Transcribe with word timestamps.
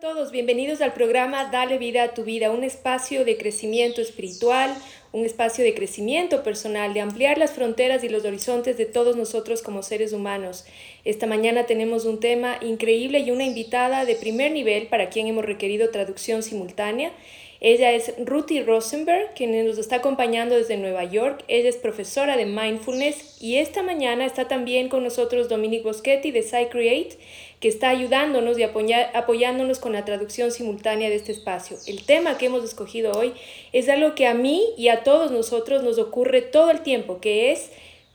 todos, 0.00 0.32
bienvenidos 0.32 0.80
al 0.80 0.94
programa 0.94 1.50
Dale 1.50 1.76
vida 1.76 2.02
a 2.02 2.14
tu 2.14 2.24
vida, 2.24 2.50
un 2.50 2.64
espacio 2.64 3.26
de 3.26 3.36
crecimiento 3.36 4.00
espiritual, 4.00 4.74
un 5.12 5.26
espacio 5.26 5.62
de 5.62 5.74
crecimiento 5.74 6.42
personal, 6.42 6.94
de 6.94 7.02
ampliar 7.02 7.36
las 7.36 7.50
fronteras 7.50 8.02
y 8.02 8.08
los 8.08 8.24
horizontes 8.24 8.78
de 8.78 8.86
todos 8.86 9.16
nosotros 9.16 9.60
como 9.60 9.82
seres 9.82 10.14
humanos. 10.14 10.64
Esta 11.04 11.26
mañana 11.26 11.66
tenemos 11.66 12.06
un 12.06 12.18
tema 12.18 12.56
increíble 12.62 13.18
y 13.18 13.30
una 13.30 13.44
invitada 13.44 14.06
de 14.06 14.14
primer 14.14 14.52
nivel 14.52 14.86
para 14.86 15.10
quien 15.10 15.26
hemos 15.26 15.44
requerido 15.44 15.90
traducción 15.90 16.42
simultánea. 16.42 17.12
Ella 17.60 17.92
es 17.92 18.14
Ruthie 18.24 18.64
Rosenberg, 18.64 19.34
quien 19.34 19.66
nos 19.66 19.76
está 19.76 19.96
acompañando 19.96 20.54
desde 20.54 20.78
Nueva 20.78 21.04
York. 21.04 21.44
Ella 21.46 21.68
es 21.68 21.76
profesora 21.76 22.38
de 22.38 22.46
mindfulness 22.46 23.36
y 23.38 23.56
esta 23.56 23.82
mañana 23.82 24.24
está 24.24 24.48
también 24.48 24.88
con 24.88 25.04
nosotros 25.04 25.50
Dominic 25.50 25.82
Boschetti 25.82 26.30
de 26.30 26.42
PsyCreate 26.42 27.18
que 27.60 27.68
está 27.68 27.90
ayudándonos 27.90 28.58
y 28.58 28.62
apoyándonos 28.62 29.78
con 29.78 29.92
la 29.92 30.06
traducción 30.06 30.50
simultánea 30.50 31.10
de 31.10 31.16
este 31.16 31.32
espacio. 31.32 31.76
El 31.86 32.06
tema 32.06 32.38
que 32.38 32.46
hemos 32.46 32.64
escogido 32.64 33.12
hoy 33.12 33.34
es 33.74 33.90
algo 33.90 34.14
que 34.14 34.26
a 34.26 34.32
mí 34.32 34.62
y 34.78 34.88
a 34.88 35.04
todos 35.04 35.30
nosotros 35.30 35.82
nos 35.82 35.98
ocurre 35.98 36.40
todo 36.40 36.70
el 36.70 36.80
tiempo, 36.80 37.20
que 37.20 37.52
es 37.52 37.70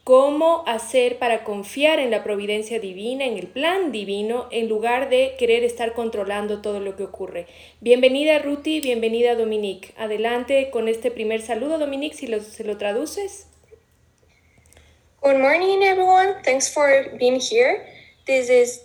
cómo 0.05 0.63
hacer 0.67 1.17
para 1.17 1.43
confiar 1.43 1.97
en 1.97 2.11
la 2.11 2.23
providencia 2.23 2.79
divina, 2.79 3.25
en 3.25 3.37
el 3.37 3.47
plan 3.47 3.91
divino, 3.91 4.47
en 4.51 4.69
lugar 4.69 5.09
de 5.09 5.33
querer 5.39 5.63
estar 5.63 5.93
controlando 5.93 6.61
todo 6.61 6.79
lo 6.79 6.95
que 6.95 7.01
ocurre. 7.01 7.47
Bienvenida 7.81 8.37
Ruti, 8.37 8.81
bienvenida 8.81 9.33
Dominique. 9.33 9.95
Adelante 9.97 10.69
con 10.69 10.87
este 10.87 11.09
primer 11.09 11.41
saludo, 11.41 11.79
Dominique, 11.79 12.15
si 12.15 12.27
lo, 12.27 12.39
se 12.39 12.63
lo 12.63 12.77
traduces. 12.77 13.47
Good 15.23 15.39
morning, 15.39 15.81
everyone. 15.81 16.35
Thanks 16.43 16.71
for 16.71 16.87
being 17.17 17.39
here. 17.41 17.83
This 18.27 18.47
is 18.47 18.81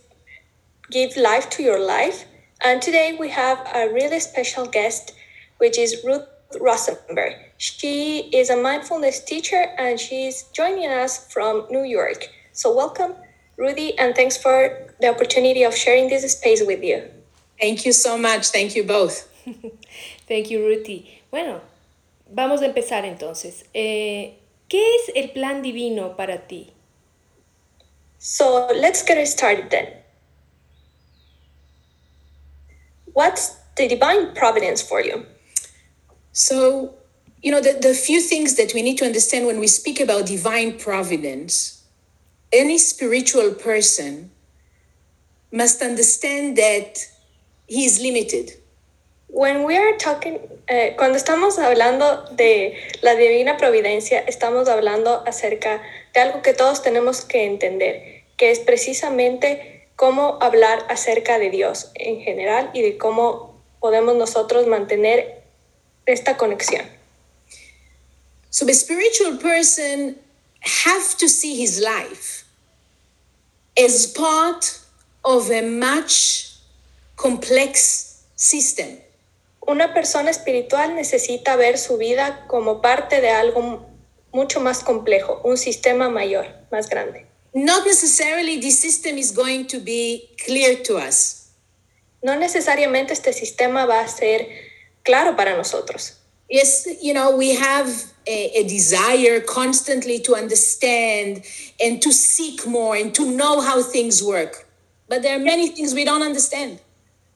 give 0.90 1.18
life 1.18 1.50
to 1.50 1.62
your 1.62 1.78
life. 1.78 2.24
And 2.64 2.80
today 2.80 3.14
we 3.20 3.28
have 3.28 3.58
a 3.74 3.92
really 3.92 4.20
special 4.20 4.66
guest, 4.66 5.12
which 5.58 5.76
is 5.76 6.02
Ruth 6.02 6.29
Rosenberg. 6.58 7.34
She 7.58 8.30
is 8.32 8.50
a 8.50 8.56
mindfulness 8.56 9.22
teacher 9.22 9.66
and 9.78 10.00
she's 10.00 10.44
joining 10.52 10.90
us 10.90 11.30
from 11.32 11.66
New 11.70 11.84
York. 11.84 12.28
So, 12.52 12.74
welcome, 12.74 13.14
Rudy, 13.56 13.96
and 13.98 14.14
thanks 14.14 14.36
for 14.36 14.94
the 15.00 15.08
opportunity 15.08 15.62
of 15.62 15.76
sharing 15.76 16.08
this 16.08 16.30
space 16.32 16.62
with 16.66 16.82
you. 16.82 17.08
Thank 17.60 17.84
you 17.84 17.92
so 17.92 18.16
much. 18.18 18.48
Thank 18.48 18.74
you 18.74 18.84
both. 18.84 19.28
Thank 20.26 20.50
you, 20.50 20.66
Ruthie. 20.66 21.22
Bueno, 21.30 21.60
vamos 22.32 22.62
a 22.62 22.66
empezar 22.66 23.04
entonces. 23.04 23.64
Eh, 23.74 24.38
¿Qué 24.68 24.96
es 24.96 25.10
el 25.14 25.30
plan 25.30 25.62
divino 25.62 26.16
para 26.16 26.46
ti? 26.46 26.72
So, 28.18 28.68
let's 28.74 29.02
get 29.02 29.24
started 29.26 29.70
then. 29.70 29.88
What's 33.12 33.56
the 33.76 33.88
divine 33.88 34.34
providence 34.34 34.82
for 34.82 35.00
you? 35.00 35.26
So, 36.32 36.94
you 37.42 37.50
know, 37.50 37.60
the, 37.60 37.78
the 37.80 37.94
few 37.94 38.20
things 38.20 38.56
that 38.56 38.72
we 38.74 38.82
need 38.82 38.98
to 38.98 39.04
understand 39.04 39.46
when 39.46 39.58
we 39.58 39.66
speak 39.66 40.00
about 40.00 40.26
divine 40.26 40.78
providence, 40.78 41.82
any 42.52 42.78
spiritual 42.78 43.52
person 43.52 44.30
must 45.52 45.82
understand 45.82 46.56
that 46.56 46.98
he 47.66 47.84
is 47.84 48.00
limited. 48.00 48.52
When 49.28 49.64
we 49.64 49.76
are 49.76 49.96
talking, 49.96 50.38
eh, 50.68 50.94
cuando 50.96 51.16
estamos 51.16 51.58
hablando 51.58 52.24
de 52.36 52.76
la 53.02 53.14
divina 53.14 53.56
providencia, 53.56 54.20
estamos 54.26 54.68
hablando 54.68 55.22
acerca 55.26 55.80
de 56.14 56.20
algo 56.20 56.42
que 56.42 56.52
todos 56.52 56.82
tenemos 56.82 57.24
que 57.24 57.44
entender, 57.44 58.24
que 58.36 58.50
es 58.50 58.58
precisamente 58.58 59.88
cómo 59.94 60.38
hablar 60.40 60.84
acerca 60.88 61.38
de 61.38 61.50
Dios 61.50 61.92
en 61.94 62.20
general 62.20 62.70
y 62.72 62.82
de 62.82 62.98
cómo 62.98 63.54
podemos 63.78 64.16
nosotros 64.16 64.66
mantener 64.66 65.39
esta 66.10 66.36
conexión. 66.36 66.86
So 68.50 68.66
the 68.66 68.74
spiritual 68.74 69.38
person 69.38 70.16
have 70.60 71.16
to 71.18 71.28
see 71.28 71.56
his 71.56 71.80
life 71.80 72.44
as 73.76 74.06
part 74.06 74.80
of 75.24 75.50
a 75.50 75.62
much 75.62 76.56
complex 77.16 78.24
system. 78.34 78.98
Una 79.66 79.94
persona 79.94 80.30
espiritual 80.30 80.94
necesita 80.94 81.56
ver 81.56 81.78
su 81.78 81.96
vida 81.96 82.44
como 82.48 82.80
parte 82.80 83.20
de 83.20 83.30
algo 83.30 83.86
mucho 84.32 84.60
más 84.60 84.82
complejo, 84.82 85.40
un 85.44 85.56
sistema 85.56 86.08
mayor, 86.08 86.46
más 86.70 86.88
grande. 86.88 87.30
not 87.54 87.84
necessarily 87.84 88.60
the 88.60 88.70
system 88.70 89.18
is 89.18 89.32
going 89.32 89.66
to 89.66 89.80
be 89.80 90.30
clear 90.44 90.76
to 90.84 90.96
us. 90.96 91.50
No 92.22 92.36
necesariamente 92.36 93.12
este 93.12 93.32
sistema 93.32 93.86
va 93.86 94.00
a 94.00 94.08
ser 94.08 94.46
claro 95.04 95.36
para 95.36 95.56
nosotros. 95.56 96.16
Yes, 96.48 96.86
you 97.00 97.14
know, 97.14 97.36
we 97.36 97.54
have 97.54 97.88
a, 98.26 98.58
a, 98.58 98.64
desire 98.64 99.40
constantly 99.40 100.18
to 100.20 100.34
understand 100.34 101.44
and 101.80 102.02
to 102.02 102.12
seek 102.12 102.66
more 102.66 102.96
and 102.96 103.14
to 103.14 103.24
know 103.24 103.60
how 103.60 103.82
things 103.82 104.20
work. 104.20 104.66
But 105.08 105.22
there 105.22 105.36
are 105.36 105.44
many 105.44 105.68
things 105.68 105.94
we 105.94 106.04
don't 106.04 106.22
understand. 106.22 106.80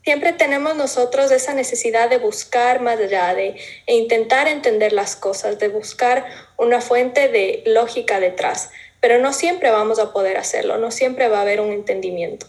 Siempre 0.04 0.32
tenemos 0.32 0.76
nosotros 0.76 1.30
esa 1.30 1.54
necesidad 1.54 2.10
de 2.10 2.18
buscar 2.18 2.80
más 2.80 2.98
allá, 2.98 3.34
de 3.34 3.56
e 3.86 3.94
intentar 3.94 4.48
entender 4.48 4.92
las 4.92 5.14
cosas, 5.16 5.58
de 5.58 5.68
buscar 5.68 6.26
una 6.58 6.80
fuente 6.80 7.28
de 7.28 7.62
lógica 7.66 8.20
detrás 8.20 8.68
pero 9.04 9.20
no 9.20 9.34
siempre 9.34 9.70
vamos 9.70 9.98
a 9.98 10.14
poder 10.14 10.38
hacerlo, 10.38 10.78
no 10.78 10.90
siempre 10.90 11.28
va 11.28 11.36
a 11.36 11.42
haber 11.42 11.60
un 11.60 11.72
entendimiento. 11.72 12.46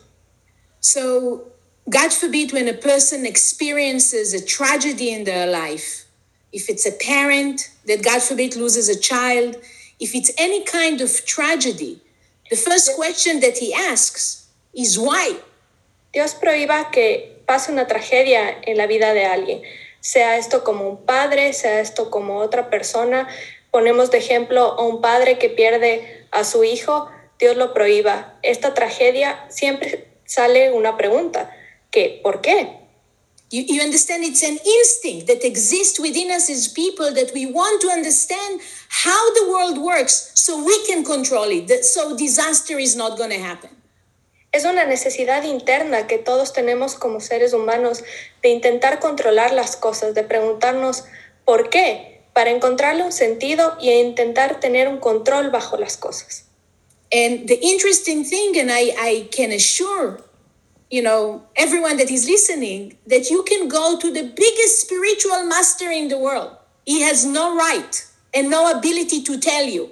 So, 0.80 1.52
God 1.88 2.12
forbid 2.12 2.52
when 2.52 2.68
a 2.68 2.74
person 2.74 3.28
experiences 3.28 4.34
a 4.34 4.44
tragedy 4.44 5.14
in 5.14 5.24
their 5.24 5.46
life, 5.46 6.06
if 6.52 6.68
it's 6.68 6.86
a 6.88 6.92
parent 6.92 7.70
that 7.86 8.04
God 8.04 8.24
forbid 8.24 8.56
loses 8.56 8.90
a 8.90 9.00
child, 9.00 9.56
if 10.00 10.16
it's 10.16 10.32
any 10.38 10.64
kind 10.64 11.00
of 11.02 11.26
tragedy, 11.28 12.02
the 12.50 12.56
first 12.56 12.96
question 12.96 13.40
that 13.42 13.60
he 13.60 13.72
asks 13.72 14.50
is 14.74 14.98
why? 14.98 15.36
Dios 16.12 16.34
prohíba 16.34 16.92
que 16.92 17.38
pase 17.46 17.72
una 17.72 17.86
tragedia 17.86 18.62
en 18.66 18.78
la 18.78 18.88
vida 18.88 19.14
de 19.14 19.26
alguien, 19.26 19.62
sea 20.02 20.38
esto 20.38 20.64
como 20.64 20.90
un 20.90 21.06
padre, 21.06 21.54
sea 21.54 21.82
esto 21.82 22.10
como 22.10 22.40
otra 22.40 22.72
persona. 22.72 23.28
Ponemos 23.70 24.10
de 24.10 24.18
ejemplo 24.18 24.76
a 24.80 24.84
un 24.84 25.02
padre 25.02 25.38
que 25.38 25.50
pierde 25.50 26.26
a 26.32 26.44
su 26.46 26.64
hijo, 26.64 27.10
Dios 27.38 27.58
lo 27.58 27.76
prohíba. 27.76 28.40
Esta 28.42 28.74
tragedia 28.74 29.46
siempre 29.50 30.08
sale 30.26 30.72
una 30.72 30.98
pregunta, 30.98 31.55
que 31.96 32.20
¿por 32.22 32.42
qué? 32.42 32.86
You, 33.50 33.64
you 33.68 33.82
understand 33.82 34.24
it's 34.24 34.44
an 34.44 34.60
instinct 34.78 35.28
that 35.28 35.46
exists 35.46 36.00
within 36.00 36.30
us 36.30 36.50
as 36.50 36.68
people 36.68 37.14
that 37.14 37.32
we 37.34 37.46
want 37.46 37.82
to 37.82 37.90
understand 37.90 38.60
how 38.90 39.34
the 39.34 39.50
world 39.50 39.78
works 39.78 40.32
so 40.34 40.62
we 40.64 40.78
can 40.88 41.04
control 41.06 41.50
it, 41.50 41.70
so 41.86 42.18
disaster 42.18 42.78
is 42.78 42.96
not 42.96 43.18
going 43.18 43.30
to 43.30 43.40
happen. 43.40 43.70
Es 44.52 44.66
una 44.66 44.86
necesidad 44.86 45.44
interna 45.44 46.08
que 46.08 46.18
todos 46.18 46.54
tenemos 46.54 46.96
como 46.96 47.20
seres 47.20 47.54
humanos 47.54 48.04
de 48.42 48.50
intentar 48.50 49.00
controlar 49.00 49.54
las 49.54 49.76
cosas, 49.76 50.16
de 50.16 50.24
preguntarnos 50.24 51.04
¿por 51.46 51.70
qué? 51.70 52.16
para 52.36 52.52
encontrarle 52.52 53.04
un 53.04 53.14
sentido 53.14 53.78
y 53.80 53.92
intentar 53.92 54.60
tener 54.60 54.90
un 54.90 54.98
control 54.98 55.52
bajo 55.52 55.78
las 55.78 55.96
cosas. 55.96 56.44
And 57.14 57.48
the 57.48 57.58
interesting 57.62 58.26
thing, 58.26 58.60
and 58.60 58.70
I, 58.70 58.94
I 59.00 59.30
can 59.32 59.54
assure, 59.54 60.22
you 60.96 61.02
know, 61.02 61.44
everyone 61.58 61.98
that 61.98 62.10
is 62.10 62.26
listening, 62.26 62.96
that 63.06 63.30
you 63.30 63.44
can 63.44 63.68
go 63.68 64.00
to 64.00 64.12
the 64.14 64.24
biggest 64.24 64.80
spiritual 64.80 65.46
master 65.46 65.92
in 65.92 66.08
the 66.08 66.18
world. 66.18 66.56
He 66.86 67.02
has 67.02 67.26
no 67.26 67.54
right 67.54 67.94
and 68.34 68.50
no 68.50 68.72
ability 68.72 69.22
to 69.24 69.38
tell 69.38 69.66
you 69.66 69.90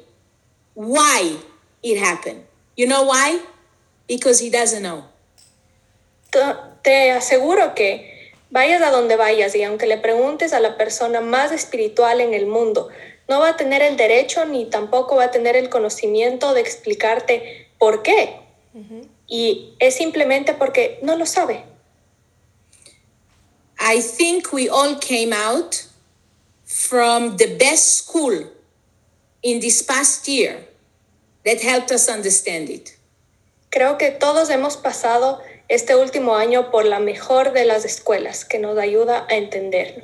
why 0.76 1.36
it 1.84 2.00
happened. 2.00 2.46
You 2.78 2.88
know 2.88 3.04
why? 3.04 3.42
Because 4.08 4.40
he 4.40 4.50
doesn't 4.50 4.82
know. 4.82 5.04
Te 6.32 7.12
aseguro 7.12 7.76
que 7.76 8.14
Vayas 8.50 8.84
a 8.84 8.92
donde 8.92 9.16
vayas 9.16 9.56
y 9.56 9.64
aunque 9.64 9.88
le 9.88 9.98
preguntes 9.98 10.54
a 10.54 10.60
la 10.60 10.78
persona 10.78 11.22
más 11.22 11.52
espiritual 11.52 12.22
en 12.22 12.36
el 12.36 12.46
mundo, 12.46 12.90
no 13.28 13.40
va 13.40 13.50
a 13.50 13.58
tener 13.58 13.82
el 13.82 13.98
derecho 13.98 14.46
ni 14.46 14.66
tampoco 14.68 15.16
va 15.16 15.24
a 15.24 15.32
tener 15.32 15.56
el 15.56 15.70
conocimiento 15.70 16.54
de 16.54 16.62
explicarte 16.62 17.68
por 17.80 18.04
qué. 18.04 18.36
Y 19.28 19.76
es 19.80 19.96
simplemente 19.96 20.54
porque 20.54 21.00
no 21.02 21.16
lo 21.16 21.26
sabe. 21.26 21.66
I 23.80 24.02
think 24.02 24.54
we 24.54 24.70
all 24.70 24.96
came 25.00 25.34
out 25.34 25.88
from 26.66 27.38
the 27.38 27.56
best 27.58 27.98
school 27.98 28.52
in 29.42 29.60
this 29.60 29.84
past 29.84 30.28
year 30.28 30.66
that 31.46 31.62
helped 31.62 31.92
us 31.92 32.08
understand 32.08 32.70
it. 32.70 32.98
Creo 33.70 33.98
que 33.98 34.12
todos 34.12 34.50
hemos 34.50 34.78
pasado 34.78 35.42
este 35.68 35.96
último 35.96 36.36
año 36.36 36.72
por 36.72 36.86
la 36.86 37.00
mejor 37.00 37.54
de 37.54 37.66
las 37.66 37.86
escuelas 37.86 38.46
que 38.46 38.60
nos 38.60 38.78
ayuda 38.78 39.26
a 39.30 39.36
entenderlo. 39.36 40.04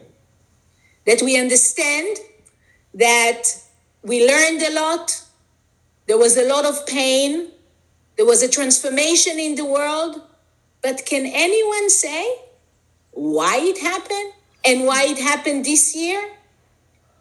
That 1.06 1.22
we 1.22 1.40
understand 1.40 2.18
that 2.94 3.44
we 4.04 4.26
learned 4.26 4.62
a 4.64 4.74
lot, 4.74 5.22
there 6.08 6.18
was 6.18 6.38
a 6.38 6.48
lot 6.48 6.66
of 6.66 6.86
pain, 6.86 7.52
there 8.20 8.28
was 8.28 8.44
a 8.44 8.50
transformation 8.50 9.40
in 9.40 9.56
the 9.56 9.64
world, 9.64 10.22
but 10.84 11.06
can 11.06 11.26
anyone 11.26 11.90
say 11.90 12.28
why 13.12 13.56
it 13.62 13.78
happened 13.78 14.34
and 14.66 14.86
why 14.86 15.06
it 15.06 15.18
happened 15.18 15.64
this 15.64 15.96
year? 15.96 16.20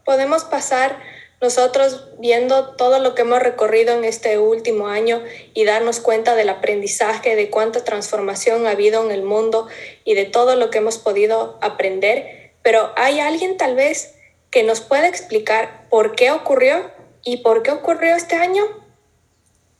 Podemos 0.04 0.42
pasar 0.42 0.98
nosotros 1.40 2.02
viendo 2.18 2.74
todo 2.74 2.98
lo 2.98 3.14
que 3.14 3.22
hemos 3.22 3.40
recorrido 3.40 3.96
en 3.96 4.02
este 4.02 4.38
último 4.38 4.88
año 4.88 5.22
y 5.54 5.64
darnos 5.64 6.00
cuenta 6.00 6.34
del 6.34 6.48
aprendizaje, 6.48 7.36
de 7.36 7.48
cuánta 7.48 7.84
transformación 7.84 8.66
ha 8.66 8.70
habido 8.70 9.04
en 9.04 9.12
el 9.12 9.22
mundo 9.22 9.68
y 10.04 10.14
de 10.14 10.24
todo 10.24 10.56
lo 10.56 10.70
que 10.70 10.78
hemos 10.78 10.98
podido 10.98 11.60
aprender. 11.60 12.50
Pero 12.62 12.92
hay 12.96 13.20
alguien 13.20 13.56
tal 13.56 13.76
vez 13.76 14.16
que 14.50 14.64
nos 14.64 14.80
pueda 14.80 15.06
explicar 15.06 15.86
por 15.90 16.16
qué 16.16 16.32
ocurrió 16.32 16.90
y 17.22 17.36
por 17.36 17.62
qué 17.62 17.70
ocurrió 17.70 18.16
este 18.16 18.34
año. 18.34 18.87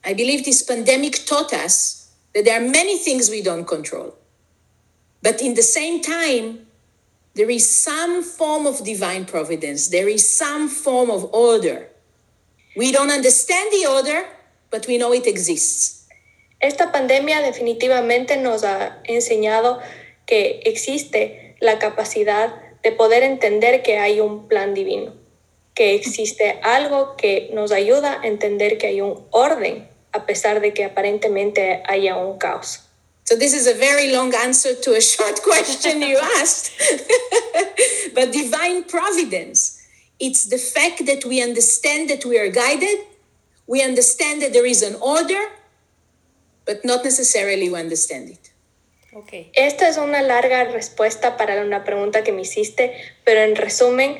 I 0.05 0.15
believe 0.15 0.45
this 0.45 0.63
pandemic 0.63 1.27
taught 1.27 1.53
us 1.53 2.11
that 2.35 2.45
there 2.45 2.61
are 2.61 2.67
many 2.67 2.99
things 2.99 3.31
we 3.31 3.43
don't 3.43 3.67
control. 3.67 4.15
But 5.23 5.43
in 5.43 5.55
the 5.55 5.63
same 5.63 6.01
time, 6.01 6.67
there 7.35 7.51
is 7.51 7.69
some 7.69 8.23
form 8.23 8.67
of 8.67 8.85
divine 8.85 9.25
providence, 9.25 9.89
there 9.89 10.09
is 10.09 10.29
some 10.29 10.69
form 10.69 11.11
of 11.11 11.33
order. 11.33 11.89
We 12.77 12.93
don't 12.93 13.11
understand 13.11 13.71
the 13.73 13.87
order, 13.91 14.25
but 14.71 14.87
we 14.87 14.99
know 14.99 15.13
it 15.13 15.27
exists. 15.27 16.07
Esta 16.61 16.91
pandemia 16.93 17.41
definitivamente 17.41 18.37
nos 18.37 18.65
ha 18.65 19.01
enseñado 19.05 19.81
que 20.27 20.61
existe 20.65 21.57
la 21.61 21.79
capacidad 21.79 22.55
de 22.83 22.93
poder 22.93 23.23
entender 23.23 23.83
que 23.83 23.99
hay 23.99 24.21
un 24.21 24.49
plan 24.49 24.75
divino, 24.75 25.13
que 25.75 25.95
existe 25.95 26.61
algo 26.63 27.17
que 27.17 27.51
nos 27.53 27.73
ayuda 27.73 28.21
a 28.23 28.27
entender 28.27 28.79
que 28.79 28.89
hay 28.89 29.01
un 29.01 29.27
orden 29.31 29.88
a 30.13 30.27
pesar 30.27 30.61
de 30.61 30.73
que 30.73 30.85
aparentemente 30.85 31.83
haya 31.87 32.17
un 32.17 32.39
caos. 32.39 32.81
So, 33.25 33.37
this 33.37 33.53
is 33.53 33.67
a 33.67 33.75
very 33.75 34.11
long 34.11 34.35
answer 34.35 34.75
to 34.75 34.95
a 34.95 35.03
short 35.03 35.43
question 35.45 36.01
you 36.01 36.19
asked. 36.41 36.73
but 38.15 38.33
divine 38.33 38.85
providence, 38.85 39.83
it's 40.19 40.47
the 40.47 40.57
fact 40.57 41.05
that 41.05 41.25
we 41.27 41.43
understand 41.43 42.09
that 42.09 42.25
we 42.25 42.39
are 42.39 42.49
guided, 42.49 43.01
we 43.67 43.83
understand 43.83 44.41
that 44.41 44.55
there 44.55 44.65
is 44.65 44.83
an 44.83 44.95
order, 45.03 45.43
but 46.65 46.85
not 46.85 47.05
necessarily 47.05 47.69
we 47.69 47.79
understand 47.79 48.31
it. 48.31 48.51
Ok. 49.13 49.51
Esta 49.53 49.89
es 49.89 49.99
una 49.99 50.23
larga 50.23 50.65
respuesta 50.65 51.37
para 51.37 51.61
una 51.63 51.85
pregunta 51.85 52.23
que 52.23 52.33
me 52.33 52.43
hiciste, 52.43 52.95
pero 53.25 53.43
en 53.43 53.57
resumen, 53.57 54.17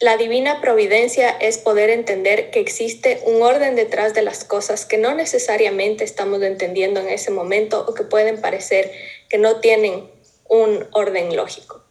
la 0.00 0.16
divina 0.16 0.60
providencia 0.60 1.30
es 1.30 1.58
poder 1.58 1.88
entender 1.88 2.50
que 2.50 2.60
existe 2.60 3.22
un 3.26 3.42
orden 3.42 3.76
detrás 3.76 4.12
de 4.12 4.22
las 4.22 4.44
cosas 4.44 4.86
que 4.86 4.98
no 4.98 5.14
necesariamente 5.14 6.02
estamos 6.02 6.42
entendiendo 6.42 7.00
en 7.00 7.08
ese 7.08 7.30
momento 7.30 7.84
o 7.86 7.94
que 7.94 8.02
pueden 8.02 8.40
parecer 8.40 8.90
que 9.28 9.38
no 9.38 9.60
tienen 9.60 10.04
un 10.48 10.84
orden 10.92 11.36
lógico. 11.36 11.82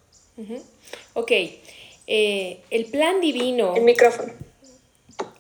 Ok. 1.14 1.32
Eh, 2.08 2.60
el 2.70 2.86
plan 2.86 3.22
divino. 3.22 3.74
El 3.76 3.84
micrófono. 3.84 4.34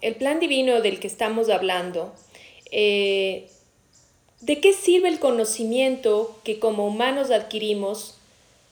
el 0.01 0.15
plan 0.15 0.39
divino 0.39 0.81
del 0.81 1.00
que 1.00 1.07
estamos 1.07 1.50
hablando, 1.50 2.13
eh, 2.71 3.50
¿de 4.39 4.62
qué 4.62 4.71
sirve 4.74 5.10
el 5.10 5.19
conocimiento 5.19 6.38
que 6.45 6.60
como 6.60 6.88
humanos 6.88 7.30
adquirimos 7.30 8.18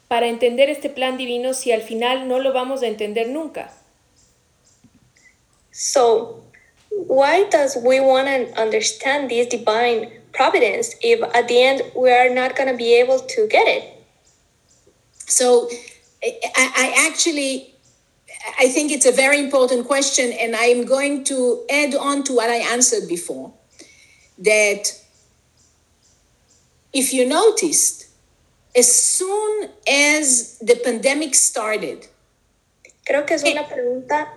para 0.08 0.28
entender 0.28 0.70
este 0.70 0.90
plan 0.90 1.18
divino 1.18 1.54
si 1.54 1.74
al 1.74 1.82
final 1.82 2.30
no 2.30 2.40
lo 2.40 2.54
vamos 2.54 2.84
a 2.84 2.88
entender 2.88 3.28
nunca? 3.28 3.74
So, 5.72 6.44
why 6.90 7.46
does 7.50 7.78
we 7.78 8.00
want 8.00 8.28
to 8.28 8.60
understand 8.60 9.32
this 9.32 9.48
divine 9.48 10.12
providence 10.34 10.96
if 11.02 11.22
at 11.36 11.48
the 11.48 11.62
end 11.62 11.82
we 11.96 12.12
are 12.12 12.30
not 12.30 12.56
going 12.56 12.70
to 12.70 12.78
be 12.78 12.94
able 12.96 13.20
to 13.20 13.48
get 13.48 13.68
it? 13.68 13.98
So 15.26 15.70
I, 16.24 16.38
I 16.56 17.08
actually 17.08 17.74
I 18.60 18.70
think 18.70 18.92
it's 18.92 19.06
a 19.06 19.12
very 19.12 19.40
important 19.40 19.88
question, 19.88 20.32
and 20.34 20.56
I'm 20.56 20.86
going 20.86 21.24
to 21.26 21.64
add 21.70 21.96
on 21.96 22.24
to 22.24 22.34
what 22.34 22.50
I 22.50 22.58
answered 22.58 23.08
before. 23.08 23.54
That 24.40 24.92
if 26.92 27.14
you 27.14 27.28
noticed, 27.28 28.08
as 28.76 28.92
soon 28.92 29.70
as 29.88 30.58
the 30.58 30.76
pandemic 30.84 31.36
started, 31.36 32.08
Creo 33.06 33.26
que 33.26 33.36
es 33.36 33.44
una 33.44 33.62
eh, 33.62 33.68
pregunta 33.68 34.32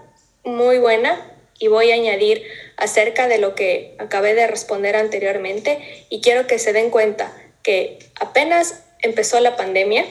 muy 0.44 0.78
buena 0.78 1.30
y 1.58 1.68
voy 1.68 1.90
a 1.90 1.94
añadir 1.94 2.42
acerca 2.76 3.28
de 3.28 3.38
lo 3.38 3.54
que 3.54 3.94
acabé 3.98 4.34
de 4.34 4.46
responder 4.46 4.96
anteriormente 4.96 6.06
y 6.10 6.20
quiero 6.20 6.46
que 6.46 6.58
se 6.58 6.72
den 6.72 6.90
cuenta 6.90 7.32
que 7.62 7.98
apenas 8.20 8.82
empezó 9.02 9.40
la 9.40 9.56
pandemia, 9.56 10.04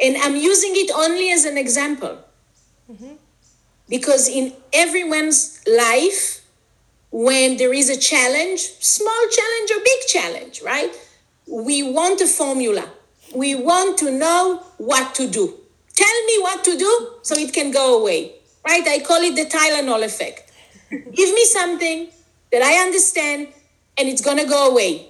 and 0.00 0.16
I'm 0.16 0.36
using 0.36 0.74
it 0.76 0.90
only 0.94 1.30
as 1.32 1.44
an 1.44 1.56
example, 1.56 2.18
because 3.88 4.28
in 4.28 4.52
everyone's 4.72 5.60
life, 5.66 6.42
when 7.10 7.56
there 7.56 7.72
is 7.72 7.88
a 7.88 7.96
challenge, 7.96 8.60
small 8.80 9.28
challenge 9.30 9.70
or 9.70 9.82
big 9.82 10.06
challenge, 10.08 10.62
right? 10.62 10.92
We 11.46 11.82
want 11.82 12.20
a 12.20 12.26
formula. 12.26 12.84
We 13.34 13.54
want 13.54 13.98
to 13.98 14.10
know 14.10 14.62
what 14.78 15.14
to 15.14 15.26
do. 15.28 15.54
Tell 15.94 16.24
me 16.26 16.38
what 16.42 16.64
to 16.64 16.76
do 16.76 17.10
so 17.22 17.34
it 17.36 17.52
can 17.52 17.70
go 17.70 18.00
away, 18.00 18.34
right? 18.66 18.86
I 18.86 19.00
call 19.00 19.22
it 19.22 19.34
the 19.34 19.46
Tylenol 19.46 20.04
effect. 20.04 20.50
Give 20.90 21.34
me 21.34 21.44
something 21.44 22.08
that 22.52 22.62
I 22.62 22.84
understand 22.84 23.48
and 23.98 24.08
it's 24.08 24.20
going 24.20 24.38
to 24.38 24.46
go 24.46 24.70
away. 24.70 25.08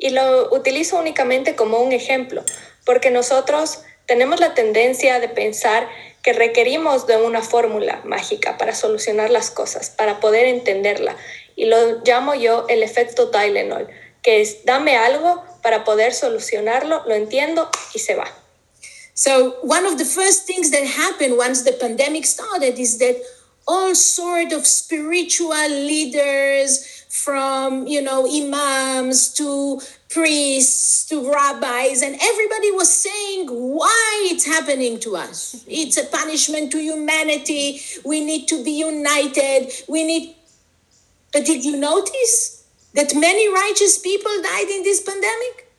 y 0.00 0.10
lo 0.10 0.52
utilizo 0.52 0.98
únicamente 0.98 1.54
como 1.54 1.78
un 1.78 1.92
ejemplo, 1.92 2.42
porque 2.84 3.10
nosotros 3.10 3.82
tenemos 4.06 4.40
la 4.40 4.54
tendencia 4.54 5.20
de 5.20 5.28
pensar 5.28 5.88
que 6.22 6.32
requerimos 6.32 7.06
de 7.06 7.16
una 7.18 7.42
fórmula 7.42 8.00
mágica 8.04 8.58
para 8.58 8.74
solucionar 8.74 9.30
las 9.30 9.50
cosas, 9.50 9.90
para 9.90 10.18
poder 10.18 10.46
entenderla. 10.46 11.16
Y 11.54 11.66
lo 11.66 12.02
llamo 12.02 12.34
yo 12.34 12.66
el 12.68 12.82
efecto 12.82 13.30
Tylenol, 13.30 13.88
que 14.22 14.40
es 14.40 14.64
dame 14.64 14.96
algo 14.96 15.44
para 15.62 15.84
poder 15.84 16.12
solucionarlo, 16.14 17.02
lo 17.06 17.14
entiendo 17.14 17.70
y 17.94 17.98
se 18.00 18.16
va. 18.16 18.26
So 19.20 19.56
one 19.60 19.84
of 19.84 19.98
the 19.98 20.06
first 20.06 20.46
things 20.46 20.70
that 20.70 20.86
happened 20.86 21.36
once 21.36 21.60
the 21.60 21.72
pandemic 21.72 22.24
started 22.24 22.78
is 22.78 22.96
that 23.00 23.20
all 23.68 23.94
sort 23.94 24.50
of 24.50 24.66
spiritual 24.66 25.68
leaders 25.68 27.04
from 27.10 27.86
you 27.86 28.00
know 28.00 28.24
imams 28.24 29.28
to 29.34 29.82
priests 30.08 31.04
to 31.08 31.30
rabbis 31.30 32.00
and 32.00 32.16
everybody 32.18 32.70
was 32.70 32.90
saying 32.90 33.48
why 33.48 34.28
it's 34.32 34.46
happening 34.46 34.98
to 35.00 35.16
us? 35.16 35.66
It's 35.68 35.98
a 35.98 36.06
punishment 36.06 36.72
to 36.72 36.78
humanity. 36.78 37.82
We 38.06 38.24
need 38.24 38.48
to 38.48 38.64
be 38.64 38.72
united. 38.78 39.70
We 39.86 40.02
need 40.02 40.34
but 41.30 41.44
did 41.44 41.62
you 41.62 41.76
notice 41.76 42.64
that 42.94 43.14
many 43.14 43.52
righteous 43.52 43.98
people 43.98 44.32
died 44.40 44.70
in 44.70 44.82
this 44.82 45.02
pandemic 45.02 45.69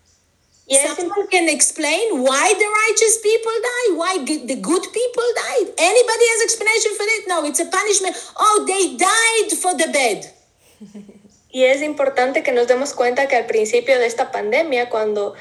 Yes. 0.71 0.95
Someone 0.95 1.27
can 1.27 1.49
explain 1.49 2.23
why 2.23 2.47
the 2.55 2.69
righteous 2.87 3.19
people 3.19 3.51
die, 3.51 3.87
why 3.99 4.13
the 4.23 4.55
good 4.55 4.85
people 4.93 5.27
died. 5.35 5.67
Anybody 5.77 6.25
has 6.31 6.43
explanation 6.47 6.91
for 6.95 7.03
it? 7.03 7.27
No, 7.27 7.43
it's 7.43 7.59
a 7.59 7.65
punishment. 7.65 8.15
Oh, 8.37 8.63
they 8.65 8.95
died 8.95 9.51
for 9.59 9.75
the 9.75 9.91
bed. 9.91 10.31
Y 11.53 11.65
es 11.65 11.81
importante 11.81 12.43
que 12.43 12.53
nos 12.53 12.67
demos 12.67 12.93
cuenta 12.93 13.27
que 13.27 13.35
al 13.35 13.45
principio 13.45 13.99
de 13.99 14.05
esta 14.05 14.31
pandemia, 14.31 14.89
cuando 14.89 15.33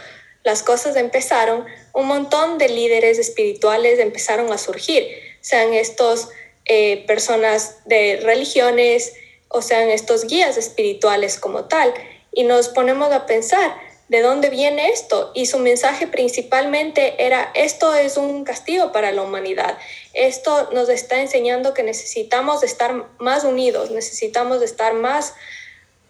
las 0.43 0.65
cosas 0.65 0.97
empezaron, 0.97 1.65
un 1.95 2.07
montón 2.09 2.59
de 2.59 2.69
líderes 2.69 3.17
espirituales 3.21 4.01
empezaron 4.01 4.53
a 4.53 4.59
surgir, 4.59 5.07
sean 5.41 5.73
estos 5.73 6.31
eh, 6.65 7.05
personas 7.07 7.77
de 7.85 8.19
religiones 8.25 9.15
o 9.47 9.63
sean 9.63 9.89
estos 9.89 10.27
guías 10.27 10.57
espirituales 10.57 11.39
como 11.39 11.67
tal. 11.67 11.95
Y 12.33 12.43
nos 12.43 12.69
ponemos 12.71 13.13
a 13.13 13.27
pensar, 13.27 13.77
¿de 14.11 14.23
dónde 14.23 14.51
viene 14.51 14.89
esto? 14.89 15.31
Y 15.35 15.47
su 15.47 15.61
mensaje 15.61 16.09
principalmente 16.09 17.25
era, 17.25 17.53
esto 17.55 17.95
es 17.95 18.17
un 18.17 18.43
castigo 18.43 18.91
para 18.91 19.13
la 19.13 19.23
humanidad. 19.23 19.79
Esto 20.15 20.69
nos 20.73 20.89
está 20.89 21.21
enseñando 21.21 21.75
que 21.75 21.85
necesitamos 21.85 22.65
estar 22.65 23.07
más 23.19 23.45
unidos, 23.45 23.93
necesitamos 23.93 24.63
estar 24.63 24.95
más 24.95 25.35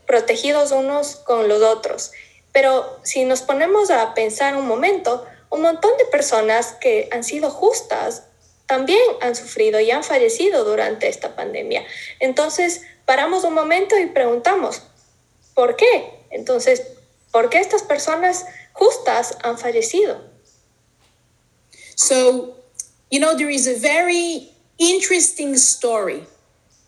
protegidos 0.06 0.72
unos 0.72 1.16
con 1.16 1.46
los 1.46 1.62
otros. 1.62 2.12
Pero 2.52 2.98
si 3.02 3.24
nos 3.24 3.42
ponemos 3.42 3.90
a 3.90 4.14
pensar 4.14 4.56
un 4.56 4.66
momento, 4.66 5.26
un 5.50 5.60
montón 5.60 5.94
de 5.98 6.06
personas 6.06 6.72
que 6.80 7.06
han 7.12 7.22
sido 7.22 7.50
justas 7.50 8.22
también 8.64 9.02
han 9.20 9.34
sufrido 9.36 9.78
y 9.78 9.90
han 9.90 10.04
fallecido 10.04 10.64
durante 10.64 11.08
esta 11.08 11.36
pandemia. 11.36 11.84
Entonces, 12.18 12.82
paramos 13.04 13.44
un 13.44 13.52
momento 13.52 13.98
y 13.98 14.06
preguntamos, 14.06 14.84
¿por 15.54 15.76
qué? 15.76 16.24
Entonces, 16.30 16.82
¿por 17.32 17.50
qué 17.50 17.58
estas 17.58 17.82
personas 17.82 18.44
justas 18.72 19.36
han 19.42 19.58
fallecido? 19.58 20.20
So, 21.96 22.56
you 23.10 23.20
know, 23.20 23.36
there 23.36 23.50
is 23.50 23.66
a 23.66 23.78
very 23.78 24.50
interesting 24.78 25.56
story 25.56 26.24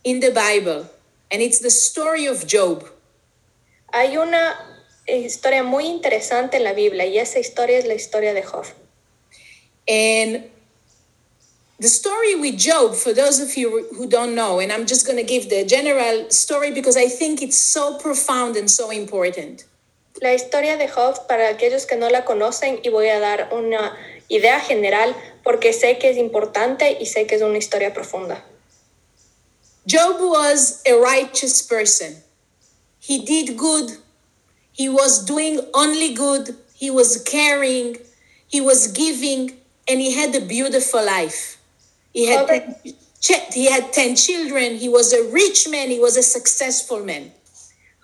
in 0.05 0.21
the 0.21 0.31
Bible, 0.31 0.87
and 1.31 1.43
it's 1.43 1.59
the 1.59 1.71
story 1.71 2.27
of 2.27 2.47
Job. 2.47 2.89
Hay 3.93 4.17
una 4.17 4.57
eh, 5.07 5.19
historia 5.19 5.63
muy 5.63 5.87
interesante 5.87 6.57
en 6.57 6.65
la 6.65 6.73
Biblia 6.73 7.05
y 7.05 7.19
esa 7.19 7.39
historia 7.39 7.79
es 7.79 7.87
la 7.87 7.95
historia 7.95 8.33
de 8.33 8.43
Job. 8.43 8.67
And 9.87 10.45
the 11.79 11.89
story 11.89 12.37
with 12.37 12.57
Job, 12.57 12.95
for 12.95 13.13
those 13.13 13.41
of 13.41 13.57
you 13.57 13.89
who 13.97 14.07
don't 14.07 14.35
know, 14.35 14.61
and 14.61 14.73
I'm 14.73 14.87
just 14.87 15.05
going 15.05 15.19
to 15.19 15.25
give 15.25 15.51
the 15.51 15.65
general 15.65 16.31
story 16.31 16.73
because 16.73 16.97
I 16.97 17.09
think 17.09 17.43
it's 17.43 17.59
so 17.59 17.99
profound 17.99 18.57
and 18.57 18.71
so 18.71 18.91
important. 18.91 19.65
La 20.23 20.35
historia 20.35 20.77
de 20.77 20.87
Job, 20.87 21.27
para 21.27 21.49
aquellos 21.49 21.85
que 21.85 21.97
no 21.97 22.09
la 22.09 22.25
conocen, 22.25 22.79
y 22.85 22.91
voy 22.91 23.09
a 23.09 23.19
dar 23.19 23.49
una 23.53 23.99
idea 24.29 24.61
general 24.61 25.17
porque 25.43 25.73
sé 25.73 25.99
que 25.99 26.11
es 26.11 26.17
importante 26.17 26.97
y 27.01 27.07
sé 27.07 27.27
que 27.27 27.35
es 27.35 27.43
una 27.43 27.59
historia 27.59 27.93
profunda. 27.93 28.45
Job 29.85 30.21
was 30.21 30.81
a 30.87 30.95
righteous 30.95 31.61
person. 31.61 32.23
He 33.01 33.19
did 33.19 33.57
good. 33.57 33.99
He 34.73 34.89
was 34.89 35.25
doing 35.25 35.61
only 35.75 36.15
good. 36.15 36.55
He 36.73 36.89
was 36.89 37.21
caring. 37.25 37.99
He 38.47 38.61
was 38.61 38.93
giving. 38.93 39.59
And 39.89 40.01
he 40.01 40.15
had 40.15 40.33
a 40.37 40.41
beautiful 40.41 41.05
life. 41.05 41.59
He 42.15 42.29
had, 42.29 42.47
ten, 43.21 43.41
he 43.53 43.69
had 43.69 43.93
10 43.93 44.15
children. 44.15 44.77
He 44.77 44.89
was 44.89 45.13
a 45.13 45.25
rich 45.33 45.69
man. 45.69 45.91
He 45.91 45.99
was 45.99 46.17
a 46.17 46.23
successful 46.23 47.05
man. 47.05 47.33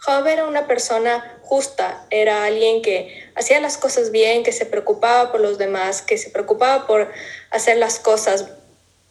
Job 0.00 0.26
era 0.26 0.46
una 0.46 0.66
persona 0.66 1.38
justa, 1.42 2.06
era 2.10 2.44
alguien 2.44 2.82
que 2.82 3.30
hacía 3.34 3.60
las 3.60 3.76
cosas 3.78 4.10
bien, 4.10 4.42
que 4.42 4.52
se 4.52 4.66
preocupaba 4.66 5.32
por 5.32 5.40
los 5.40 5.58
demás, 5.58 6.02
que 6.02 6.18
se 6.18 6.30
preocupaba 6.30 6.86
por 6.86 7.10
hacer 7.50 7.78
las 7.78 7.98
cosas 7.98 8.46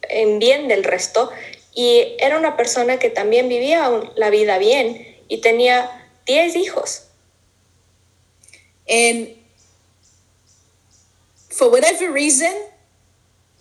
en 0.04 0.40
bien 0.40 0.68
del 0.68 0.84
resto 0.84 1.32
y 1.74 2.16
era 2.20 2.38
una 2.38 2.58
persona 2.58 2.98
que 2.98 3.10
también 3.10 3.50
vivía 3.50 3.90
la 4.16 4.30
vida 4.30 4.58
bien 4.58 5.18
y 5.28 5.42
tenía 5.42 5.92
10 6.26 6.56
hijos. 6.56 7.04
And 8.90 9.36
for 11.50 11.70
whatever 11.70 12.12
reason, 12.12 12.54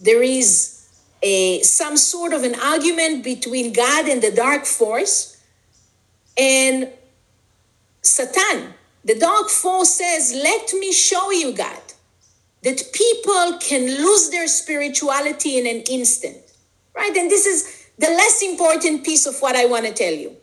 there 0.03 0.23
is 0.23 0.87
a, 1.23 1.63
some 1.63 1.97
sort 1.97 2.33
of 2.33 2.45
an 2.45 2.55
argument 2.55 3.25
between 3.25 3.73
God 3.73 4.09
and 4.09 4.23
the 4.23 4.31
dark 4.31 4.65
force. 4.65 5.37
And 6.39 6.89
Satan, 8.07 8.75
the 9.05 9.15
dark 9.15 9.49
force 9.49 9.91
says, 9.91 10.33
Let 10.33 10.73
me 10.75 10.93
show 10.93 11.31
you, 11.31 11.53
God, 11.53 11.83
that 12.63 12.83
people 12.93 13.59
can 13.59 13.87
lose 13.87 14.31
their 14.31 14.49
spirituality 14.49 15.59
in 15.59 15.67
an 15.67 15.83
instant. 15.91 16.37
Right? 16.95 17.15
And 17.17 17.31
this 17.31 17.47
is 17.47 17.89
the 17.99 18.09
less 18.09 18.43
important 18.43 19.05
piece 19.05 19.27
of 19.27 19.41
what 19.41 19.57
I 19.57 19.67
want 19.67 19.87
to 19.87 19.93
tell 19.93 20.15
you. 20.15 20.37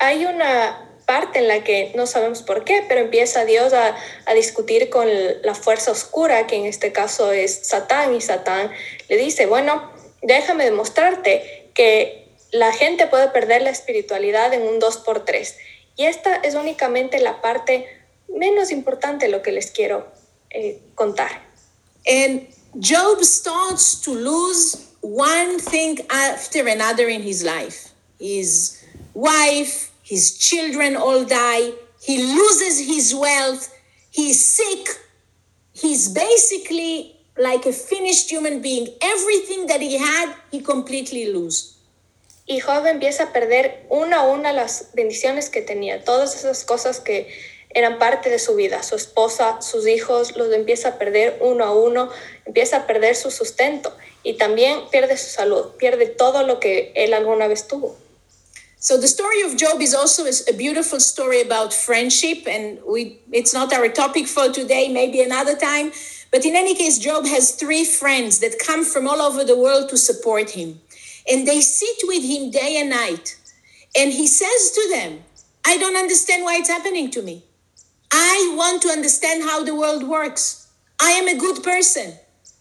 Hay 0.00 0.24
una 0.24 0.88
parte 1.06 1.40
en 1.40 1.48
la 1.48 1.62
que 1.62 1.92
no 1.94 2.06
sabemos 2.06 2.42
por 2.42 2.64
qué, 2.64 2.84
pero 2.88 3.00
empieza 3.00 3.44
Dios 3.44 3.72
a, 3.72 3.96
a 4.26 4.34
discutir 4.34 4.88
con 4.88 5.08
la 5.42 5.54
fuerza 5.54 5.90
oscura, 5.90 6.46
que 6.46 6.56
en 6.56 6.66
este 6.66 6.92
caso 6.92 7.32
es 7.32 7.66
Satán, 7.66 8.14
y 8.14 8.20
Satán 8.20 8.72
le 9.08 9.16
dice, 9.16 9.46
bueno, 9.46 9.92
déjame 10.22 10.64
demostrarte 10.64 11.70
que 11.74 12.22
la 12.50 12.72
gente 12.72 13.06
puede 13.06 13.28
perder 13.28 13.62
la 13.62 13.70
espiritualidad 13.70 14.52
en 14.52 14.62
un 14.62 14.80
2x3. 14.80 15.54
Y 15.96 16.04
esta 16.04 16.36
es 16.36 16.54
únicamente 16.54 17.20
la 17.20 17.40
parte 17.40 17.86
menos 18.28 18.70
importante 18.70 19.28
lo 19.28 19.42
que 19.42 19.52
les 19.52 19.70
quiero 19.70 20.06
eh, 20.50 20.80
contar. 20.94 21.30
And 22.06 22.46
Job 22.78 23.22
starts 23.22 24.00
to 24.02 24.14
lose 24.14 24.92
one 25.02 25.58
thing 25.58 25.98
after 26.10 26.66
another 26.66 27.08
in 27.08 27.22
his 27.22 27.42
life. 27.42 27.90
His 28.18 28.82
wife, 29.14 29.90
his 30.02 30.38
children 30.38 30.96
all 30.96 31.24
die. 31.24 31.72
He 32.00 32.22
loses 32.22 32.80
his 32.80 33.14
wealth. 33.14 33.68
He's 34.10 34.44
sick. 34.44 34.88
He's 35.72 36.08
basically 36.08 37.16
like 37.36 37.66
a 37.66 37.72
finished 37.72 38.30
human 38.30 38.62
being. 38.62 38.88
Everything 39.00 39.66
that 39.66 39.80
he 39.80 39.98
had, 39.98 40.34
he 40.50 40.60
completely 40.60 41.32
loses. 41.32 41.76
Y 42.46 42.60
Job 42.60 42.86
empieza 42.86 43.24
a 43.24 43.32
perder 43.32 43.86
una 43.88 44.18
a 44.18 44.22
una 44.24 44.52
las 44.52 44.88
bendiciones 44.94 45.48
que 45.48 45.62
tenía, 45.62 46.04
todas 46.04 46.34
esas 46.34 46.64
cosas 46.64 47.00
que 47.00 47.28
eran 47.74 47.98
parte 47.98 48.28
de 48.30 48.38
su 48.38 48.54
vida, 48.54 48.82
su 48.82 48.96
esposa, 48.96 49.62
sus 49.62 49.86
hijos, 49.86 50.36
los 50.36 50.52
empieza 50.52 50.90
a 50.90 50.98
perder 50.98 51.38
uno 51.40 51.64
a 51.64 51.72
uno, 51.72 52.10
empieza 52.44 52.78
a 52.78 52.86
perder 52.86 53.16
su 53.16 53.30
sustento 53.30 53.96
y 54.22 54.34
también 54.34 54.80
pierde 54.90 55.16
su 55.16 55.30
salud, 55.30 55.72
pierde 55.78 56.06
todo 56.06 56.42
lo 56.42 56.60
que 56.60 56.92
él 56.94 57.14
alguna 57.14 57.48
vez 57.48 57.66
tuvo. 57.68 57.96
So 58.78 58.98
the 58.98 59.06
story 59.06 59.42
of 59.42 59.56
Job 59.56 59.80
is 59.80 59.94
also 59.94 60.24
a 60.26 60.52
beautiful 60.56 60.98
story 60.98 61.40
about 61.40 61.72
friendship, 61.72 62.48
and 62.48 62.80
we 62.84 63.20
it's 63.30 63.54
not 63.54 63.72
our 63.72 63.88
topic 63.88 64.26
for 64.26 64.50
today, 64.50 64.88
maybe 64.88 65.22
another 65.22 65.56
time. 65.56 65.92
But 66.32 66.44
in 66.44 66.56
any 66.56 66.74
case, 66.74 66.98
Job 66.98 67.24
has 67.26 67.52
three 67.52 67.84
friends 67.84 68.40
that 68.40 68.58
come 68.58 68.84
from 68.84 69.06
all 69.06 69.22
over 69.22 69.44
the 69.44 69.56
world 69.56 69.88
to 69.90 69.96
support 69.96 70.50
him. 70.50 70.80
And 71.30 71.46
they 71.46 71.60
sit 71.60 71.96
with 72.04 72.24
him 72.24 72.50
day 72.50 72.78
and 72.80 72.90
night. 72.90 73.36
And 73.96 74.12
he 74.12 74.26
says 74.26 74.72
to 74.72 74.88
them, 74.90 75.24
I 75.64 75.76
don't 75.78 75.96
understand 75.96 76.44
why 76.44 76.56
it's 76.56 76.68
happening 76.68 77.10
to 77.12 77.22
me. 77.22 77.44
I 78.10 78.54
want 78.56 78.82
to 78.82 78.88
understand 78.88 79.42
how 79.42 79.64
the 79.64 79.74
world 79.74 80.02
works. 80.02 80.68
I 81.00 81.12
am 81.12 81.28
a 81.28 81.38
good 81.38 81.62
person. 81.62 82.14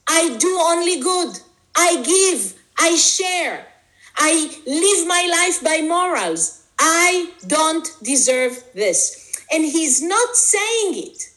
I 0.08 0.38
do 0.38 0.58
only 0.62 1.00
good. 1.00 1.40
I 1.76 2.02
give. 2.02 2.54
I 2.78 2.96
share. 2.96 3.68
I 4.18 4.58
live 4.66 5.08
my 5.08 5.28
life 5.30 5.64
by 5.64 5.86
morals. 5.88 6.68
I 6.80 7.32
don't 7.48 7.88
deserve 8.04 8.64
this. 8.74 9.34
And 9.52 9.64
he's 9.64 10.02
not 10.02 10.36
saying 10.36 10.96
it 10.96 11.30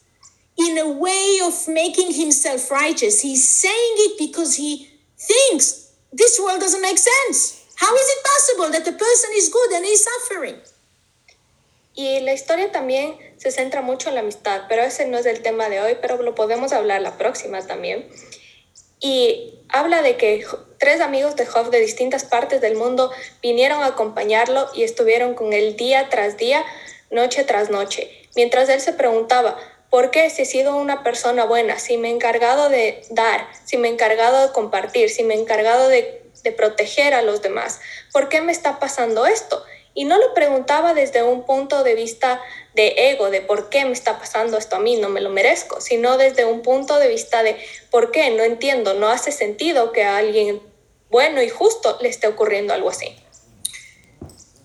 in 0.56 0.78
a 0.78 0.90
way 0.90 1.40
of 1.44 1.54
making 1.68 2.12
himself 2.12 2.70
righteous. 2.70 3.20
He's 3.20 3.48
saying 3.48 3.94
it 3.98 4.18
because 4.18 4.56
he 4.56 4.88
thinks 5.18 5.83
this 6.14 6.38
world 6.38 6.60
doesn't 6.60 6.80
make 6.80 6.98
sense. 6.98 7.66
How 7.76 7.92
is 7.94 8.08
it 8.08 8.24
possible 8.24 8.70
that 8.70 8.84
the 8.84 8.96
person 8.96 9.30
is 9.36 9.50
good 9.50 9.72
and 9.72 9.84
he's 9.84 10.04
suffering? 10.04 10.56
Y 11.96 12.20
la 12.20 12.32
historia 12.32 12.72
también 12.72 13.18
se 13.36 13.50
centra 13.50 13.80
mucho 13.80 14.08
en 14.08 14.16
la 14.16 14.20
amistad, 14.20 14.62
pero 14.68 14.82
ese 14.82 15.06
no 15.06 15.18
es 15.18 15.26
el 15.26 15.42
tema 15.42 15.68
de 15.68 15.80
hoy, 15.80 15.96
pero 16.00 16.20
lo 16.22 16.34
podemos 16.34 16.72
hablar 16.72 17.02
la 17.02 17.16
próxima 17.16 17.64
también. 17.64 18.08
Y 19.00 19.60
habla 19.68 20.02
de 20.02 20.16
que 20.16 20.44
tres 20.78 21.00
amigos 21.00 21.36
de 21.36 21.46
Job 21.46 21.70
de 21.70 21.78
distintas 21.80 22.24
partes 22.24 22.60
del 22.60 22.76
mundo 22.76 23.12
vinieron 23.42 23.82
a 23.82 23.86
acompañarlo 23.86 24.68
y 24.74 24.82
estuvieron 24.82 25.34
con 25.34 25.52
él 25.52 25.76
día 25.76 26.08
tras 26.10 26.36
día, 26.36 26.64
noche 27.10 27.44
tras 27.44 27.70
noche, 27.70 28.10
mientras 28.34 28.68
él 28.68 28.80
se 28.80 28.92
preguntaba, 28.92 29.56
¿por 29.94 30.10
qué 30.10 30.28
si 30.28 30.42
he 30.42 30.44
sido 30.44 30.74
una 30.74 31.04
persona 31.04 31.44
buena, 31.44 31.78
si 31.78 31.98
me 31.98 32.08
he 32.08 32.10
encargado 32.10 32.68
de 32.68 33.04
dar, 33.10 33.46
si 33.64 33.76
me 33.76 33.86
he 33.86 33.92
encargado 33.92 34.48
de 34.48 34.52
compartir, 34.52 35.08
si 35.08 35.22
me 35.22 35.34
he 35.34 35.38
encargado 35.38 35.88
de, 35.88 36.20
de 36.42 36.50
proteger 36.50 37.14
a 37.14 37.22
los 37.22 37.42
demás, 37.42 37.78
¿por 38.12 38.28
qué 38.28 38.40
me 38.40 38.50
está 38.50 38.80
pasando 38.80 39.24
esto? 39.24 39.64
Y 39.94 40.04
no 40.04 40.18
lo 40.18 40.34
preguntaba 40.34 40.94
desde 40.94 41.22
un 41.22 41.46
punto 41.46 41.84
de 41.84 41.94
vista 41.94 42.42
de 42.74 43.12
ego, 43.12 43.30
de 43.30 43.40
por 43.40 43.68
qué 43.68 43.84
me 43.84 43.92
está 43.92 44.18
pasando 44.18 44.58
esto 44.58 44.74
a 44.74 44.80
mí, 44.80 44.96
no 44.96 45.10
me 45.10 45.20
lo 45.20 45.30
merezco, 45.30 45.80
sino 45.80 46.18
desde 46.18 46.44
un 46.44 46.62
punto 46.62 46.98
de 46.98 47.06
vista 47.06 47.44
de 47.44 47.56
por 47.92 48.10
qué, 48.10 48.30
no 48.30 48.42
entiendo, 48.42 48.94
no 48.94 49.10
hace 49.10 49.30
sentido 49.30 49.92
que 49.92 50.02
a 50.02 50.16
alguien 50.16 50.60
bueno 51.08 51.40
y 51.40 51.48
justo 51.48 51.98
le 52.00 52.08
esté 52.08 52.26
ocurriendo 52.26 52.74
algo 52.74 52.90
así. 52.90 53.16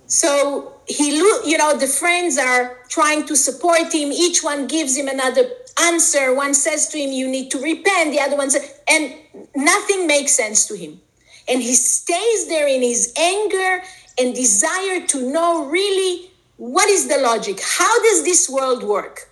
So 0.10 0.74
he, 0.88 1.22
lo- 1.22 1.44
you 1.46 1.58
know, 1.58 1.78
the 1.78 1.88
friends 1.88 2.39
are 2.39 2.78
trying 2.89 3.28
to 3.28 3.36
support 3.36 3.94
him. 3.94 4.12
Each 4.12 4.44
one 4.44 4.66
gives 4.66 4.98
him 4.98 5.08
another 5.08 5.48
answer. 5.80 6.34
One 6.34 6.56
says 6.56 6.89
to 6.89 6.98
him, 6.98 7.12
"You 7.12 7.28
need 7.28 7.51
to 7.51 7.60
repent." 7.62 8.12
The 8.12 8.20
other 8.20 8.36
one 8.36 8.50
says, 8.50 8.66
and 8.89 9.13
nothing 9.56 10.08
makes 10.08 10.34
sense 10.34 10.66
to 10.68 10.75
him. 10.75 11.00
And 11.48 11.62
he 11.62 11.75
stays 11.75 12.48
there 12.48 12.68
in 12.68 12.82
his 12.82 13.13
anger 13.16 13.84
and 14.18 14.34
desire 14.34 15.06
to 15.13 15.32
know 15.32 15.66
really 15.66 16.32
what 16.58 16.89
is 16.89 17.08
the 17.08 17.20
logic. 17.20 17.62
How 17.62 18.01
does 18.01 18.24
this 18.24 18.50
world 18.50 18.84
work? 18.84 19.30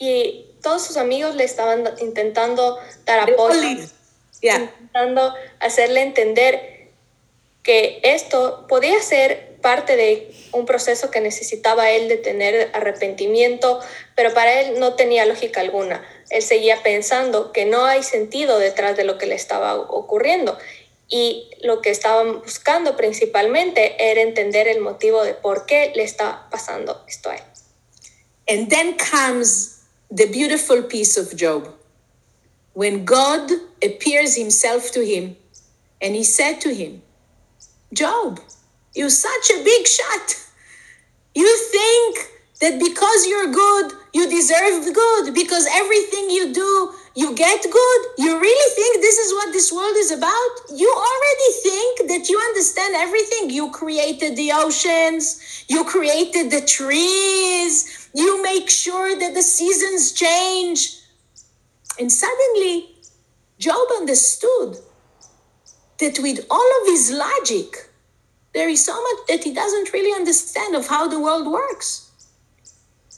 Y 0.00 0.44
todos 0.60 0.86
sus 0.86 0.96
amigos 0.96 1.36
le 1.36 1.44
estaban 1.44 1.86
intentando 2.00 2.80
dar 3.06 3.30
apoyo. 3.30 3.88
Yeah. 4.42 4.58
intentando 4.58 5.32
hacerle 5.60 6.02
entender 6.02 6.90
que 7.62 8.00
esto 8.02 8.66
podía 8.68 9.00
ser 9.00 9.51
parte 9.62 9.96
de 9.96 10.34
un 10.52 10.66
proceso 10.66 11.10
que 11.10 11.20
necesitaba 11.20 11.90
él 11.90 12.08
de 12.08 12.18
tener 12.18 12.70
arrepentimiento, 12.74 13.80
pero 14.14 14.34
para 14.34 14.60
él 14.60 14.78
no 14.78 14.94
tenía 14.94 15.24
lógica 15.24 15.60
alguna. 15.60 16.04
Él 16.28 16.42
seguía 16.42 16.82
pensando 16.82 17.52
que 17.52 17.64
no 17.64 17.86
hay 17.86 18.02
sentido 18.02 18.58
detrás 18.58 18.96
de 18.96 19.04
lo 19.04 19.16
que 19.16 19.26
le 19.26 19.34
estaba 19.34 19.76
ocurriendo. 19.76 20.58
Y 21.08 21.50
lo 21.62 21.80
que 21.80 21.90
estaban 21.90 22.40
buscando 22.40 22.96
principalmente 22.96 24.10
era 24.10 24.20
entender 24.20 24.68
el 24.68 24.80
motivo 24.80 25.22
de 25.24 25.34
por 25.34 25.66
qué 25.66 25.92
le 25.94 26.02
está 26.02 26.48
pasando 26.50 27.04
esto 27.06 27.30
a 27.30 27.36
él. 27.36 27.42
And 28.48 28.68
then 28.68 28.96
comes 28.96 29.84
the 30.10 30.26
beautiful 30.26 30.82
piece 30.82 31.18
of 31.18 31.34
Job. 31.36 31.68
When 32.74 33.04
God 33.04 33.50
appears 33.82 34.36
himself 34.36 34.90
to 34.92 35.00
him 35.00 35.36
and 36.00 36.14
he 36.14 36.24
said 36.24 36.60
to 36.62 36.74
him, 36.74 37.02
Job, 37.92 38.40
you're 38.94 39.10
such 39.10 39.50
a 39.50 39.64
big 39.64 39.86
shot. 39.86 40.36
You 41.34 41.56
think 41.70 42.28
that 42.60 42.78
because 42.78 43.26
you're 43.26 43.50
good, 43.50 43.92
you 44.12 44.28
deserve 44.28 44.94
good, 44.94 45.34
because 45.34 45.66
everything 45.72 46.30
you 46.30 46.52
do, 46.52 46.92
you 47.14 47.34
get 47.34 47.62
good. 47.62 48.00
You 48.18 48.38
really 48.38 48.74
think 48.74 49.00
this 49.00 49.18
is 49.18 49.32
what 49.32 49.52
this 49.52 49.72
world 49.72 49.96
is 49.96 50.10
about, 50.10 50.52
you 50.74 50.88
already 50.88 51.50
think 51.62 52.08
that 52.08 52.28
you 52.28 52.38
understand 52.38 52.94
everything. 52.96 53.50
You 53.50 53.70
created 53.70 54.36
the 54.36 54.52
oceans, 54.52 55.64
you 55.68 55.84
created 55.84 56.50
the 56.50 56.60
trees, 56.60 58.10
you 58.14 58.42
make 58.42 58.70
sure 58.70 59.18
that 59.18 59.34
the 59.34 59.42
seasons 59.42 60.12
change. 60.12 60.98
And 61.98 62.10
suddenly, 62.10 62.90
Job 63.58 63.88
understood 63.96 64.76
that 65.98 66.18
with 66.20 66.46
all 66.50 66.70
of 66.80 66.86
his 66.86 67.10
logic, 67.10 67.88
there 68.52 68.68
is 68.68 68.84
so 68.84 68.92
much 68.92 69.26
that 69.28 69.44
he 69.44 69.52
doesn't 69.52 69.92
really 69.92 70.12
understand 70.12 70.74
of 70.74 70.86
how 70.86 71.08
the 71.08 71.18
world 71.18 71.46
works. 71.46 72.10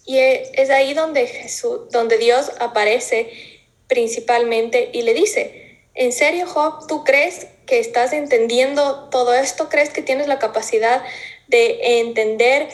Y 0.06 0.18
es 0.18 0.70
ahí 0.70 0.92
donde 0.94 1.26
Jesús, 1.26 1.90
donde 1.90 2.18
Dios 2.18 2.50
aparece 2.60 3.32
principalmente 3.88 4.90
y 4.92 5.02
le 5.02 5.14
dice, 5.14 5.80
¿en 5.94 6.12
serio 6.12 6.46
Job, 6.46 6.86
tú 6.86 7.04
crees 7.04 7.46
que 7.66 7.80
estás 7.80 8.12
entendiendo 8.12 9.08
todo 9.10 9.32
esto? 9.32 9.68
¿Crees 9.70 9.90
que 9.90 10.02
tienes 10.02 10.28
la 10.28 10.38
capacidad 10.38 11.02
de 11.48 12.00
entender 12.00 12.68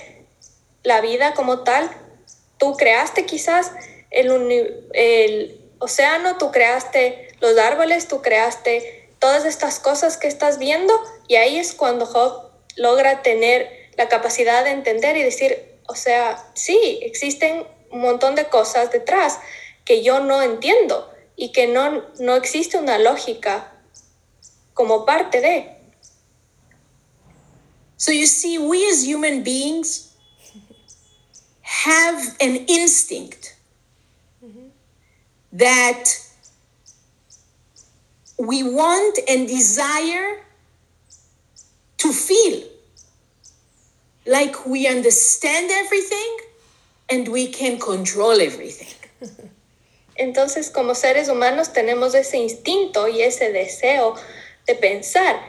la 0.82 1.00
vida 1.00 1.34
como 1.34 1.62
tal? 1.62 1.88
Tú 2.58 2.76
creaste 2.76 3.26
quizás 3.26 3.72
el, 4.10 4.84
el 4.92 5.60
océano, 5.78 6.36
tú 6.36 6.50
creaste 6.50 7.28
los 7.40 7.56
árboles, 7.58 8.08
tú 8.08 8.22
creaste 8.22 9.08
todas 9.20 9.44
estas 9.44 9.78
cosas 9.78 10.16
que 10.16 10.26
estás 10.26 10.58
viendo 10.58 10.98
y 11.28 11.36
ahí 11.36 11.58
es 11.58 11.74
cuando 11.74 12.06
Job 12.06 12.49
logra 12.76 13.22
tener 13.22 13.90
la 13.96 14.08
capacidad 14.08 14.64
de 14.64 14.70
entender 14.70 15.16
y 15.16 15.22
decir, 15.22 15.78
o 15.86 15.94
sea, 15.94 16.42
sí, 16.54 17.00
existen 17.02 17.66
un 17.90 18.00
montón 18.00 18.34
de 18.34 18.46
cosas 18.46 18.92
detrás 18.92 19.38
que 19.84 20.02
yo 20.02 20.20
no 20.20 20.42
entiendo 20.42 21.10
y 21.36 21.52
que 21.52 21.66
no, 21.66 22.04
no 22.18 22.36
existe 22.36 22.76
una 22.76 22.98
lógica 22.98 23.72
como 24.74 25.04
parte 25.04 25.40
de. 25.40 25.76
So 27.96 28.12
you 28.12 28.26
see, 28.26 28.58
we 28.58 28.88
as 28.88 29.04
human 29.04 29.42
beings 29.42 30.16
have 31.62 32.36
an 32.40 32.64
instinct 32.66 33.56
that 35.52 36.04
we 38.38 38.62
want 38.62 39.18
and 39.28 39.46
desire 39.46 40.42
to 42.00 42.12
feel 42.12 42.62
like 44.26 44.66
we 44.66 44.86
understand 44.86 45.70
everything 45.70 46.36
and 47.10 47.28
we 47.28 47.46
can 47.48 47.78
control 47.78 48.40
everything. 48.40 48.94
Entonces, 50.16 50.70
como 50.70 50.94
seres 50.94 51.28
humanos 51.28 51.72
tenemos 51.72 52.14
ese 52.14 52.36
instinto 52.36 53.08
y 53.08 53.22
ese 53.22 53.52
deseo 53.52 54.16
de 54.66 54.74
pensar 54.74 55.40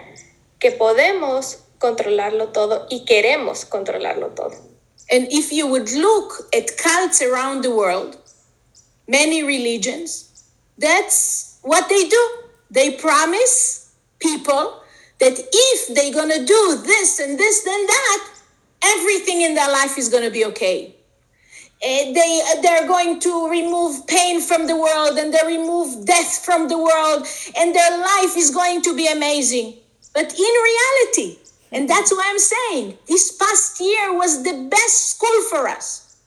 que 0.59 0.71
podemos 0.71 1.59
controlarlo 1.77 2.49
todo 2.49 2.87
y 2.89 3.03
queremos 3.05 3.65
controlarlo 3.65 4.29
todo. 4.29 4.55
And 5.09 5.27
if 5.29 5.51
you 5.51 5.67
would 5.67 5.91
look 5.91 6.47
at 6.55 6.77
cults 6.77 7.21
around 7.21 7.63
the 7.63 7.71
world, 7.71 8.17
many 9.07 9.43
religions, 9.43 10.45
that's 10.77 11.59
what 11.63 11.89
they 11.89 12.07
do. 12.07 12.29
They 12.69 12.91
promise 12.91 13.91
people 14.19 14.80
that 15.21 15.37
if 15.37 15.95
they're 15.95 16.13
going 16.13 16.31
to 16.31 16.43
do 16.43 16.81
this 16.83 17.19
and 17.19 17.37
this 17.37 17.65
and 17.65 17.87
that, 17.87 18.29
everything 18.83 19.41
in 19.41 19.53
their 19.53 19.71
life 19.71 19.97
is 19.97 20.09
going 20.09 20.23
to 20.23 20.31
be 20.31 20.43
okay. 20.45 20.95
Uh, 21.83 22.13
they 22.13 22.41
they're 22.61 22.87
going 22.87 23.19
to 23.19 23.49
remove 23.49 24.05
pain 24.07 24.41
from 24.41 24.67
the 24.67 24.75
world 24.75 25.17
and 25.17 25.33
they 25.33 25.45
remove 25.45 26.05
death 26.05 26.43
from 26.45 26.67
the 26.67 26.77
world 26.77 27.25
and 27.57 27.73
their 27.73 27.97
life 27.99 28.35
is 28.35 28.51
going 28.51 28.81
to 28.81 28.95
be 28.95 29.07
amazing. 29.07 29.75
But 30.13 30.33
in 30.33 30.53
reality 30.71 31.37
and 31.73 31.89
that's 31.89 32.11
why 32.11 32.27
i'm 32.29 32.37
saying 32.37 32.97
this 33.07 33.31
past 33.31 33.79
year 33.79 34.13
was 34.13 34.43
the 34.43 34.67
best 34.69 35.11
school 35.11 35.41
for 35.49 35.67
us. 35.67 36.17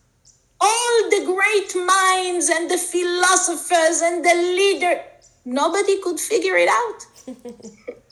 All 0.61 1.11
the 1.11 1.23
great 1.35 1.71
minds 1.77 2.49
and 2.49 2.71
the 2.71 2.79
philosophers 2.79 4.03
and 4.03 4.25
the 4.25 4.35
leader 4.35 5.03
nobody 5.45 6.01
could 6.01 6.19
figure 6.19 6.57
it 6.57 6.69
out 6.69 7.01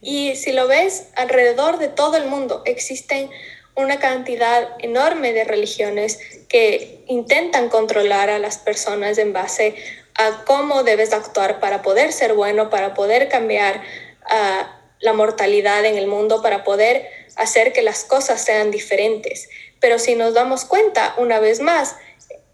y 0.00 0.36
si 0.36 0.52
lo 0.52 0.68
ves 0.68 1.08
alrededor 1.16 1.78
de 1.78 1.88
todo 1.88 2.16
el 2.16 2.26
mundo 2.26 2.62
existen 2.64 3.30
una 3.74 3.98
cantidad 4.00 4.68
enorme 4.80 5.32
de 5.32 5.44
religiones 5.44 6.18
que 6.48 7.04
intentan 7.06 7.68
controlar 7.68 8.28
a 8.28 8.38
las 8.38 8.58
personas 8.58 9.18
en 9.18 9.32
base 9.32 9.76
a 10.14 10.44
cómo 10.44 10.82
debes 10.82 11.12
actuar 11.12 11.60
para 11.60 11.80
poder 11.80 12.12
ser 12.12 12.34
bueno, 12.34 12.70
para 12.70 12.94
poder 12.94 13.28
cambiar 13.28 13.76
uh, 13.76 14.66
la 15.00 15.12
mortalidad 15.12 15.84
en 15.84 15.96
el 15.96 16.08
mundo, 16.08 16.42
para 16.42 16.64
poder 16.64 17.08
hacer 17.36 17.72
que 17.72 17.82
las 17.82 18.02
cosas 18.04 18.44
sean 18.44 18.72
diferentes. 18.72 19.48
Pero 19.78 20.00
si 20.00 20.16
nos 20.16 20.34
damos 20.34 20.64
cuenta, 20.64 21.14
una 21.18 21.38
vez 21.38 21.60
más, 21.60 21.94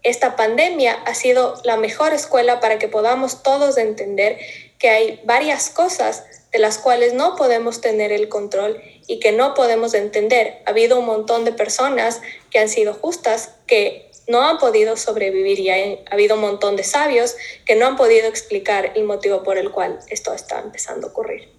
esta 0.03 0.35
pandemia 0.35 0.93
ha 1.05 1.15
sido 1.15 1.59
la 1.63 1.75
mejor 1.75 2.13
escuela 2.13 2.59
para 2.59 2.77
que 2.77 2.87
podamos 2.87 3.41
todos 3.41 3.79
entender 3.79 4.37
que 4.77 4.89
hay 4.89 5.21
varias 5.23 5.71
cosas 5.71 6.23
de 6.55 6.59
las 6.59 6.77
cuales 6.77 7.13
no 7.13 7.35
podemos 7.35 7.81
tener 7.81 8.13
el 8.13 8.29
control 8.29 8.81
y 9.07 9.19
que 9.19 9.33
no 9.33 9.53
podemos 9.55 9.93
entender. 9.93 10.61
Ha 10.65 10.69
habido 10.69 10.97
un 10.97 11.05
montón 11.05 11.43
de 11.43 11.51
personas 11.51 12.21
que 12.49 12.59
han 12.59 12.69
sido 12.69 12.93
justas, 12.93 13.49
que 13.67 14.09
no 14.29 14.41
han 14.41 14.57
podido 14.57 14.95
sobrevivir 14.95 15.59
y 15.59 15.69
ha 15.69 15.97
habido 16.09 16.35
un 16.35 16.41
montón 16.41 16.77
de 16.77 16.85
sabios 16.85 17.35
que 17.65 17.75
no 17.75 17.87
han 17.87 17.97
podido 17.97 18.29
explicar 18.29 18.93
el 18.95 19.03
motivo 19.03 19.43
por 19.43 19.57
el 19.57 19.69
cual 19.69 19.99
esto 20.07 20.33
está 20.33 20.61
empezando 20.61 21.07
a 21.07 21.09
ocurrir. 21.09 21.49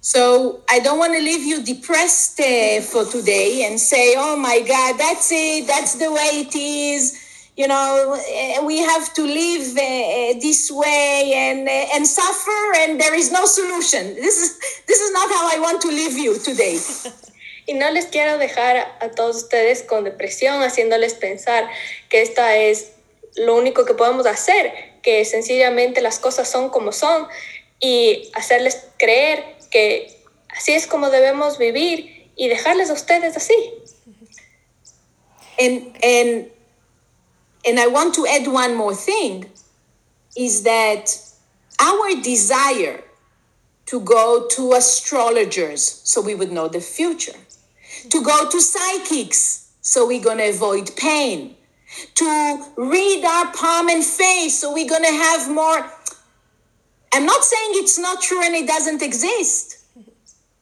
So 0.00 0.62
I 0.72 0.78
don't 0.78 1.00
want 1.00 1.12
to 1.14 1.20
leave 1.20 1.44
you 1.44 1.64
depressed 1.64 2.38
uh, 2.38 2.82
for 2.82 3.04
today 3.10 3.64
and 3.66 3.80
say, 3.80 4.14
oh 4.16 4.36
my 4.36 4.60
God, 4.60 4.96
that's 4.96 5.32
it, 5.32 5.66
that's 5.66 5.98
the 5.98 6.08
way 6.08 6.46
it 6.46 6.54
is 6.54 7.19
you 7.60 7.68
know 7.68 8.16
eh, 8.16 8.58
we 8.64 8.78
have 8.78 9.12
to 9.12 9.22
live 9.22 9.66
uh, 9.76 10.40
this 10.40 10.70
way 10.70 11.32
and 11.44 11.68
and 11.68 12.06
suffer 12.06 12.60
and 12.80 12.98
there 12.98 13.14
is 13.14 13.30
no 13.30 13.44
solution. 13.44 14.02
This 14.14 14.36
is 14.44 14.50
this 14.88 15.00
is 15.04 15.10
not 15.18 15.28
how 15.36 15.46
i 15.54 15.58
want 15.66 15.78
to 15.82 15.88
leave 15.88 16.16
you 16.26 16.32
today. 16.38 16.78
Y 17.66 17.74
no 17.74 17.88
les 17.92 18.06
quiero 18.06 18.36
dejar 18.38 18.76
a 19.00 19.10
todos 19.10 19.36
ustedes 19.44 19.82
con 19.82 20.02
depresión 20.02 20.62
haciéndoles 20.62 21.14
pensar 21.14 21.68
que 22.08 22.22
esta 22.22 22.56
es 22.56 22.92
lo 23.36 23.54
único 23.54 23.84
que 23.84 23.94
podemos 23.94 24.26
hacer 24.26 24.72
que 25.02 25.24
sencillamente 25.24 26.00
las 26.00 26.18
cosas 26.18 26.50
son 26.50 26.70
como 26.70 26.90
son 26.90 27.28
y 27.78 28.32
hacerles 28.34 28.86
creer 28.96 29.44
que 29.70 30.18
así 30.48 30.72
es 30.72 30.88
como 30.88 31.10
debemos 31.10 31.58
vivir 31.58 32.32
y 32.34 32.48
dejarles 32.48 32.90
a 32.90 32.94
ustedes 32.94 33.36
así. 33.36 33.54
And 35.58 35.94
and 36.02 36.59
and 37.66 37.78
I 37.78 37.86
want 37.86 38.14
to 38.14 38.26
add 38.26 38.46
one 38.46 38.76
more 38.76 38.94
thing 38.94 39.50
is 40.36 40.62
that 40.62 41.10
our 41.80 42.22
desire 42.22 43.02
to 43.86 44.00
go 44.00 44.46
to 44.48 44.72
astrologers 44.74 45.82
so 46.04 46.20
we 46.20 46.34
would 46.34 46.52
know 46.52 46.68
the 46.68 46.80
future, 46.80 47.38
to 48.08 48.22
go 48.22 48.48
to 48.48 48.60
psychics 48.60 49.72
so 49.80 50.06
we're 50.06 50.22
going 50.22 50.38
to 50.38 50.48
avoid 50.48 50.94
pain, 50.96 51.56
to 52.14 52.64
read 52.76 53.24
our 53.24 53.52
palm 53.52 53.88
and 53.88 54.04
face 54.04 54.60
so 54.60 54.72
we're 54.72 54.88
going 54.88 55.02
to 55.02 55.12
have 55.12 55.50
more. 55.50 55.90
I'm 57.12 57.26
not 57.26 57.42
saying 57.42 57.70
it's 57.74 57.98
not 57.98 58.22
true 58.22 58.42
and 58.44 58.54
it 58.54 58.68
doesn't 58.68 59.02
exist, 59.02 59.84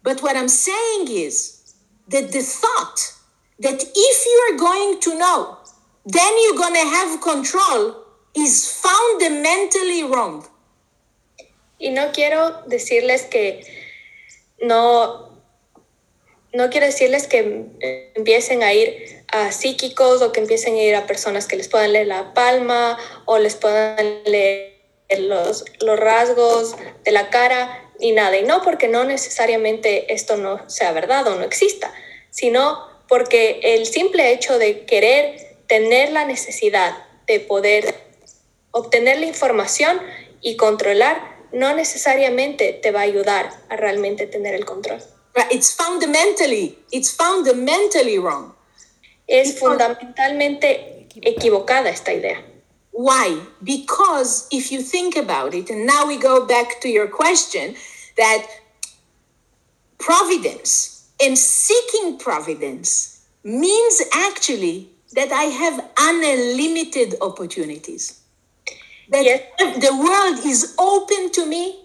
but 0.03 0.23
what 0.23 0.37
I'm 0.37 0.49
saying 0.49 1.09
is 1.11 1.75
that 2.09 2.33
the 2.33 2.41
thought 2.41 3.13
that 3.59 3.83
if 3.83 4.27
you 4.27 4.55
are 4.55 4.59
going 4.59 5.01
to 5.01 5.19
know 5.19 5.59
then 6.09 6.33
you're 6.43 6.57
going 6.57 6.73
to 6.73 6.89
have 6.89 7.21
control 7.21 7.97
is 8.35 8.81
fundamentally 8.81 10.05
wrong. 10.05 10.45
Y 11.79 11.91
no 11.91 12.11
quiero 12.13 12.63
decirles 12.67 13.27
que 13.27 13.61
no, 14.63 15.39
no 16.55 16.71
quiero 16.71 16.87
decirles 16.87 17.27
que 17.27 17.67
empiecen 18.17 18.63
a 18.63 18.73
ir 18.73 19.23
a 19.31 19.53
psíquicos 19.53 20.23
o 20.23 20.33
que 20.33 20.41
empiecen 20.41 20.75
a 20.75 20.83
ir 20.83 20.95
a 20.97 21.07
personas 21.07 21.47
que 21.47 21.57
les 21.57 21.69
puedan 21.69 21.93
leer 21.93 22.07
la 22.07 22.33
palma 22.33 22.99
o 23.27 23.39
les 23.39 23.55
puedan 23.55 24.23
leer 24.25 24.79
los, 25.19 25.65
los 25.81 26.01
rasgos 26.01 26.75
de 27.05 27.13
la 27.13 27.29
cara 27.29 27.93
ni 28.01 28.13
nada. 28.13 28.37
Y 28.39 28.45
no 28.45 28.63
porque 28.63 28.89
no 28.89 29.05
necesariamente 29.05 30.13
esto 30.13 30.37
no 30.39 30.69
sea 30.71 30.93
verdad 30.93 31.27
o 31.29 31.37
no 31.37 31.45
exista, 31.45 31.93
sino 32.31 32.89
porque 33.09 33.61
el 33.63 33.87
simple 33.87 34.33
hecho 34.33 34.59
de 34.59 34.85
querer 34.85 35.48
tener 35.69 36.11
la 36.11 36.25
necesidad 36.25 36.97
de 37.27 37.41
poder 37.41 37.95
obtener 38.73 39.21
la 39.21 39.27
información 39.27 40.01
y 40.41 40.57
controlar 40.57 41.39
no 41.53 41.75
necesariamente 41.75 42.73
te 42.73 42.91
va 42.91 43.01
a 43.01 43.05
ayudar 43.05 43.51
a 43.69 43.77
realmente 43.77 44.27
tener 44.27 44.55
el 44.55 44.65
control. 44.65 45.01
It's 45.51 45.73
fundamentally, 45.73 46.79
it's 46.91 47.15
fundamentally 47.15 48.19
wrong. 48.19 48.55
Es 49.27 49.59
fundamentalmente 49.59 51.07
equivocada 51.23 51.91
esta 51.91 52.13
idea. 52.13 52.43
Why? 52.93 53.41
Because 53.61 54.49
if 54.51 54.73
you 54.73 54.83
think 54.83 55.17
about 55.17 55.55
it, 55.55 55.71
and 55.71 55.87
now 55.87 56.07
we 56.07 56.17
go 56.17 56.47
back 56.47 56.81
to 56.81 56.89
your 56.89 57.07
question, 57.07 57.77
that 58.17 58.45
providence 59.99 61.09
and 61.21 61.39
seeking 61.39 62.19
providence 62.19 63.25
means 63.45 64.03
actually 64.13 64.91
that 65.15 65.33
I 65.33 65.45
have 65.45 65.85
unlimited 65.97 67.17
opportunities. 67.21 68.21
That 69.11 69.25
Yes. 69.25 69.41
the 69.81 69.93
world 69.93 70.45
is 70.45 70.75
open 70.77 71.31
to 71.33 71.47
me, 71.47 71.85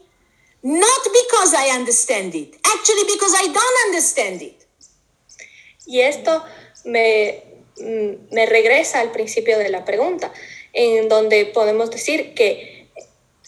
not 0.61 1.03
because 1.03 1.53
I 1.53 1.69
understand 1.69 2.35
it, 2.35 2.55
actually 2.63 3.05
because 3.05 3.33
I 3.35 3.47
don't 3.47 3.77
understand 3.87 4.41
it. 4.41 4.65
Y 5.85 6.01
esto 6.01 6.43
me, 6.85 7.43
mm, 7.77 8.33
me 8.33 8.45
regresa 8.45 8.99
al 8.99 9.11
principio 9.11 9.57
de 9.57 9.69
la 9.69 9.85
pregunta, 9.85 10.31
en 10.73 11.07
donde 11.07 11.45
podemos 11.45 11.91
decir 11.91 12.33
que 12.33 12.89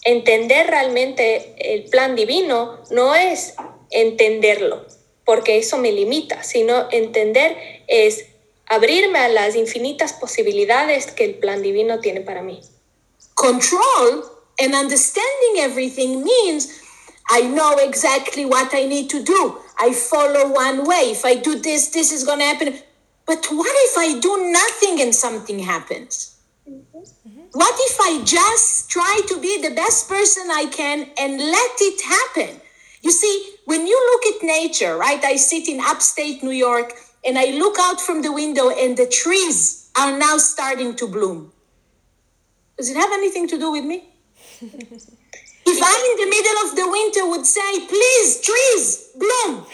entender 0.03 0.67
realmente 0.67 1.55
el 1.57 1.85
plan 1.85 2.15
divino 2.15 2.83
no 2.91 3.15
es 3.15 3.55
entenderlo, 3.89 4.85
porque 5.25 5.57
eso 5.57 5.77
me 5.77 5.91
limita, 5.91 6.43
sino 6.43 6.87
entender 6.91 7.57
es 7.87 8.25
abrirme 8.67 9.19
a 9.19 9.27
las 9.29 9.55
infinitas 9.55 10.13
posibilidades 10.13 11.11
que 11.11 11.25
el 11.25 11.35
plan 11.35 11.61
divino 11.61 11.99
tiene 11.99 12.21
para 12.21 12.41
mí. 12.41 12.61
Control 13.35 14.23
and 14.59 14.73
understanding 14.73 15.59
everything 15.59 16.23
means 16.23 16.81
I 17.29 17.41
know 17.41 17.77
exactly 17.77 18.45
what 18.45 18.73
I 18.73 18.85
need 18.85 19.09
to 19.09 19.23
do. 19.23 19.57
I 19.79 19.93
follow 19.93 20.53
one 20.53 20.85
way. 20.85 21.11
If 21.11 21.25
I 21.25 21.35
do 21.35 21.59
this, 21.59 21.89
this 21.89 22.11
is 22.11 22.23
going 22.23 22.39
to 22.39 22.45
happen. 22.45 22.79
But 23.25 23.45
what 23.51 23.75
if 23.89 23.97
I 23.97 24.19
do 24.19 24.51
nothing 24.51 25.01
and 25.01 25.13
something 25.13 25.59
happens? 25.59 26.37
What 27.51 27.75
if 27.77 27.97
I 27.99 28.23
just 28.23 28.89
try 28.89 29.21
to 29.27 29.39
be 29.39 29.61
the 29.61 29.73
best 29.73 30.07
person 30.07 30.49
I 30.51 30.65
can 30.65 31.09
and 31.17 31.39
let 31.39 31.71
it 31.79 32.01
happen? 32.01 32.61
You 33.01 33.11
see, 33.11 33.55
when 33.65 33.87
you 33.87 33.97
look 34.11 34.35
at 34.35 34.45
nature, 34.45 34.97
right? 34.97 35.23
I 35.23 35.37
sit 35.37 35.67
in 35.67 35.79
upstate 35.79 36.43
New 36.43 36.51
York 36.51 36.93
and 37.25 37.37
I 37.37 37.57
look 37.57 37.77
out 37.79 37.99
from 37.99 38.21
the 38.21 38.31
window 38.31 38.69
and 38.69 38.95
the 38.95 39.07
trees 39.07 39.89
are 39.97 40.17
now 40.17 40.37
starting 40.37 40.95
to 40.95 41.07
bloom. 41.07 41.51
Does 42.77 42.89
it 42.89 42.97
have 42.97 43.11
anything 43.13 43.47
to 43.47 43.57
do 43.57 43.71
with 43.71 43.85
me? 43.85 44.03
if 44.61 45.79
I, 45.81 45.95
in 46.11 46.17
the 46.23 46.29
middle 46.29 46.69
of 46.69 46.75
the 46.75 46.87
winter, 46.89 47.29
would 47.29 47.45
say, 47.45 47.87
please, 47.87 48.41
trees, 48.41 49.09
bloom, 49.15 49.65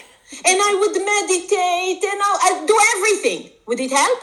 and 0.46 0.58
I 0.60 0.76
would 0.80 0.94
meditate 0.94 2.02
and 2.04 2.20
I'll, 2.22 2.38
I'd 2.44 2.66
do 2.66 2.78
everything, 2.96 3.50
would 3.66 3.80
it 3.80 3.90
help? 3.90 4.20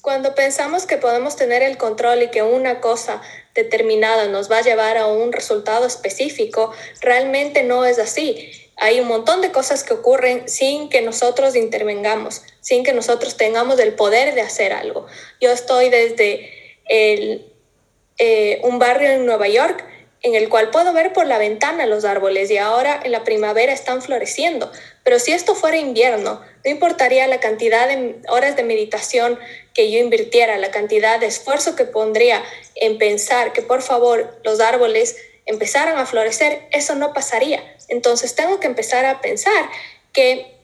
Cuando 0.00 0.34
pensamos 0.34 0.86
que 0.86 0.96
podemos 0.96 1.36
tener 1.36 1.62
el 1.62 1.76
control 1.76 2.22
y 2.22 2.30
que 2.30 2.42
una 2.42 2.80
cosa 2.80 3.20
determinada 3.54 4.28
nos 4.28 4.50
va 4.50 4.58
a 4.58 4.62
llevar 4.62 4.96
a 4.96 5.06
un 5.06 5.32
resultado 5.32 5.86
específico, 5.86 6.72
realmente 7.00 7.64
no 7.64 7.84
es 7.84 7.98
así. 7.98 8.67
Hay 8.80 9.00
un 9.00 9.08
montón 9.08 9.40
de 9.40 9.50
cosas 9.50 9.82
que 9.84 9.94
ocurren 9.94 10.48
sin 10.48 10.88
que 10.88 11.02
nosotros 11.02 11.56
intervengamos, 11.56 12.42
sin 12.60 12.84
que 12.84 12.92
nosotros 12.92 13.36
tengamos 13.36 13.78
el 13.80 13.94
poder 13.94 14.34
de 14.34 14.40
hacer 14.40 14.72
algo. 14.72 15.06
Yo 15.40 15.50
estoy 15.50 15.90
desde 15.90 16.50
eh, 16.88 18.60
un 18.62 18.78
barrio 18.78 19.10
en 19.10 19.26
Nueva 19.26 19.48
York 19.48 19.84
en 20.22 20.34
el 20.34 20.48
cual 20.48 20.70
puedo 20.70 20.92
ver 20.92 21.12
por 21.12 21.26
la 21.26 21.38
ventana 21.38 21.86
los 21.86 22.04
árboles 22.04 22.50
y 22.50 22.58
ahora 22.58 23.00
en 23.04 23.12
la 23.12 23.24
primavera 23.24 23.72
están 23.72 24.02
floreciendo. 24.02 24.70
Pero 25.04 25.18
si 25.18 25.32
esto 25.32 25.54
fuera 25.54 25.76
invierno, 25.76 26.40
no 26.64 26.70
importaría 26.70 27.26
la 27.28 27.40
cantidad 27.40 27.88
de 27.88 28.16
horas 28.28 28.56
de 28.56 28.64
meditación 28.64 29.38
que 29.74 29.90
yo 29.92 29.98
invirtiera, 30.00 30.58
la 30.58 30.70
cantidad 30.70 31.20
de 31.20 31.26
esfuerzo 31.26 31.76
que 31.76 31.84
pondría 31.84 32.42
en 32.74 32.98
pensar 32.98 33.52
que 33.52 33.62
por 33.62 33.82
favor 33.82 34.36
los 34.42 34.60
árboles 34.60 35.16
empezaran 35.48 35.98
a 35.98 36.06
florecer, 36.06 36.68
eso 36.70 36.94
no 36.94 37.12
pasaría. 37.12 37.76
Entonces 37.88 38.34
tengo 38.34 38.60
que 38.60 38.68
empezar 38.68 39.04
a 39.04 39.20
pensar 39.20 39.68
que 40.12 40.54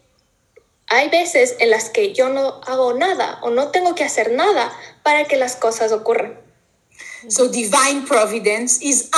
hay 0.86 1.08
veces 1.08 1.56
en 1.58 1.70
las 1.70 1.88
que 1.88 2.12
yo 2.12 2.28
no 2.28 2.60
hago 2.66 2.92
nada 2.92 3.40
o 3.42 3.50
no 3.50 3.70
tengo 3.70 3.94
que 3.94 4.04
hacer 4.04 4.30
nada 4.32 4.70
para 5.02 5.24
que 5.24 5.36
las 5.36 5.56
cosas 5.56 5.90
ocurran. 5.90 6.38
So 7.28 7.48
divine 7.48 8.04
providence 8.06 8.78
is 8.82 9.10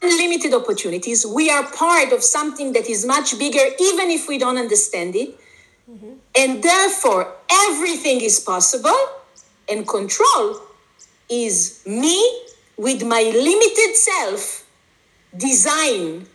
unlimited 0.00 0.54
opportunities. 0.54 1.26
We 1.26 1.50
are 1.50 1.64
part 1.64 2.12
of 2.12 2.22
something 2.22 2.72
that 2.72 2.88
is 2.88 3.04
much 3.04 3.38
bigger, 3.38 3.62
even 3.78 4.10
if 4.10 4.26
we 4.26 4.38
don't 4.38 4.56
understand 4.56 5.14
it. 5.14 5.38
And 6.34 6.62
therefore, 6.62 7.28
everything 7.68 8.22
is 8.22 8.40
possible, 8.40 8.96
and 9.68 9.86
control 9.86 10.56
is 11.28 11.82
me 11.84 12.18
with 12.78 13.04
my 13.04 13.22
limited 13.22 13.94
self 13.94 14.61
design 15.36 16.26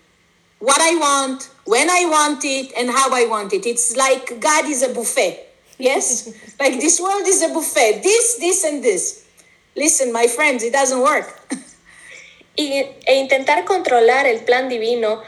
what 0.60 0.80
I 0.82 0.96
want, 0.96 1.50
when 1.66 1.90
I 1.90 2.06
want 2.06 2.44
it, 2.44 2.74
and 2.78 2.90
how 2.90 3.14
I 3.14 3.26
want 3.26 3.54
it. 3.54 3.66
It's 3.66 3.96
like 3.96 4.40
God 4.40 4.66
is 4.66 4.84
a 4.84 4.94
buffet. 4.94 5.46
Yes? 5.78 6.34
like 6.60 6.80
this 6.80 7.00
world 7.00 7.28
is 7.28 7.42
a 7.44 7.50
buffet. 7.50 8.02
This, 8.02 8.38
this, 8.40 8.64
and 8.64 8.84
this. 8.84 9.26
Listen, 9.76 10.12
my 10.12 10.28
friends, 10.28 10.64
it 10.64 10.74
doesn't 10.74 11.02
work. 11.02 11.40
y, 12.56 12.86
e 13.06 13.16
intentar 13.16 13.66
controlar 13.66 14.26
el 14.26 14.40
plan 14.40 14.70
divino, 14.70 15.22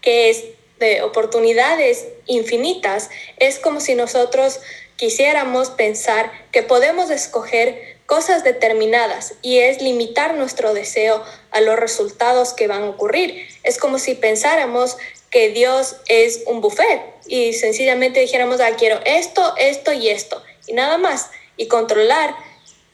que 0.00 0.30
es 0.30 0.44
de 0.78 1.02
oportunidades 1.02 2.06
infinitas, 2.26 3.10
es 3.38 3.58
como 3.58 3.80
si 3.80 3.94
nosotros 3.94 4.60
quisiéramos 4.96 5.70
pensar 5.70 6.32
que 6.50 6.62
podemos 6.62 7.10
escoger 7.10 7.98
cosas 8.06 8.44
determinadas 8.44 9.34
y 9.42 9.58
es 9.58 9.80
limitar 9.80 10.34
nuestro 10.34 10.74
deseo 10.74 11.22
a 11.50 11.60
los 11.60 11.78
resultados 11.78 12.52
que 12.52 12.66
van 12.66 12.82
a 12.82 12.88
ocurrir. 12.90 13.46
Es 13.62 13.78
como 13.78 13.98
si 13.98 14.14
pensáramos 14.14 14.96
que 15.30 15.50
Dios 15.50 15.96
es 16.08 16.42
un 16.46 16.60
buffet 16.60 17.02
y 17.26 17.54
sencillamente 17.54 18.20
dijéramos, 18.20 18.60
ah, 18.60 18.76
quiero 18.76 19.00
esto, 19.04 19.54
esto 19.56 19.92
y 19.92 20.08
esto, 20.08 20.42
y 20.66 20.74
nada 20.74 20.98
más. 20.98 21.30
Y 21.56 21.68
controlar 21.68 22.34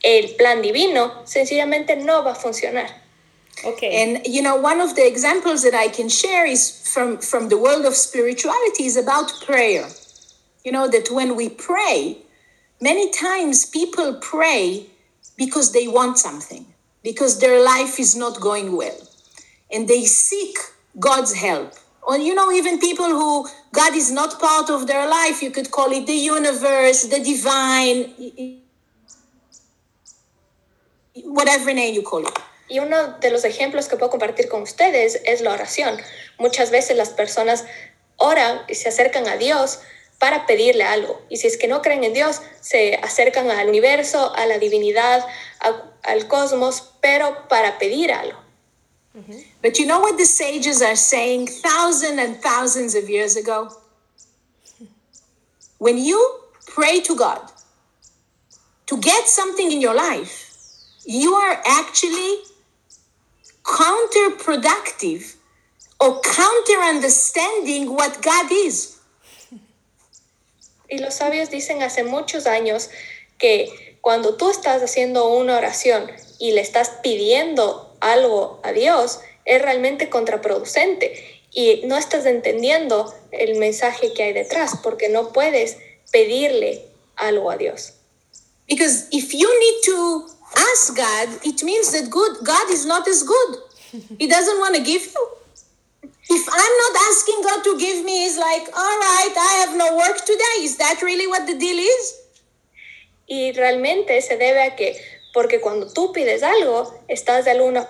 el 0.02 0.34
plan 0.36 0.62
divino 0.62 1.26
sencillamente 1.26 1.96
no 1.96 2.22
va 2.22 2.32
a 2.32 2.34
funcionar. 2.34 2.88
Okay. 3.64 4.02
And 4.02 4.24
you 4.24 4.40
know, 4.40 4.54
one 4.54 4.80
of 4.80 4.94
the 4.94 5.04
examples 5.06 5.62
that 5.64 5.74
I 5.74 5.88
can 5.88 6.08
share 6.08 6.46
is 6.46 6.88
from 6.92 7.18
from 7.18 7.48
the 7.48 7.58
world 7.58 7.86
of 7.86 7.94
spirituality 7.96 8.84
is 8.84 8.96
about 8.96 9.32
prayer. 9.44 9.88
You 10.64 10.70
know 10.70 10.88
that 10.88 11.10
when 11.10 11.34
we 11.34 11.48
pray, 11.48 12.18
many 12.80 13.10
times 13.10 13.66
people 13.66 14.14
pray 14.20 14.86
because 15.38 15.72
they 15.72 15.88
want 15.88 16.18
something, 16.18 16.66
because 17.02 17.38
their 17.38 17.64
life 17.64 17.98
is 17.98 18.14
not 18.14 18.38
going 18.40 18.76
well, 18.76 19.00
and 19.72 19.88
they 19.88 20.04
seek 20.04 20.58
God's 20.98 21.32
help. 21.32 21.72
Or 22.02 22.18
you 22.18 22.34
know, 22.34 22.50
even 22.50 22.78
people 22.78 23.06
who 23.06 23.46
God 23.72 23.94
is 23.94 24.10
not 24.10 24.40
part 24.40 24.68
of 24.68 24.86
their 24.86 25.08
life, 25.08 25.42
you 25.42 25.50
could 25.50 25.70
call 25.70 25.92
it 25.92 26.06
the 26.06 26.14
universe, 26.14 27.04
the 27.04 27.20
divine, 27.20 28.60
whatever 31.24 31.72
name 31.72 31.94
you 31.94 32.02
call 32.02 32.26
it. 32.26 32.38
Y 32.70 32.80
uno 32.80 33.18
de 33.20 33.30
los 33.30 33.44
ejemplos 33.44 33.88
que 33.88 33.96
puedo 33.96 34.10
compartir 34.10 34.48
con 34.48 34.62
ustedes 34.62 35.20
es 35.24 35.40
la 35.40 35.52
oración. 35.52 35.98
Muchas 36.38 36.70
veces 36.70 36.96
las 36.96 37.10
personas 37.10 37.64
oran 38.16 38.60
y 38.68 38.74
se 38.74 38.88
acercan 38.88 39.26
a 39.26 39.36
Dios 39.36 39.80
para 40.18 40.46
pedirle 40.46 40.84
algo. 40.84 41.20
Y 41.28 41.36
si 41.36 41.46
es 41.46 41.56
que 41.56 41.68
no 41.68 41.80
creen 41.80 42.04
en 42.04 42.12
Dios, 42.12 42.40
se 42.60 42.94
acercan 42.96 43.50
al 43.50 43.68
universo, 43.68 44.34
a 44.34 44.46
la 44.46 44.58
divinidad, 44.58 45.24
a- 45.60 45.90
al 46.02 46.26
cosmos, 46.26 46.94
pero 47.00 47.48
para 47.48 47.78
pedir 47.78 48.12
algo. 48.12 48.38
But 49.62 49.78
you 49.78 49.86
know 49.86 50.00
what 50.00 50.16
the 50.16 50.26
sages 50.26 50.80
are 50.80 50.96
saying 50.96 51.48
thousands 51.48 52.18
and 52.20 52.40
thousands 52.40 52.94
of 52.94 53.08
years 53.08 53.36
ago? 53.36 53.68
When 55.78 55.98
you 55.98 56.18
pray 56.66 57.00
to 57.02 57.14
God 57.16 57.40
to 58.86 58.96
get 58.98 59.26
something 59.28 59.72
in 59.72 59.80
your 59.80 59.94
life, 59.94 60.46
you 61.04 61.34
are 61.34 61.60
actually 61.64 62.44
counterproductive 63.64 65.34
or 66.00 66.20
counter 66.20 66.80
understanding 66.82 67.92
what 67.94 68.22
God 68.22 68.50
is. 68.52 68.97
Y 70.88 70.98
los 70.98 71.14
sabios 71.14 71.50
dicen 71.50 71.82
hace 71.82 72.04
muchos 72.04 72.46
años 72.46 72.90
que 73.38 73.98
cuando 74.00 74.36
tú 74.36 74.50
estás 74.50 74.82
haciendo 74.82 75.30
una 75.30 75.56
oración 75.56 76.10
y 76.38 76.52
le 76.52 76.60
estás 76.60 76.90
pidiendo 77.02 77.94
algo 78.00 78.60
a 78.62 78.72
Dios, 78.72 79.20
es 79.44 79.62
realmente 79.62 80.08
contraproducente 80.08 81.40
y 81.50 81.82
no 81.86 81.96
estás 81.96 82.26
entendiendo 82.26 83.12
el 83.30 83.58
mensaje 83.58 84.12
que 84.12 84.22
hay 84.22 84.32
detrás 84.32 84.78
porque 84.82 85.08
no 85.08 85.32
puedes 85.32 85.76
pedirle 86.12 86.84
algo 87.16 87.50
a 87.50 87.56
Dios. 87.56 87.94
Because 88.68 89.06
if 89.10 89.32
you 89.32 89.48
need 89.48 89.82
to 89.86 90.26
ask 90.54 90.94
God, 90.94 91.28
it 91.44 91.62
means 91.62 91.90
that 91.92 92.10
good 92.10 92.38
God 92.42 92.70
is 92.70 92.84
not 92.84 93.08
as 93.08 93.24
good. 93.24 93.58
He 94.18 94.26
doesn't 94.26 94.58
want 94.60 94.74
to 94.74 94.82
give 94.82 95.06
you. 95.06 95.28
If 96.30 96.46
I'm 96.46 96.74
not 96.84 96.94
asking 97.10 97.42
God 97.42 97.64
to 97.64 97.78
give 97.78 98.04
me, 98.04 98.24
He's 98.24 98.36
like, 98.36 98.68
all 98.76 98.98
right, 98.98 99.34
I 99.36 99.64
have 99.64 99.76
no 99.76 99.96
work 99.96 100.24
today. 100.24 100.62
Is 100.62 100.76
that 100.76 101.00
really 101.02 101.26
what 101.26 101.46
the 101.46 101.54
deal 101.54 101.78
is? 101.78 102.14
Y 103.26 103.52
realmente 103.52 104.20
se 104.22 104.36
debe 104.36 104.62
a 104.62 104.76
que 104.76 104.96
Porque 105.32 105.60
cuando 105.60 105.86
tú 105.86 106.12
pides 106.12 106.42
algo, 106.42 106.92
estás 107.06 107.44
de 107.44 107.52
alguna 107.52 107.88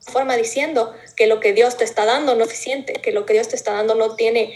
forma 0.00 0.36
diciendo 0.36 0.94
que 1.16 1.26
lo 1.26 1.40
que 1.40 1.52
Dios 1.52 1.76
te 1.76 1.84
está 1.84 2.04
dando 2.04 2.34
no 2.34 2.44
es 2.44 2.50
suficiente, 2.50 2.94
que 2.94 3.12
lo 3.12 3.26
que 3.26 3.32
Dios 3.32 3.48
te 3.48 3.56
está 3.56 3.72
dando 3.72 3.94
no 3.94 4.16
tiene 4.16 4.54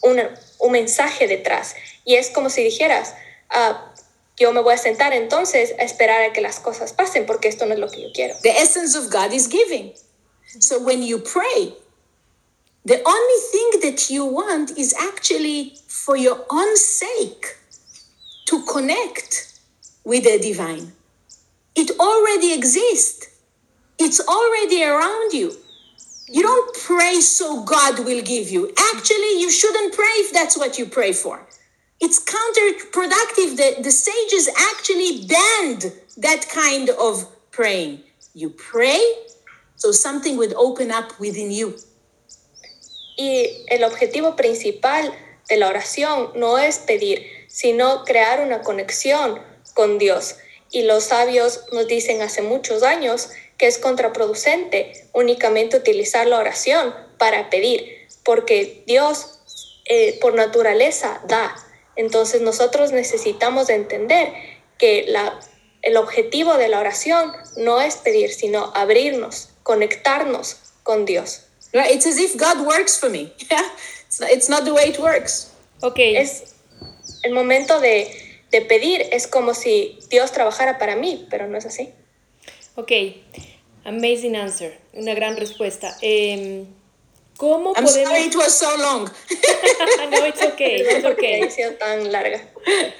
una, 0.00 0.34
un 0.58 0.72
mensaje 0.72 1.26
detrás. 1.26 1.76
Y 2.04 2.14
es 2.14 2.30
como 2.30 2.48
si 2.48 2.64
dijeras, 2.64 3.14
ah, 3.50 3.92
yo 4.36 4.52
me 4.52 4.60
voy 4.60 4.74
a 4.74 4.78
sentar 4.78 5.12
entonces 5.12 5.74
a 5.78 5.82
esperar 5.82 6.22
a 6.22 6.32
que 6.32 6.40
las 6.40 6.58
cosas 6.58 6.92
pasen 6.92 7.26
porque 7.26 7.48
esto 7.48 7.66
no 7.66 7.74
es 7.74 7.80
lo 7.80 7.88
que 7.88 8.02
yo 8.02 8.08
quiero. 8.12 8.34
The 8.42 8.62
essence 8.62 8.98
of 8.98 9.10
God 9.10 9.32
is 9.32 9.48
giving. 9.48 9.94
So 10.60 10.82
when 10.82 11.02
you 11.02 11.18
pray, 11.18 11.74
the 12.84 13.02
only 13.06 13.40
thing 13.50 13.90
that 13.90 14.10
you 14.10 14.24
want 14.24 14.78
is 14.78 14.94
actually 14.94 15.74
for 15.88 16.16
your 16.16 16.44
own 16.50 16.76
sake 16.76 17.56
to 18.46 18.62
connect 18.70 19.58
with 20.04 20.24
the 20.24 20.38
divine. 20.38 20.92
It 21.74 21.90
already 21.98 22.52
exists. 22.52 23.26
It's 23.98 24.20
already 24.20 24.84
around 24.84 25.32
you. 25.32 25.52
You 26.28 26.42
don't 26.42 26.76
pray 26.76 27.20
so 27.20 27.64
God 27.64 27.98
will 28.00 28.22
give 28.22 28.50
you. 28.50 28.72
Actually, 28.94 29.40
you 29.40 29.50
shouldn't 29.50 29.94
pray 29.94 30.14
if 30.24 30.32
that's 30.32 30.56
what 30.56 30.78
you 30.78 30.86
pray 30.86 31.12
for. 31.12 31.46
It's 32.00 32.22
counterproductive. 32.22 33.56
The, 33.56 33.82
the 33.82 33.90
sages 33.90 34.48
actually 34.72 35.26
banned 35.26 35.92
that 36.18 36.48
kind 36.48 36.90
of 36.90 37.26
praying. 37.50 38.00
You 38.34 38.50
pray 38.50 39.00
so 39.76 39.92
something 39.92 40.36
would 40.36 40.54
open 40.56 40.90
up 40.90 41.12
within 41.18 41.50
you. 41.50 41.74
Y 43.16 43.64
el 43.68 43.84
objetivo 43.84 44.34
principal 44.36 45.12
de 45.48 45.56
la 45.56 45.68
oración 45.68 46.30
no 46.34 46.58
es 46.58 46.78
pedir, 46.78 47.26
sino 47.48 48.04
crear 48.04 48.40
una 48.40 48.62
conexión 48.62 49.40
con 49.74 49.98
Dios. 49.98 50.36
Y 50.70 50.82
los 50.82 51.04
sabios 51.04 51.64
nos 51.72 51.86
dicen 51.86 52.22
hace 52.22 52.42
muchos 52.42 52.82
años 52.82 53.30
que 53.58 53.66
es 53.66 53.78
contraproducente 53.78 55.08
únicamente 55.12 55.76
utilizar 55.76 56.26
la 56.26 56.38
oración 56.38 56.94
para 57.18 57.50
pedir, 57.50 58.08
porque 58.24 58.82
Dios 58.86 59.38
eh, 59.84 60.18
por 60.20 60.34
naturaleza 60.34 61.20
da. 61.28 61.54
Entonces 61.94 62.40
nosotros 62.40 62.90
necesitamos 62.90 63.68
entender 63.68 64.32
que 64.78 65.04
la, 65.06 65.38
el 65.82 65.96
objetivo 65.96 66.54
de 66.54 66.68
la 66.68 66.80
oración 66.80 67.32
no 67.56 67.80
es 67.80 67.96
pedir, 67.96 68.32
sino 68.32 68.72
abrirnos, 68.74 69.50
conectarnos 69.64 70.56
con 70.84 71.04
Dios. 71.04 71.40
Right? 71.72 71.90
It's 71.90 72.06
as 72.06 72.18
if 72.18 72.36
God 72.36 72.64
works 72.64 72.96
for 72.96 73.10
me. 73.10 73.32
Yeah? 73.50 73.60
It's, 74.06 74.20
not, 74.20 74.30
it's 74.30 74.48
not 74.48 74.64
the 74.64 74.72
way 74.72 74.90
it 74.90 74.98
works. 75.00 75.50
Ok, 75.82 75.98
Es 75.98 76.54
el 77.24 77.32
momento 77.32 77.80
de, 77.80 78.08
de 78.52 78.60
pedir, 78.62 79.00
es 79.10 79.26
como 79.26 79.54
si 79.54 79.98
Dios 80.08 80.30
trabajara 80.30 80.78
para 80.78 80.94
mí, 80.94 81.26
pero 81.30 81.48
no 81.48 81.58
es 81.58 81.66
así. 81.66 81.90
ok. 82.76 82.92
Amazing 83.84 84.36
answer. 84.36 84.78
Una 84.92 85.14
gran 85.14 85.36
respuesta. 85.36 85.96
Em, 86.00 86.64
¿Cómo 87.36 87.72
I'm 87.74 87.84
podemos...? 87.84 88.08
sorry 88.08 88.26
it 88.28 88.36
was 88.36 88.56
so 88.56 88.76
long. 88.78 89.04
no, 90.10 90.24
it's 90.26 90.42
okay, 90.42 90.76
it's 90.76 91.04
okay. 91.04 91.40
haya 91.42 91.50
sido 91.50 91.74
tan 91.76 92.12
larga. 92.12 92.40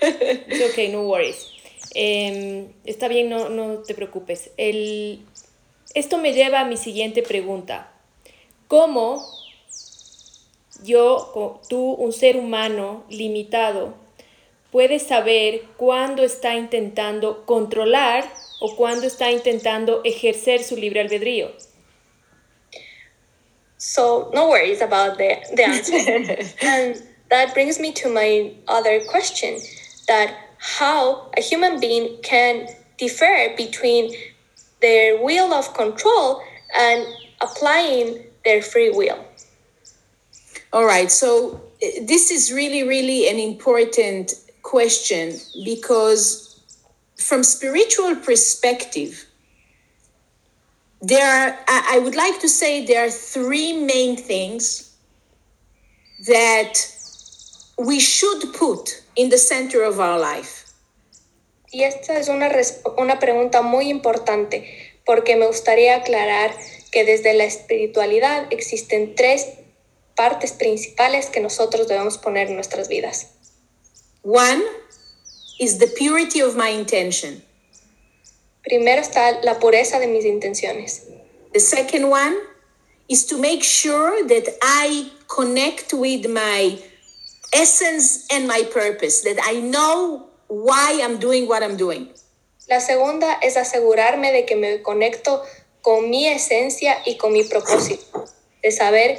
It's 0.03 0.72
okay, 0.72 0.88
no 0.88 1.03
worries. 1.05 1.46
Em, 1.94 2.72
está 2.85 3.07
bien, 3.07 3.29
no, 3.31 3.48
no 3.48 3.79
te 3.87 3.94
preocupes. 3.94 4.50
El, 4.59 5.24
esto 5.94 6.18
me 6.18 6.33
lleva 6.33 6.61
a 6.61 6.64
mi 6.64 6.76
siguiente 6.76 7.22
pregunta. 7.22 7.90
¿Cómo 8.68 9.24
yo, 10.83 11.61
tú, 11.68 11.92
un 11.92 12.12
ser 12.12 12.37
humano 12.37 13.04
limitado, 13.09 13.94
puedes 14.70 15.04
saber 15.04 15.62
cuándo 15.76 16.24
está 16.24 16.57
intentando 16.57 17.46
controlar 17.46 18.28
o 18.61 18.74
cuándo 18.74 19.07
está 19.07 19.30
intentando 19.30 20.02
ejercer 20.04 20.64
su 20.64 20.76
libre 20.76 21.00
albedrío? 21.00 21.52
So 23.76 24.30
no 24.35 24.48
worries 24.48 24.80
about 24.80 25.18
the, 25.18 25.42
the 25.54 25.64
answer. 25.64 26.38
and 26.62 27.02
that 27.28 27.52
brings 27.54 27.78
me 27.78 27.92
to 27.92 28.09
my 28.09 28.52
other 28.66 29.04
question 29.04 29.59
that 30.09 30.30
how 30.59 31.30
a 31.37 31.40
human 31.40 31.78
being 31.78 32.16
can 32.22 32.66
differ 32.98 33.54
between 33.57 34.11
their 34.85 35.25
will 35.25 35.55
of 35.55 35.73
control 35.73 36.42
and 36.77 37.07
applying 37.40 38.23
their 38.44 38.61
free 38.61 38.90
will. 38.90 39.25
All 40.75 40.85
right. 40.85 41.11
So 41.11 41.55
uh, 41.83 41.87
this 42.03 42.31
is 42.31 42.53
really, 42.53 42.83
really 42.83 43.29
an 43.31 43.38
important 43.38 44.35
question 44.62 45.38
because 45.64 46.61
from 47.16 47.42
spiritual 47.44 48.16
perspective, 48.16 49.25
there 51.01 51.31
are, 51.33 51.59
I 51.68 51.99
would 52.05 52.14
like 52.14 52.38
to 52.40 52.49
say 52.49 52.85
there 52.85 53.07
are 53.07 53.11
three 53.11 53.73
main 53.73 54.16
things 54.16 54.94
that 56.27 56.75
we 57.79 58.01
should 58.01 58.53
put 58.53 59.03
in 59.16 59.31
the 59.31 59.38
center 59.38 59.83
of 59.83 59.99
our 59.99 60.18
life. 60.18 60.63
Y 61.74 61.82
esta 61.82 62.16
es 62.20 62.28
una, 62.28 62.52
una 62.98 63.18
pregunta 63.18 63.60
muy 63.60 63.88
importante 63.88 64.94
porque 65.04 65.34
me 65.34 65.48
gustaría 65.48 65.96
aclarar 65.96 66.56
que 66.92 67.04
desde 67.04 67.34
la 67.34 67.42
espiritualidad 67.42 68.46
existen 68.50 69.16
tres 69.16 69.48
partes 70.14 70.52
principales 70.52 71.26
que 71.26 71.40
nosotros 71.40 71.88
debemos 71.88 72.16
poner 72.16 72.46
en 72.46 72.54
nuestras 72.54 72.87
vidas. 72.87 73.32
One 74.22 74.62
is 75.58 75.78
the 75.78 75.88
purity 75.88 76.42
of 76.42 76.54
my 76.54 76.70
intention. 76.70 77.42
Primero 78.62 79.02
está 79.02 79.42
la 79.42 79.58
pureza 79.58 79.98
de 79.98 80.06
mis 80.06 80.24
intenciones. 80.24 81.08
The 81.54 81.60
second 81.60 82.04
one 82.04 82.37
is 83.08 83.26
to 83.26 83.37
make 83.37 83.64
sure 83.64 84.24
that 84.28 84.44
I 84.62 85.10
connect 85.26 85.92
with 85.92 86.28
my 86.28 86.78
essence 87.52 88.28
and 88.30 88.46
my 88.46 88.62
purpose, 88.72 89.22
that 89.22 89.42
I 89.44 89.60
know 89.60 90.34
why 90.62 91.00
I'm 91.02 91.18
doing 91.18 91.48
what 91.48 91.62
I'm 91.62 91.76
doing. 91.76 92.12
La 92.68 92.80
segunda 92.80 93.34
es 93.42 93.56
asegurarme 93.56 94.32
de 94.32 94.46
que 94.46 94.56
me 94.56 94.82
conecto 94.82 95.42
con 95.82 96.08
mi 96.08 96.26
esencia 96.26 97.02
y 97.04 97.16
con 97.16 97.32
mi 97.32 97.44
propósito, 97.44 98.24
de 98.62 98.72
saber 98.72 99.18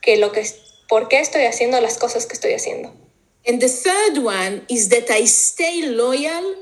que 0.00 0.16
lo 0.16 0.30
que 0.30 0.46
por 0.88 1.08
qué 1.08 1.18
estoy 1.18 1.44
haciendo 1.44 1.80
las 1.80 1.98
cosas 1.98 2.26
que 2.26 2.34
estoy 2.34 2.52
haciendo. 2.52 2.92
And 3.46 3.60
the 3.60 3.68
third 3.68 4.18
one 4.18 4.62
is 4.68 4.88
that 4.90 5.10
I 5.10 5.26
stay 5.26 5.82
loyal 5.82 6.56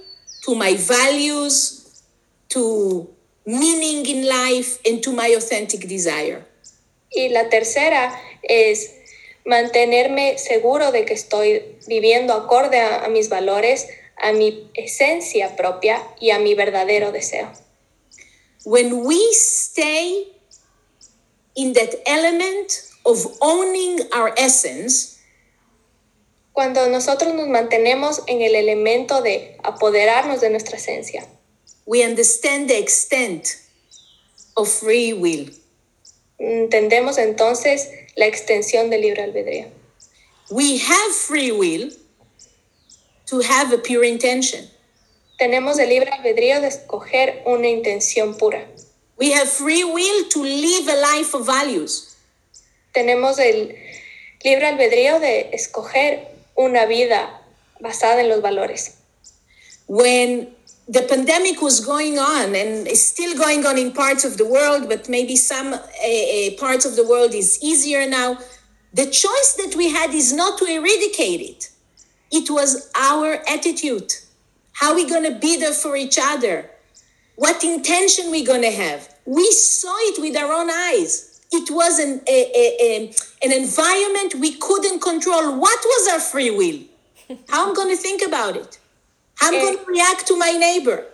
to 0.45 0.55
my 0.55 0.77
values, 0.77 2.03
to 2.49 3.09
meaning 3.47 4.07
in 4.07 4.27
life, 4.27 4.79
and 4.87 5.03
to 5.03 5.13
my 5.13 5.35
authentic 5.35 5.87
desire. 5.87 6.45
Y 7.11 7.29
la 7.29 7.49
tercera 7.49 8.19
es 8.43 8.91
mantenerme 9.45 10.39
seguro 10.39 10.91
de 10.91 11.05
que 11.05 11.15
estoy 11.15 11.77
viviendo 11.87 12.33
acorde 12.35 12.81
a, 12.81 13.05
a 13.05 13.09
mis 13.09 13.29
valores, 13.29 13.87
a 14.17 14.33
mi 14.33 14.71
esencia 14.75 15.57
propia 15.57 16.03
y 16.21 16.31
a 16.31 16.39
mi 16.39 16.55
verdadero 16.55 17.13
deseo. 17.13 17.51
When 18.65 19.05
we 19.05 19.21
stay 19.33 20.33
in 21.55 21.73
that 21.75 21.95
element 22.07 22.73
of 23.05 23.27
owning 23.41 24.01
our 24.13 24.33
essence, 24.37 25.15
Cuando 26.55 26.89
nosotros 26.89 27.35
nos 27.35 27.49
mantenemos 27.49 28.23
en 28.29 28.41
el 28.41 28.55
elemento 28.55 29.23
de 29.23 29.57
apoderarnos 29.65 30.41
de 30.41 30.51
nuestra 30.51 30.77
esencia, 30.77 31.27
we 31.85 32.05
understand 32.05 32.69
the 32.69 32.79
extent 32.79 33.49
of 34.55 34.69
free 34.69 35.13
will. 35.13 35.53
entendemos 36.39 37.19
entonces 37.19 37.91
la 38.15 38.27
extensión 38.27 38.89
del 38.89 39.01
libre 39.01 39.23
albedrío. 39.23 39.67
We 40.51 40.79
have 40.79 41.13
free 41.13 41.51
will 41.51 41.93
to 43.27 43.41
have 43.41 43.73
a 43.73 43.79
pure 43.79 44.05
intention. 44.05 44.69
Tenemos 45.41 45.79
el 45.79 45.89
libre 45.89 46.11
albedrío 46.11 46.61
de 46.61 46.69
escoger 46.69 47.43
una 47.47 47.69
intención 47.69 48.39
pura. 48.39 48.67
We 49.17 49.33
have 49.33 49.49
free 49.49 49.85
will 49.85 50.29
to 50.29 50.43
live 50.43 50.89
a 50.89 50.97
life 50.97 51.35
of 51.35 51.47
values. 51.47 52.17
Tenemos 52.95 53.39
el 53.39 53.75
libre 54.45 54.67
albedrío 54.67 55.21
de 55.21 55.51
escoger 55.53 56.29
una 56.57 56.87
vida 56.87 57.41
basada 57.81 58.21
en 58.21 58.29
los 58.29 58.41
valores. 58.41 58.95
When 59.87 60.55
the 60.89 61.03
pandemic 61.03 61.63
was 61.63 61.81
going 61.81 62.19
on 62.19 62.55
and 62.55 62.87
is 62.87 63.05
still 63.05 63.37
going 63.37 63.65
on 63.67 63.79
in 63.79 63.93
parts 63.93 64.25
of 64.25 64.37
the 64.37 64.47
world, 64.47 64.89
but 64.89 65.09
maybe 65.09 65.37
some 65.37 65.73
uh, 65.73 65.81
parts 66.59 66.85
of 66.85 66.97
the 66.97 67.05
world 67.05 67.35
is 67.35 67.59
easier 67.63 68.09
now, 68.09 68.39
the 68.93 69.07
choice 69.07 69.55
that 69.59 69.75
we 69.77 69.91
had 69.91 70.11
is 70.15 70.33
not 70.33 70.59
to 70.59 70.67
eradicate 70.67 71.41
it. 71.41 71.71
It 72.31 72.51
was 72.51 72.91
our 72.99 73.43
attitude. 73.49 74.13
How 74.73 74.95
we 74.95 75.09
going 75.09 75.25
to 75.25 75.39
be 75.39 75.57
there 75.57 75.73
for 75.73 75.97
each 75.97 76.19
other? 76.21 76.71
What 77.37 77.63
intention 77.65 78.31
we 78.31 78.45
going 78.45 78.63
to 78.63 78.71
have? 78.71 79.09
We 79.25 79.51
saw 79.53 79.95
it 80.11 80.21
with 80.21 80.37
our 80.37 80.53
own 80.53 80.71
eyes. 80.71 81.41
It 81.53 81.71
was 81.71 81.99
an, 81.99 82.21
a, 82.27 82.39
a, 82.55 82.67
a- 82.81 83.15
an 83.45 83.53
environment 83.53 84.35
we 84.37 84.57
couldn't 84.57 85.01
control. 85.01 85.57
What 85.59 85.79
was 85.85 86.09
our 86.13 86.21
free 86.21 86.51
will? 86.51 86.81
How 87.49 87.69
I'm 87.69 87.75
going 87.75 87.89
to 87.95 88.01
think 88.01 88.23
about 88.27 88.57
it? 88.57 88.79
How 89.37 89.49
I'm 89.49 89.55
Eh. 89.55 89.61
going 89.61 89.79
to 89.79 89.85
react 89.85 90.27
to 90.29 90.37
my 90.37 90.53
neighbor? 90.53 91.07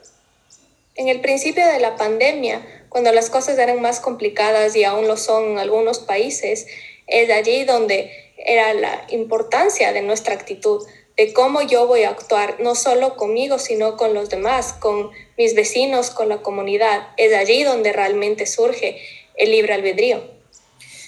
En 0.96 1.09
el 1.09 1.20
principio 1.20 1.64
de 1.66 1.79
la 1.81 1.96
pandemia, 1.96 2.62
cuando 2.90 3.12
las 3.12 3.31
cosas 3.31 3.59
eran 3.59 3.81
más 3.81 4.01
complicadas 4.01 4.75
y 4.77 4.85
aún 4.85 5.07
lo 5.07 5.16
son 5.16 5.53
en 5.53 5.59
algunos 5.59 5.99
países, 6.01 6.66
es 7.07 7.31
allí 7.31 7.64
donde 7.64 8.11
era 8.37 8.75
la 8.75 9.07
importancia 9.11 9.92
de 9.92 10.03
nuestra 10.03 10.35
actitud, 10.35 10.83
de 11.20 11.35
cómo 11.35 11.61
yo 11.61 11.87
voy 11.87 12.04
a 12.04 12.09
actuar, 12.09 12.61
no 12.61 12.74
solo 12.74 13.14
conmigo, 13.14 13.59
sino 13.59 13.98
con 13.98 14.14
los 14.14 14.30
demás, 14.30 14.72
con 14.72 15.11
mis 15.37 15.54
vecinos, 15.54 16.09
con 16.09 16.30
la 16.30 16.40
comunidad. 16.40 17.09
Es 17.18 17.35
allí 17.35 17.62
donde 17.62 17.92
realmente 17.92 18.46
surge 18.46 19.02
el 19.37 19.50
libre 19.50 19.74
albedrío. 19.74 20.24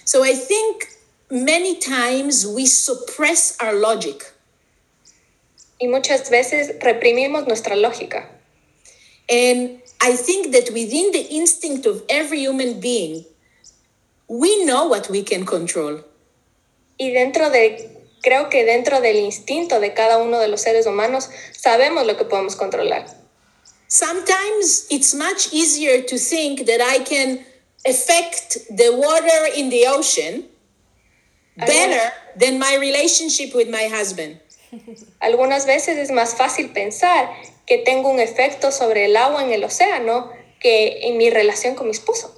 So 0.04 0.22
I 0.22 0.34
think 0.34 0.84
many 1.30 1.78
times 1.78 2.44
we 2.44 2.66
suppress 2.66 3.56
our 3.58 3.72
logic. 3.72 4.34
Y 5.78 5.88
muchas 5.88 6.28
veces 6.28 6.78
reprimimos 6.80 7.46
nuestra 7.46 7.74
lógica. 7.74 8.28
And 9.30 9.80
I 10.02 10.14
think 10.14 10.52
that 10.52 10.74
within 10.74 11.12
the 11.12 11.26
instinct 11.30 11.86
of 11.86 12.02
every 12.10 12.46
human 12.46 12.80
being, 12.80 13.24
we 14.28 14.62
know 14.66 14.88
what 14.88 15.08
we 15.08 15.22
can 15.22 15.46
control. 15.46 16.04
Y 16.98 17.12
dentro 17.12 17.48
de, 17.48 18.01
creo 18.22 18.48
que 18.48 18.64
dentro 18.64 19.00
del 19.00 19.16
instinto 19.16 19.80
de 19.80 19.92
cada 19.92 20.18
uno 20.18 20.38
de 20.38 20.48
los 20.48 20.62
seres 20.62 20.86
humanos, 20.86 21.28
sabemos 21.52 22.06
lo 22.06 22.16
que 22.16 22.24
podemos 22.24 22.56
controlar. 22.56 23.04
Sometimes 23.88 24.86
it's 24.88 25.14
much 25.14 25.52
easier 25.52 26.06
to 26.06 26.16
think 26.16 26.64
that 26.66 26.80
I 26.80 27.04
can 27.04 27.44
affect 27.84 28.58
the 28.70 28.90
water 28.90 29.52
in 29.54 29.68
the 29.68 29.86
ocean 29.88 30.48
better 31.56 32.12
than 32.38 32.58
my 32.58 32.76
relationship 32.78 33.54
with 33.54 33.68
my 33.68 33.88
husband. 33.88 34.40
Algunas 35.20 35.66
veces 35.66 35.98
es 35.98 36.10
más 36.10 36.34
fácil 36.34 36.72
pensar 36.72 37.28
que 37.66 37.78
tengo 37.78 38.08
un 38.08 38.20
efecto 38.20 38.72
sobre 38.72 39.04
el 39.04 39.16
agua 39.16 39.44
en 39.44 39.52
el 39.52 39.64
océano 39.64 40.32
que 40.60 41.08
en 41.08 41.18
mi 41.18 41.28
relación 41.28 41.74
con 41.74 41.88
mi 41.88 41.92
esposo. 41.92 42.34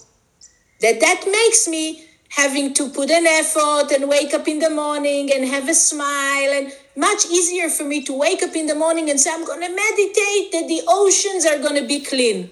That 0.81 0.99
that 0.99 1.27
makes 1.27 1.69
me 1.69 2.05
having 2.37 2.75
to 2.75 2.89
put 2.91 3.11
an 3.11 3.27
effort 3.27 3.93
and 3.93 4.09
wake 4.09 4.35
up 4.35 4.49
in 4.49 4.59
the 4.59 4.71
morning 4.71 5.31
and 5.33 5.47
have 5.47 5.69
a 5.69 5.75
smile 5.75 6.53
and 6.53 6.73
much 6.97 7.27
easier 7.27 7.69
for 7.69 7.85
me 7.85 8.03
to 8.03 8.13
wake 8.13 8.43
up 8.43 8.55
in 8.57 8.67
the 8.67 8.75
morning 8.75 9.09
and 9.09 9.21
say 9.21 9.31
I'm 9.33 9.45
going 9.45 9.61
meditate 9.61 10.53
that 10.53 10.67
the 10.67 10.83
oceans 10.89 11.47
are 11.47 11.59
going 11.59 11.87
be 11.87 12.01
clean. 12.01 12.51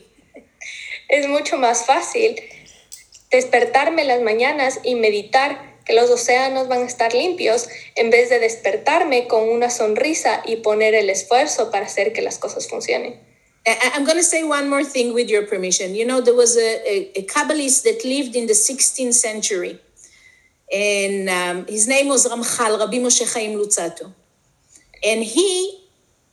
Es 1.09 1.27
mucho 1.29 1.59
más 1.59 1.85
fácil 1.85 2.37
despertarme 3.31 4.05
las 4.05 4.23
mañanas 4.23 4.79
y 4.85 4.95
meditar 4.95 5.73
que 5.85 5.95
los 5.95 6.11
océanos 6.11 6.69
van 6.69 6.83
a 6.83 6.87
estar 6.87 7.13
limpios 7.13 7.69
en 7.97 8.11
vez 8.11 8.31
de 8.31 8.39
despertarme 8.39 9.27
con 9.27 9.49
una 9.49 9.69
sonrisa 9.69 10.43
y 10.47 10.57
poner 10.57 10.95
el 10.95 11.11
esfuerzo 11.11 11.71
para 11.71 11.87
hacer 11.87 12.13
que 12.13 12.23
las 12.23 12.39
cosas 12.39 12.69
funcionen. 12.69 13.32
I'm 13.67 14.05
going 14.05 14.17
to 14.17 14.25
say 14.25 14.43
one 14.43 14.69
more 14.69 14.83
thing 14.83 15.15
with 15.15 15.31
your 15.31 15.47
permission. 15.47 15.95
You 15.95 16.05
know, 16.05 16.21
there 16.21 16.35
was 16.35 16.57
a, 16.57 16.61
a, 16.61 17.19
a 17.21 17.27
Kabbalist 17.27 17.85
that 17.85 18.05
lived 18.05 18.35
in 18.35 18.47
the 18.47 18.55
16th 18.55 19.15
century, 19.15 19.79
and 20.73 21.29
um, 21.29 21.67
his 21.67 21.87
name 21.87 22.09
was 22.09 22.27
Ramchal, 22.27 22.79
Rabbi 22.79 22.97
Moshe 22.97 23.33
Chaim 23.33 23.57
Lutzato. 23.57 24.13
And 25.05 25.23
he 25.23 25.81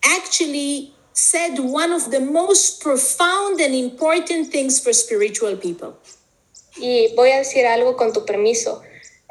actually 0.03 0.93
said 1.13 1.59
one 1.59 1.91
of 1.91 2.11
the 2.11 2.19
most 2.19 2.81
profound 2.81 3.59
and 3.59 3.75
important 3.75 4.51
things 4.51 4.79
for 4.79 4.93
spiritual 4.93 5.55
people. 5.57 5.97
Y 6.77 7.09
voy 7.15 7.31
a 7.31 7.39
decir 7.39 7.65
algo 7.65 7.97
con 7.97 8.13
tu 8.13 8.25
permiso. 8.25 8.81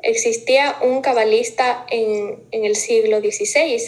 Existía 0.03 0.77
un 0.83 1.01
cabalista 1.03 1.87
en, 1.91 2.45
en 2.53 2.65
el 2.65 2.77
siglo 2.77 3.21
XVI 3.21 3.81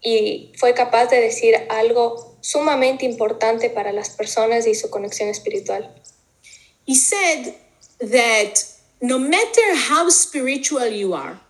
y 0.00 0.52
fue 0.56 0.74
capaz 0.74 1.06
de 1.06 1.20
decir 1.20 1.56
algo 1.68 2.33
sumamente 2.44 3.06
importante 3.06 3.70
para 3.70 3.90
las 3.90 4.10
personas 4.10 4.66
y 4.66 4.74
su 4.74 4.90
conexión 4.90 5.30
espiritual. 5.30 5.90
He 6.86 6.94
said 6.94 7.54
that 8.00 8.58
no 9.00 9.18
matter 9.18 9.74
how 9.88 10.10
spiritual 10.10 10.92
you 10.92 11.14
are, 11.14 11.40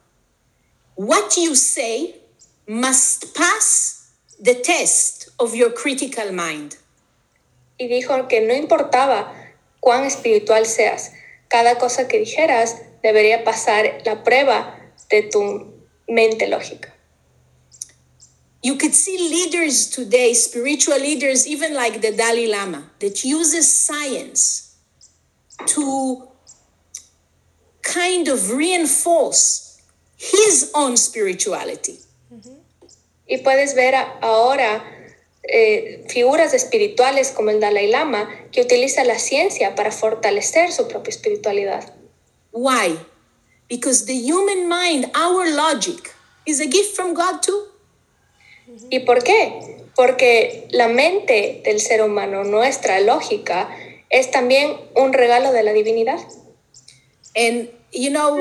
what 0.94 1.36
you 1.36 1.56
say 1.56 2.20
must 2.68 3.34
pass 3.34 4.12
the 4.40 4.54
test 4.54 5.30
of 5.38 5.52
your 5.52 5.74
critical 5.74 6.30
mind. 6.30 6.76
Y 7.76 7.88
dijo 7.88 8.28
que 8.28 8.40
no 8.42 8.54
importaba 8.54 9.34
cuán 9.80 10.04
espiritual 10.04 10.64
seas, 10.64 11.10
cada 11.48 11.76
cosa 11.76 12.06
que 12.06 12.20
dijeras 12.20 12.76
debería 13.02 13.42
pasar 13.42 14.00
la 14.04 14.22
prueba 14.22 14.78
de 15.10 15.22
tu 15.22 15.74
mente 16.06 16.46
lógica. 16.46 16.93
You 18.64 18.76
could 18.76 18.94
see 18.94 19.18
leaders 19.18 19.90
today, 19.90 20.32
spiritual 20.32 20.98
leaders, 20.98 21.46
even 21.46 21.74
like 21.74 22.00
the 22.00 22.12
Dalai 22.12 22.46
Lama, 22.46 22.84
that 22.98 23.22
uses 23.22 23.70
science 23.70 24.78
to 25.66 26.26
kind 27.82 28.26
of 28.26 28.50
reinforce 28.50 29.82
his 30.16 30.70
own 30.72 30.96
spirituality. 30.96 31.98
Y 33.28 33.36
puedes 33.44 33.74
ver 33.74 33.94
ahora 34.22 34.82
eh, 35.42 36.06
figuras 36.08 36.54
espirituales 36.54 37.32
como 37.32 37.50
el 37.50 37.60
Dalai 37.60 37.90
Lama 37.90 38.26
que 38.50 38.62
utiliza 38.62 39.04
la 39.04 39.18
ciencia 39.18 39.74
para 39.74 39.90
fortalecer 39.92 40.72
su 40.72 40.88
propia 40.88 41.10
espiritualidad. 41.10 41.92
Why? 42.50 42.96
Because 43.68 44.06
the 44.06 44.16
human 44.16 44.70
mind, 44.70 45.10
our 45.14 45.54
logic, 45.54 46.14
is 46.46 46.60
a 46.60 46.66
gift 46.66 46.96
from 46.96 47.12
God 47.12 47.42
too. 47.42 47.73
¿Y 48.90 49.00
por 49.00 49.22
qué? 49.22 49.84
Porque 49.94 50.68
la 50.70 50.88
mente 50.88 51.62
del 51.64 51.80
ser 51.80 52.02
humano, 52.02 52.44
nuestra 52.44 53.00
lógica, 53.00 53.68
es 54.10 54.30
también 54.30 54.76
un 54.94 55.12
regalo 55.12 55.52
de 55.52 55.62
la 55.62 55.72
divinidad. 55.72 56.18
And 57.36 57.68
you 57.92 58.10
know, 58.10 58.38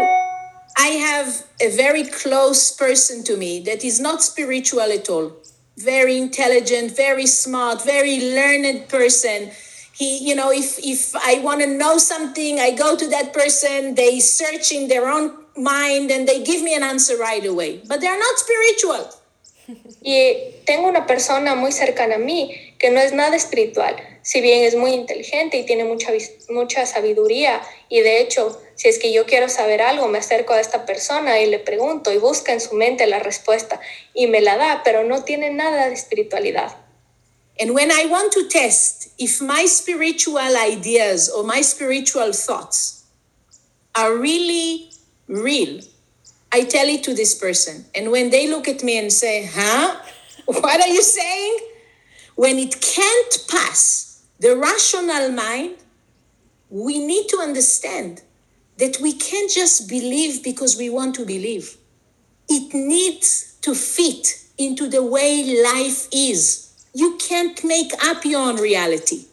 I 0.77 0.87
have 0.87 1.43
a 1.61 1.69
very 1.75 2.03
close 2.03 2.71
person 2.71 3.23
to 3.25 3.37
me 3.37 3.59
that 3.61 3.83
is 3.83 3.99
not 3.99 4.21
spiritual 4.21 4.91
at 4.91 5.09
all. 5.09 5.33
Very 5.77 6.17
intelligent, 6.17 6.95
very 6.95 7.25
smart, 7.25 7.83
very 7.83 8.19
learned 8.19 8.87
person. 8.89 9.51
He, 9.93 10.17
you 10.27 10.35
know, 10.35 10.51
if 10.51 10.79
if 10.83 11.15
I 11.15 11.39
want 11.39 11.61
to 11.61 11.67
know 11.67 11.97
something, 11.97 12.59
I 12.59 12.71
go 12.71 12.95
to 12.95 13.07
that 13.09 13.33
person, 13.33 13.95
they 13.95 14.19
search 14.19 14.71
in 14.71 14.87
their 14.87 15.07
own 15.07 15.33
mind 15.55 16.11
and 16.11 16.27
they 16.27 16.43
give 16.43 16.61
me 16.63 16.75
an 16.75 16.83
answer 16.83 17.17
right 17.17 17.45
away. 17.45 17.81
But 17.87 18.01
they're 18.01 18.17
not 18.17 18.37
spiritual. 18.37 19.09
Y 20.03 20.35
tengo 20.65 20.87
una 20.87 21.05
persona 21.05 21.55
muy 21.55 21.71
cercana 21.71 22.15
a 22.15 22.19
mí 22.19 22.53
que 22.77 22.89
no 22.89 22.99
es 22.99 23.13
nada 23.13 23.35
espiritual, 23.35 23.95
si 24.21 24.41
bien 24.41 24.63
es 24.63 24.75
muy 24.75 24.91
inteligente 24.91 25.57
y 25.57 25.65
tiene 25.65 25.85
mucha, 25.85 26.11
mucha 26.49 26.85
sabiduría. 26.85 27.61
Y 27.89 28.01
de 28.01 28.19
hecho, 28.19 28.59
si 28.75 28.89
es 28.89 28.99
que 28.99 29.13
yo 29.13 29.25
quiero 29.25 29.49
saber 29.49 29.81
algo, 29.81 30.07
me 30.07 30.17
acerco 30.17 30.53
a 30.53 30.59
esta 30.59 30.85
persona 30.85 31.39
y 31.39 31.45
le 31.45 31.59
pregunto 31.59 32.11
y 32.11 32.17
busca 32.17 32.51
en 32.51 32.59
su 32.59 32.75
mente 32.75 33.07
la 33.07 33.19
respuesta 33.19 33.79
y 34.13 34.27
me 34.27 34.41
la 34.41 34.57
da, 34.57 34.81
pero 34.83 35.03
no 35.03 35.23
tiene 35.23 35.49
nada 35.51 35.87
de 35.87 35.93
espiritualidad. 35.93 36.75
And 37.59 37.71
when 37.71 37.91
I 37.91 38.07
want 38.07 38.33
to 38.33 38.47
test 38.47 39.13
if 39.19 39.39
my 39.41 39.67
spiritual 39.67 40.57
ideas 40.57 41.29
or 41.29 41.43
my 41.43 41.61
spiritual 41.61 42.33
thoughts 42.33 43.05
are 43.95 44.15
really 44.17 44.89
real, 45.27 45.81
I 46.53 46.65
tell 46.65 46.87
it 46.87 47.03
to 47.05 47.15
this 47.15 47.33
person. 47.33 47.85
And 47.95 48.11
when 48.11 48.29
they 48.29 48.47
look 48.47 48.67
at 48.67 48.83
me 48.83 48.99
and 48.99 49.11
say, 49.11 49.49
huh? 49.51 49.99
What 50.45 50.81
are 50.81 50.87
you 50.87 51.01
saying? 51.01 51.57
When 52.35 52.59
it 52.59 52.79
can't 52.79 53.47
pass 53.49 54.23
the 54.39 54.55
rational 54.55 55.31
mind, 55.31 55.77
we 56.69 57.03
need 57.03 57.27
to 57.29 57.37
understand 57.37 58.21
that 58.77 58.99
we 59.01 59.13
can't 59.13 59.49
just 59.49 59.89
believe 59.89 60.43
because 60.43 60.77
we 60.77 60.89
want 60.89 61.15
to 61.15 61.25
believe. 61.25 61.77
It 62.47 62.73
needs 62.73 63.57
to 63.61 63.73
fit 63.73 64.39
into 64.57 64.87
the 64.87 65.03
way 65.03 65.61
life 65.63 66.07
is. 66.11 66.85
You 66.93 67.17
can't 67.17 67.63
make 67.63 67.91
up 68.03 68.25
your 68.25 68.41
own 68.41 68.57
reality. 68.57 69.25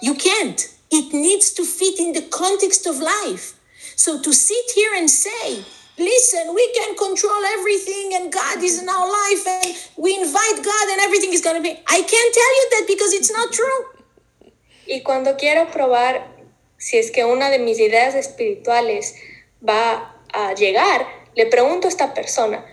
You 0.00 0.14
can't. 0.14 0.74
It 0.90 1.12
needs 1.12 1.52
to 1.52 1.64
fit 1.64 1.98
in 1.98 2.12
the 2.12 2.22
context 2.22 2.86
of 2.86 2.98
life. 2.98 3.58
So 3.96 4.22
to 4.22 4.32
sit 4.32 4.70
here 4.74 4.94
and 4.94 5.10
say, 5.10 5.64
listen, 5.98 6.54
we 6.54 6.72
can 6.72 6.96
control 6.96 7.42
everything 7.58 8.14
and 8.14 8.32
God 8.32 8.62
is 8.62 8.82
in 8.82 8.88
our 8.88 9.06
life 9.06 9.46
and 9.46 9.76
we 9.96 10.14
invite 10.14 10.56
God 10.62 10.86
and 10.90 11.00
everything 11.00 11.32
is 11.32 11.40
going 11.40 11.56
to 11.56 11.62
be. 11.62 11.70
I 11.70 12.02
can't 12.02 12.34
tell 12.34 12.52
you 12.58 12.66
that 12.72 12.84
because 12.86 13.12
it's 13.12 13.32
not 13.32 13.52
true. 13.52 14.52
Y 14.86 15.02
cuando 15.02 15.36
quiero 15.36 15.70
probar 15.70 16.34
si 16.76 16.98
es 16.98 17.10
que 17.10 17.24
una 17.24 17.50
de 17.50 17.58
mis 17.58 17.78
ideas 17.78 18.14
espirituales 18.14 19.14
va 19.66 20.14
a 20.32 20.54
llegar, 20.54 21.06
le 21.34 21.46
pregunto 21.46 21.86
a 21.86 21.90
esta 21.90 22.12
persona 22.12 22.64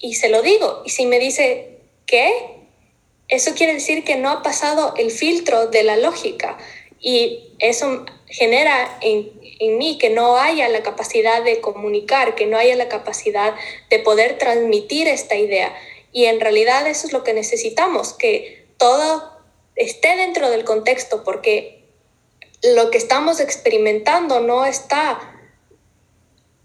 y 0.00 0.14
se 0.14 0.28
lo 0.28 0.42
digo. 0.42 0.82
Y 0.86 0.90
si 0.90 1.06
me 1.06 1.18
dice, 1.18 1.80
¿qué? 2.06 2.32
Eso 3.28 3.54
quiere 3.54 3.74
decir 3.74 4.04
que 4.04 4.16
no 4.16 4.30
ha 4.30 4.42
pasado 4.42 4.94
el 4.96 5.10
filtro 5.10 5.66
de 5.66 5.82
la 5.82 5.96
lógica 5.96 6.56
y 6.98 7.52
eso 7.58 8.06
genera 8.30 8.98
en, 9.00 9.30
en 9.60 9.78
mí 9.78 9.98
que 9.98 10.10
no 10.10 10.36
haya 10.36 10.68
la 10.68 10.82
capacidad 10.82 11.42
de 11.42 11.60
comunicar, 11.60 12.34
que 12.34 12.46
no 12.46 12.58
haya 12.58 12.76
la 12.76 12.88
capacidad 12.88 13.54
de 13.90 13.98
poder 13.98 14.38
transmitir 14.38 15.08
esta 15.08 15.36
idea. 15.36 15.74
Y 16.12 16.26
en 16.26 16.40
realidad 16.40 16.86
eso 16.86 17.06
es 17.06 17.12
lo 17.12 17.24
que 17.24 17.32
necesitamos, 17.32 18.12
que 18.12 18.66
todo 18.76 19.32
esté 19.76 20.16
dentro 20.16 20.50
del 20.50 20.64
contexto, 20.64 21.22
porque 21.24 21.84
lo 22.62 22.90
que 22.90 22.98
estamos 22.98 23.40
experimentando 23.40 24.40
no 24.40 24.64
está 24.64 25.34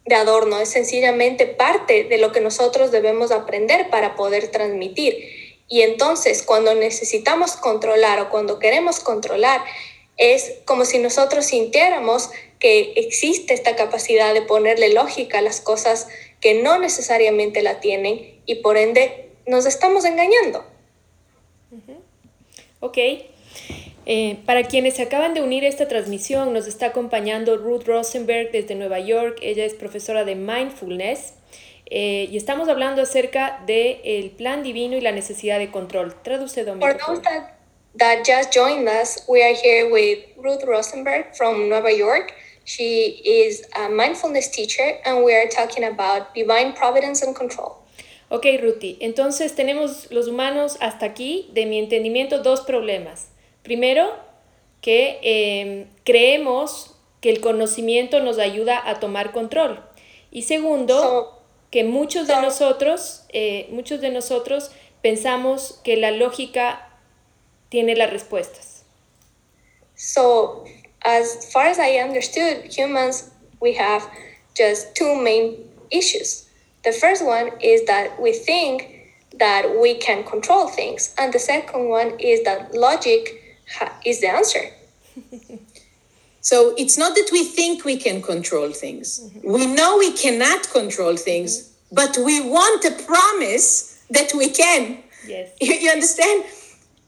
de 0.06 0.16
adorno, 0.16 0.60
es 0.60 0.70
sencillamente 0.70 1.46
parte 1.46 2.04
de 2.04 2.18
lo 2.18 2.32
que 2.32 2.42
nosotros 2.42 2.92
debemos 2.92 3.32
aprender 3.32 3.90
para 3.90 4.16
poder 4.16 4.50
transmitir. 4.50 5.16
Y 5.68 5.82
entonces 5.82 6.44
cuando 6.44 6.76
necesitamos 6.76 7.56
controlar 7.56 8.20
o 8.20 8.30
cuando 8.30 8.60
queremos 8.60 9.00
controlar, 9.00 9.64
es 10.18 10.60
como 10.66 10.86
si 10.86 11.00
nosotros 11.00 11.46
sintiéramos 11.46 12.30
que 12.60 12.94
existe 12.96 13.54
esta 13.54 13.76
capacidad 13.76 14.34
de 14.34 14.42
ponerle 14.42 14.94
lógica 14.94 15.40
a 15.40 15.42
las 15.42 15.60
cosas 15.60 16.08
que 16.40 16.62
no 16.62 16.80
necesariamente 16.80 17.62
la 17.62 17.80
tienen 17.80 18.40
y 18.46 18.56
por 18.56 18.78
ende 18.78 19.30
nos 19.46 19.66
estamos 19.66 20.06
engañando. 20.06 20.66
Ok. 22.80 22.98
Eh, 24.06 24.38
para 24.46 24.64
quienes 24.64 24.96
se 24.96 25.02
acaban 25.02 25.34
de 25.34 25.42
unir 25.42 25.64
a 25.64 25.68
esta 25.68 25.88
transmisión, 25.88 26.54
nos 26.54 26.68
está 26.68 26.88
acompañando 26.88 27.56
Ruth 27.58 27.84
Rosenberg 27.86 28.52
desde 28.52 28.76
Nueva 28.76 29.00
York. 29.00 29.40
Ella 29.42 29.66
es 29.66 29.74
profesora 29.74 30.26
de 30.26 30.36
mindfulness 30.36 31.34
eh, 31.86 32.28
y 32.30 32.38
estamos 32.38 32.68
hablando 32.70 33.02
acerca 33.02 33.62
del 33.66 34.00
el 34.04 34.32
plan 34.32 34.64
divino 34.64 34.98
y 34.98 35.02
la 35.02 35.12
necesidad 35.12 35.60
de 35.60 35.72
control. 35.72 36.16
Traduce, 36.24 36.64
Domingo. 36.66 36.88
Those 37.06 37.22
that, 37.96 38.26
just 38.26 38.52
joined 38.52 38.88
us, 38.88 39.26
we 39.28 39.44
are 39.44 39.54
here 39.54 39.92
with 39.92 40.20
Ruth 40.38 40.64
Rosenberg 40.66 41.36
from 41.36 41.70
Nueva 41.70 41.92
York. 41.92 42.34
She 42.66 43.22
is 43.24 43.64
a 43.76 43.90
mindfulness 43.90 44.50
teacher 44.50 44.98
and 45.06 45.24
we 45.24 45.34
are 45.34 45.48
talking 45.48 45.84
about 45.84 46.34
divine 46.34 46.74
providence 46.74 47.22
and 47.22 47.36
control. 47.36 47.84
Ok, 48.30 48.46
Ruti. 48.62 48.98
Entonces 49.00 49.54
tenemos 49.56 50.10
los 50.12 50.28
humanos 50.28 50.78
hasta 50.80 51.06
aquí, 51.06 51.50
de 51.54 51.66
mi 51.66 51.78
entendimiento, 51.78 52.42
dos 52.42 52.62
problemas. 52.62 53.28
Primero, 53.62 54.14
que 54.82 55.20
em, 55.22 55.88
creemos 56.04 56.96
que 57.22 57.30
el 57.30 57.42
conocimiento 57.42 58.22
nos 58.22 58.40
ayuda 58.40 58.82
a 58.84 59.00
tomar 59.00 59.32
control. 59.32 59.84
Y 60.32 60.44
segundo, 60.44 61.44
que 61.70 61.84
muchos 61.84 62.28
de 62.28 62.42
nosotros, 62.42 63.26
eh, 63.30 63.68
muchos 63.70 64.02
de 64.02 64.10
nosotros 64.10 64.72
pensamos 65.02 65.80
que 65.84 65.96
la 65.96 66.12
lógica 66.12 66.93
tiene 67.74 67.96
las 67.96 68.12
respuestas. 68.12 68.84
So, 69.96 70.64
as 71.02 71.52
far 71.52 71.66
as 71.66 71.80
I 71.80 71.98
understood, 72.08 72.72
humans, 72.72 73.32
we 73.60 73.74
have 73.74 74.08
just 74.56 74.96
two 74.96 75.16
main 75.16 75.58
issues. 75.90 76.48
The 76.84 76.92
first 76.92 77.26
one 77.26 77.48
is 77.60 77.86
that 77.86 78.22
we 78.22 78.32
think 78.32 78.76
that 79.40 79.64
we 79.82 79.96
can 79.96 80.24
control 80.24 80.68
things, 80.68 81.16
and 81.18 81.34
the 81.34 81.40
second 81.40 81.90
one 81.90 82.10
is 82.20 82.44
that 82.44 82.76
logic 82.76 83.24
is 84.06 84.22
the 84.22 84.28
answer. 84.28 84.66
so 86.42 86.76
it's 86.78 86.96
not 86.96 87.16
that 87.16 87.30
we 87.32 87.44
think 87.44 87.86
we 87.86 87.98
can 87.98 88.22
control 88.22 88.70
things. 88.72 89.08
Mm-hmm. 89.20 89.52
We 89.52 89.66
know 89.66 89.98
we 89.98 90.12
cannot 90.12 90.70
control 90.70 91.16
things, 91.18 91.52
mm-hmm. 91.54 91.96
but 91.96 92.18
we 92.24 92.36
want 92.40 92.86
a 92.86 92.92
promise 93.04 94.06
that 94.12 94.32
we 94.36 94.50
can. 94.50 95.00
Yes. 95.26 95.50
You, 95.60 95.74
you 95.84 95.90
understand? 95.90 96.46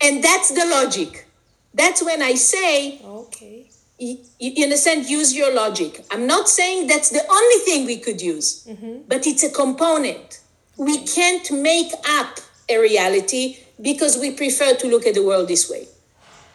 And 0.02 0.24
that's 0.24 0.52
the 0.52 0.66
logic. 0.66 1.28
That's 1.74 2.04
when 2.04 2.22
I 2.22 2.36
say, 2.36 3.02
okay. 3.04 3.70
You, 3.98 4.18
you 4.40 4.64
understand? 4.66 5.10
Use 5.10 5.34
your 5.34 5.54
logic. 5.54 6.04
I'm 6.12 6.28
not 6.28 6.50
saying 6.50 6.88
that's 6.88 7.12
the 7.12 7.26
only 7.30 7.64
thing 7.64 7.86
we 7.86 7.98
could 7.98 8.22
use, 8.22 8.66
mm-hmm. 8.68 9.04
but 9.08 9.26
it's 9.26 9.44
a 9.44 9.50
component. 9.50 10.42
We 10.78 11.06
can't 11.06 11.50
make 11.52 11.94
up 12.10 12.40
a 12.70 12.78
reality 12.78 13.58
because 13.82 14.18
we 14.18 14.32
prefer 14.32 14.76
to 14.76 14.88
look 14.88 15.06
at 15.06 15.14
the 15.14 15.24
world 15.24 15.48
this 15.48 15.70
way. 15.70 15.88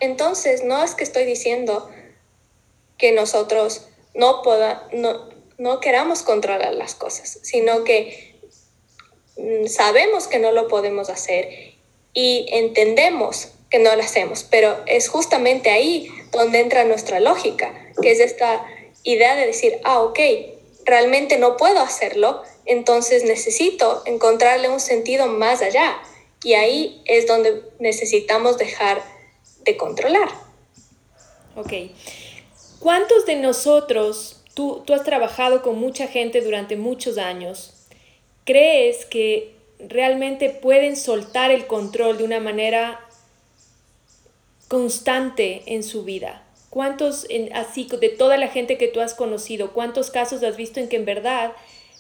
Entonces, 0.03 0.63
no 0.65 0.83
es 0.83 0.95
que 0.95 1.05
estoy 1.05 1.25
diciendo 1.25 1.91
que 2.99 3.13
nosotros 3.13 3.87
no, 4.15 4.43
poda, 4.43 4.87
no, 4.93 5.31
no 5.59 5.81
queramos 5.81 6.23
controlar 6.23 6.75
las 6.75 6.95
cosas, 6.95 7.39
sino 7.43 7.85
que 7.85 8.35
mm, 9.37 9.67
sabemos 9.67 10.27
que 10.27 10.39
no 10.39 10.53
lo 10.53 10.69
podemos 10.69 11.09
hacer 11.09 11.70
y 12.13 12.47
entendemos 12.51 13.49
que 13.71 13.79
no 13.79 13.95
lo 13.95 14.03
hacemos, 14.03 14.45
pero 14.51 14.77
es 14.87 15.09
justamente 15.09 15.71
ahí 15.71 16.09
donde 16.33 16.61
entra 16.61 16.85
nuestra 16.85 17.21
lógica, 17.21 17.73
que 18.03 18.11
es 18.11 18.21
esta 18.21 18.67
idea 19.05 19.37
de 19.37 19.47
decir, 19.47 19.79
ah, 19.85 20.01
ok, 20.01 20.19
realmente 20.85 21.39
no 21.39 21.57
puedo 21.57 21.81
hacerlo, 21.81 22.43
entonces 22.67 23.25
necesito 23.25 24.03
encontrarle 24.07 24.69
un 24.69 24.81
sentido 24.81 25.27
más 25.29 25.63
allá. 25.63 25.99
Y 26.43 26.55
ahí 26.55 27.03
es 27.05 27.27
donde 27.27 27.63
necesitamos 27.79 28.59
dejar 28.59 29.03
de 29.65 29.77
controlar. 29.77 30.29
Ok. 31.55 31.73
¿Cuántos 32.81 33.27
de 33.27 33.37
nosotros, 33.37 34.43
tú, 34.55 34.83
tú 34.87 34.95
has 34.95 35.05
trabajado 35.05 35.63
con 35.63 35.79
mucha 35.79 36.07
gente 36.07 36.41
durante 36.41 36.77
muchos 36.77 37.19
años, 37.19 37.75
crees 38.45 39.05
que 39.05 39.60
realmente 39.89 40.51
pueden 40.51 40.97
soltar 40.97 41.51
el 41.51 41.67
control 41.67 42.19
de 42.19 42.25
una 42.25 42.41
manera 42.41 43.01
constante 44.69 45.63
en 45.67 45.83
su 45.83 46.05
vida? 46.05 46.45
¿Cuántos, 46.71 47.27
así 47.53 47.89
de 48.01 48.09
toda 48.11 48.37
la 48.37 48.49
gente 48.49 48.79
que 48.79 48.89
tú 48.89 49.01
has 49.01 49.15
conocido, 49.15 49.73
cuántos 49.73 50.11
casos 50.11 50.43
has 50.45 50.57
visto 50.57 50.79
en 50.79 50.89
que 50.89 50.97
en 50.97 51.05
verdad 51.05 51.53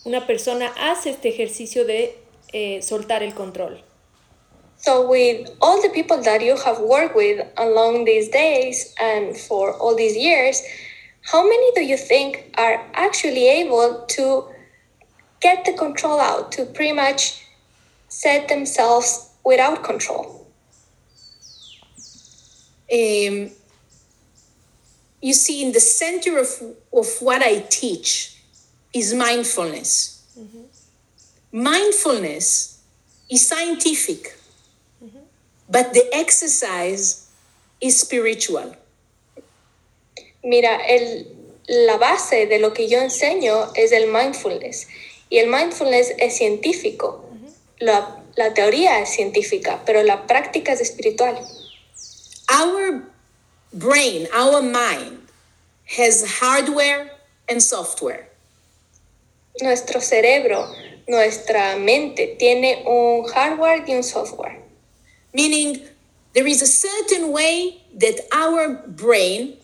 una 0.04 0.26
persona 0.26 0.72
hace 0.78 1.10
este 1.10 1.28
ejercicio 1.28 1.84
de 1.84 2.16
eh, 2.52 2.80
soltar 2.82 3.22
el 3.22 3.34
control? 3.34 3.82
So, 4.76 5.06
with 5.06 5.50
all 5.60 5.82
the 5.82 5.90
people 5.90 6.22
that 6.22 6.40
you 6.40 6.56
have 6.56 6.80
worked 6.80 7.14
with 7.14 7.44
along 7.58 8.06
these 8.06 8.30
days 8.30 8.94
and 8.98 9.36
for 9.36 9.74
all 9.74 9.94
these 9.94 10.16
years, 10.16 10.62
how 11.22 11.42
many 11.42 11.72
do 11.74 11.82
you 11.82 11.98
think 11.98 12.50
are 12.56 12.80
actually 12.94 13.46
able 13.46 14.06
to 14.16 14.48
get 15.40 15.64
the 15.64 15.74
control 15.74 16.18
out, 16.18 16.52
to 16.52 16.64
pretty 16.64 16.92
much 16.92 17.44
set 18.11 18.48
themselves 18.48 19.30
without 19.42 19.82
control? 19.82 20.46
Um, 22.92 23.50
you 25.22 25.32
see, 25.32 25.64
in 25.64 25.72
the 25.72 25.80
center 25.80 26.38
of, 26.38 26.48
of 26.92 27.06
what 27.20 27.42
I 27.42 27.61
teach 27.70 28.42
is 28.92 29.14
mindfulness. 29.14 30.26
Mm-hmm. 30.38 31.62
Mindfulness 31.62 32.82
is 33.30 33.48
scientific 33.48 34.36
but 35.70 35.94
the 35.94 36.04
exercise 36.12 37.30
is 37.80 38.00
spiritual. 38.00 38.74
Mira, 40.42 40.80
el, 40.88 41.26
la 41.68 41.96
base 41.96 42.46
de 42.46 42.58
lo 42.58 42.72
que 42.72 42.88
yo 42.88 42.98
enseño 42.98 43.70
es 43.76 43.92
el 43.92 44.08
mindfulness 44.08 44.88
y 45.30 45.38
el 45.38 45.48
mindfulness 45.48 46.12
es 46.18 46.36
científico. 46.36 47.24
La, 47.80 48.22
la 48.36 48.54
teoría 48.54 49.00
es 49.00 49.10
científica, 49.10 49.82
pero 49.84 50.02
la 50.02 50.26
práctica 50.26 50.72
es 50.72 50.80
espiritual. 50.80 51.36
Our 52.48 53.02
brain, 53.72 54.28
our 54.32 54.62
mind 54.62 55.28
has 55.98 56.24
hardware 56.40 57.10
and 57.48 57.60
software. 57.60 58.28
Nuestro 59.60 60.00
cerebro, 60.00 60.68
nuestra 61.08 61.76
mente 61.76 62.36
tiene 62.38 62.84
un 62.86 63.24
hardware 63.26 63.84
y 63.86 63.94
un 63.94 64.02
software. 64.04 64.60
meaning 65.32 65.80
there 66.34 66.46
is 66.46 66.62
a 66.62 66.66
certain 66.66 67.32
way 67.32 67.82
that 67.94 68.20
our 68.32 68.74
brain 68.86 69.56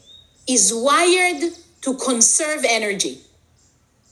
is 0.48 0.72
wired 0.74 1.52
to 1.82 1.96
conserve 1.96 2.64
energy. 2.68 3.20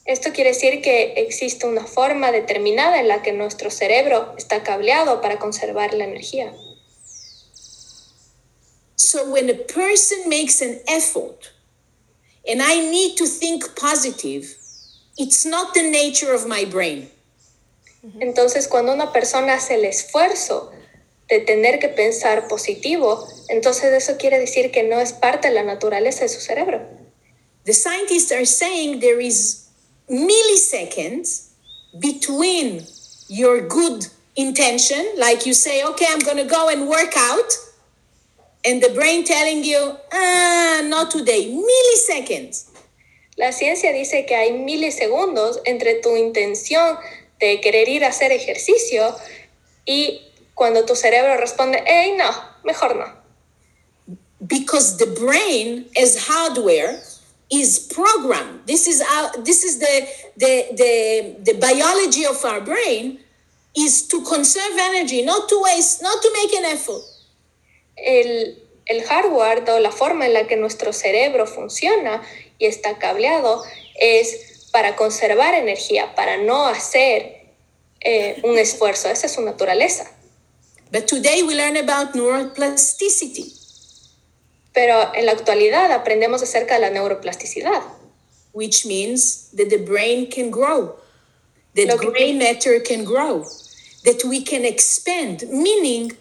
Esto 0.05 0.33
quiere 0.33 0.51
decir 0.51 0.83
que 0.83 1.15
existe 1.17 1.67
una 1.67 1.87
forma 1.87 2.31
determinada 2.31 3.01
en 3.01 3.09
la 3.09 3.23
que 3.23 3.33
nuestro 3.33 3.71
cerebro 3.71 4.35
está 4.37 4.63
cableado 4.63 5.23
para 5.23 5.39
conservar 5.39 5.95
la 5.95 6.05
energía. 6.05 6.53
So 8.97 9.25
when 9.25 9.49
a 9.49 9.55
person 9.55 10.29
makes 10.29 10.61
an 10.61 10.79
effort 10.89 11.53
and 12.47 12.61
I 12.61 12.81
need 12.91 13.17
to 13.17 13.27
think 13.27 13.75
positive, 13.81 14.47
it's 15.17 15.47
not 15.47 15.73
the 15.73 15.83
nature 15.83 16.35
of 16.35 16.47
my 16.47 16.67
brain. 16.67 17.11
Entonces 18.21 18.69
cuando 18.69 18.93
una 18.93 19.11
persona 19.11 19.55
hace 19.55 19.77
el 19.77 19.87
esfuerzo 19.87 20.71
de 21.29 21.41
tener 21.41 21.79
que 21.79 21.89
pensar 21.89 22.47
positivo, 22.49 23.27
entonces 23.49 23.91
eso 23.95 24.19
quiere 24.19 24.39
decir 24.39 24.71
que 24.71 24.83
no 24.83 25.01
es 25.01 25.15
parte 25.15 25.49
de 25.49 25.55
la 25.55 25.63
naturaleza 25.63 26.25
de 26.25 26.29
su 26.29 26.41
cerebro. 26.41 26.87
The 27.65 27.73
scientists 27.73 28.31
are 28.31 28.45
saying 28.45 29.01
there 29.01 29.25
is 29.25 29.64
milliseconds 30.11 31.51
between 31.99 32.85
your 33.29 33.67
good 33.67 34.07
intention, 34.37 35.05
like 35.17 35.47
you 35.47 35.55
say, 35.55 35.85
okay, 35.85 36.07
I'm 36.09 36.21
going 36.21 36.37
to 36.37 36.45
go 36.45 36.69
and 36.69 36.89
work 36.89 37.15
out, 37.17 37.53
and 38.65 38.83
the 38.83 38.91
brain 38.91 39.25
telling 39.25 39.65
you, 39.65 39.97
ah, 40.13 40.83
not 40.85 41.11
today, 41.11 41.51
milliseconds. 41.51 42.71
La 43.37 43.51
ciencia 43.51 43.93
dice 43.93 44.27
que 44.27 44.37
hay 44.37 44.53
milisegundos 44.53 45.61
entre 45.67 46.01
tu 46.01 46.17
intención 46.17 46.99
de 47.41 47.61
querer 47.61 47.89
ir 47.89 48.05
a 48.05 48.09
hacer 48.09 48.31
ejercicio 48.31 49.15
y 49.85 50.21
cuando 50.55 50.85
tu 50.85 50.95
cerebro 50.95 51.37
responde, 51.37 51.83
hey, 51.85 52.15
no, 52.17 52.31
mejor 52.63 52.95
no. 52.97 53.25
because 54.47 54.99
the 54.99 55.07
brain 55.07 55.87
as 55.97 56.27
hardware 56.27 57.01
is 57.51 57.79
programmed 57.95 58.67
this 58.67 58.87
is 58.87 59.01
our 59.01 59.31
this 59.43 59.65
is 59.65 59.79
the 59.79 60.09
the 60.37 60.67
the, 60.81 61.53
the 61.53 61.59
biology 61.59 62.25
of 62.27 62.43
our 62.45 62.61
brain 62.61 63.19
is 63.77 64.09
to 64.09 64.23
conserve 64.23 64.75
energy 64.79 65.23
not 65.23 65.49
to 65.49 65.61
waste 65.63 66.03
not 66.03 66.21
to 66.23 66.31
make 66.33 66.53
an 66.55 66.65
effort 66.65 67.03
El, 67.97 68.57
el 68.87 69.07
hardware 69.09 69.65
o 69.71 69.79
la 69.79 69.93
forma 69.93 70.27
en 70.27 70.35
la 70.35 70.47
que 70.47 70.57
nuestro 70.57 70.93
cerebro 70.93 71.47
funciona 71.47 72.23
y 72.59 72.67
está 72.67 72.99
cableado 72.99 73.63
es 73.95 74.69
para 74.73 74.97
conservar 74.97 75.55
energía, 75.55 76.17
para 76.17 76.37
no 76.37 76.67
hacer 76.67 77.53
eh, 78.01 78.41
un 78.43 78.59
esfuerzo. 78.59 79.09
Esa 79.09 79.27
es 79.27 79.33
su 79.33 79.43
naturaleza. 79.43 80.11
but 80.91 81.09
today 81.09 81.43
we 81.43 81.55
learn 81.55 81.77
about 81.77 82.15
neuroplasticity 82.15 83.64
Pero 84.75 85.15
en 85.15 85.27
la 85.27 85.33
actualidad 85.33 85.93
aprendemos 85.93 86.43
acerca 86.43 86.75
de 86.75 86.81
la 86.81 86.91
neuroplasticidad, 86.91 87.83
which 88.53 88.85
means 88.85 89.51
that 89.57 89.69
the 89.71 89.79
brain 89.79 90.29
can 90.29 90.51
grow. 90.51 90.97
That 91.77 91.87
Lo 91.89 91.99
que- 91.99 92.11
gray 92.11 92.33
matter 92.33 92.81
can 92.83 93.05
grow. 93.05 93.45
That 94.05 94.25
we 94.25 94.43
can 94.43 94.65
expand. 94.65 95.49
Meaning 95.49 96.13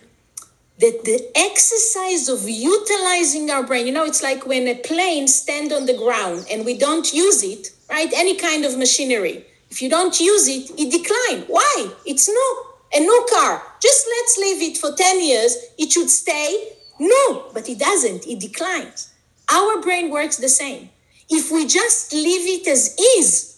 that 0.80 1.04
the 1.04 1.30
exercise 1.36 2.30
of 2.30 2.48
utilizing 2.50 3.50
our 3.52 3.64
brain 3.64 3.86
you 3.86 3.94
know 3.94 4.06
it's 4.06 4.24
like 4.24 4.46
when 4.48 4.68
a 4.68 4.76
plane 4.76 5.28
stand 5.28 5.72
on 5.72 5.86
the 5.86 5.94
ground 5.94 6.46
and 6.52 6.66
we 6.66 6.74
don't 6.76 7.14
use 7.14 7.44
it 7.44 7.72
right 7.90 8.12
any 8.16 8.36
kind 8.36 8.66
of 8.66 8.78
machinery. 8.78 9.46
If 9.70 9.82
you 9.82 9.90
don't 9.90 10.20
use 10.20 10.48
it 10.48 10.72
it 10.78 10.92
decline. 10.92 11.46
Why 11.48 11.88
it's 12.06 12.28
new 12.28 12.52
a 12.96 13.00
new 13.00 13.26
car. 13.34 13.62
Just 13.80 14.08
let's 14.18 14.38
leave 14.38 14.62
it 14.62 14.78
for 14.78 14.92
10 14.96 15.22
years. 15.22 15.58
It 15.78 15.92
should 15.92 16.10
stay 16.10 16.74
no 17.00 17.46
but 17.54 17.68
it 17.70 17.80
doesn't 17.80 18.26
it 18.28 18.40
declines 18.40 19.14
our 19.52 19.82
brain 19.82 20.10
works 20.10 20.38
the 20.38 20.50
same 20.50 20.90
if 21.30 21.52
we 21.52 21.66
just 21.66 22.14
leave 22.14 22.62
it 22.62 22.68
as 22.68 22.96
is 23.18 23.54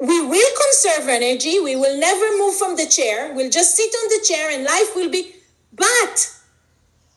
we 0.00 0.20
will 0.26 0.52
conserve 0.64 1.08
energy. 1.08 1.60
We 1.60 1.76
will 1.76 1.98
never 1.98 2.36
move 2.36 2.56
from 2.56 2.76
the 2.76 2.86
chair. 2.86 3.32
We'll 3.34 3.50
just 3.50 3.76
sit 3.76 3.94
on 3.94 4.08
the 4.08 4.24
chair 4.26 4.50
and 4.50 4.64
life 4.64 4.94
will 4.96 5.10
be, 5.10 5.34
but 5.72 6.30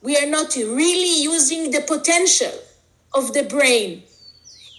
we 0.02 0.18
are 0.18 0.28
not 0.28 0.56
really 0.56 1.24
using 1.24 1.72
the 1.72 1.82
potential 1.82 2.52
of 3.14 3.34
the 3.34 3.44
brain. 3.44 4.04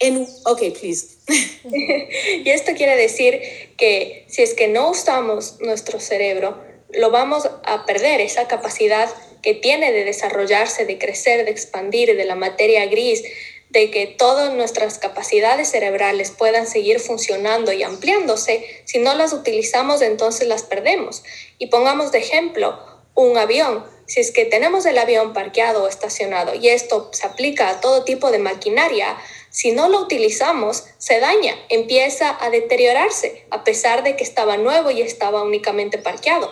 And 0.00 0.26
okay, 0.46 0.70
please. 0.70 1.16
Y 1.28 2.48
esto 2.50 2.72
quiere 2.74 2.96
decir 2.96 3.76
que 3.76 4.24
si 4.28 4.42
es 4.42 4.54
que 4.54 4.68
no 4.68 4.92
usamos 4.92 5.60
nuestro 5.60 5.98
cerebro, 5.98 6.56
lo 6.94 7.10
vamos 7.10 7.46
a 7.64 7.84
perder, 7.84 8.20
esa 8.20 8.46
capacidad 8.46 9.08
que 9.42 9.54
tiene 9.54 9.92
de 9.92 10.04
desarrollarse, 10.04 10.84
de 10.86 10.98
crecer, 10.98 11.44
de 11.44 11.50
expandir, 11.50 12.16
de 12.16 12.24
la 12.24 12.34
materia 12.34 12.86
gris, 12.86 13.22
de 13.70 13.90
que 13.90 14.06
todas 14.06 14.52
nuestras 14.54 14.98
capacidades 14.98 15.70
cerebrales 15.70 16.30
puedan 16.30 16.66
seguir 16.66 17.00
funcionando 17.00 17.72
y 17.72 17.82
ampliándose. 17.82 18.64
Si 18.84 18.98
no 18.98 19.14
las 19.14 19.32
utilizamos, 19.32 20.00
entonces 20.00 20.48
las 20.48 20.62
perdemos. 20.62 21.22
Y 21.58 21.66
pongamos 21.66 22.12
de 22.12 22.18
ejemplo 22.18 22.78
un 23.14 23.36
avión. 23.36 23.84
Si 24.06 24.20
es 24.20 24.30
que 24.30 24.46
tenemos 24.46 24.86
el 24.86 24.96
avión 24.96 25.34
parqueado 25.34 25.84
o 25.84 25.88
estacionado, 25.88 26.54
y 26.54 26.68
esto 26.70 27.10
se 27.12 27.26
aplica 27.26 27.68
a 27.68 27.80
todo 27.80 28.04
tipo 28.04 28.30
de 28.30 28.38
maquinaria, 28.38 29.18
si 29.50 29.72
no 29.72 29.88
lo 29.88 30.00
utilizamos, 30.00 30.84
se 30.96 31.20
daña, 31.20 31.54
empieza 31.68 32.36
a 32.40 32.48
deteriorarse, 32.48 33.44
a 33.50 33.64
pesar 33.64 34.02
de 34.02 34.16
que 34.16 34.24
estaba 34.24 34.56
nuevo 34.56 34.90
y 34.90 35.02
estaba 35.02 35.42
únicamente 35.42 35.98
parqueado. 35.98 36.50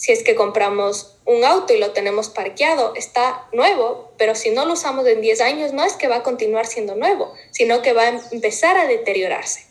Si 0.00 0.12
es 0.12 0.22
que 0.22 0.34
compramos 0.34 1.18
un 1.26 1.44
auto 1.44 1.74
y 1.74 1.78
lo 1.78 1.90
tenemos 1.90 2.30
parqueado, 2.30 2.94
está 2.94 3.46
nuevo, 3.52 4.14
pero 4.16 4.34
si 4.34 4.48
no 4.48 4.64
lo 4.64 4.72
usamos 4.72 5.06
en 5.06 5.20
10 5.20 5.42
años, 5.42 5.74
no 5.74 5.84
es 5.84 5.92
que 5.92 6.08
va 6.08 6.16
a 6.16 6.22
continuar 6.22 6.66
siendo 6.66 6.96
nuevo, 6.96 7.34
sino 7.50 7.82
que 7.82 7.92
va 7.92 8.04
a 8.04 8.20
empezar 8.32 8.78
a 8.78 8.86
deteriorarse. 8.86 9.66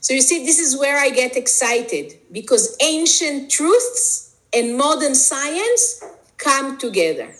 So 0.00 0.14
you 0.14 0.20
see, 0.20 0.44
this 0.44 0.58
is 0.58 0.76
where 0.76 0.98
I 0.98 1.10
get 1.10 1.36
excited 1.36 2.18
because 2.32 2.76
ancient 2.80 3.48
truths 3.48 4.34
and 4.52 4.76
modern 4.76 5.14
science 5.14 6.02
come 6.38 6.76
together. 6.76 7.32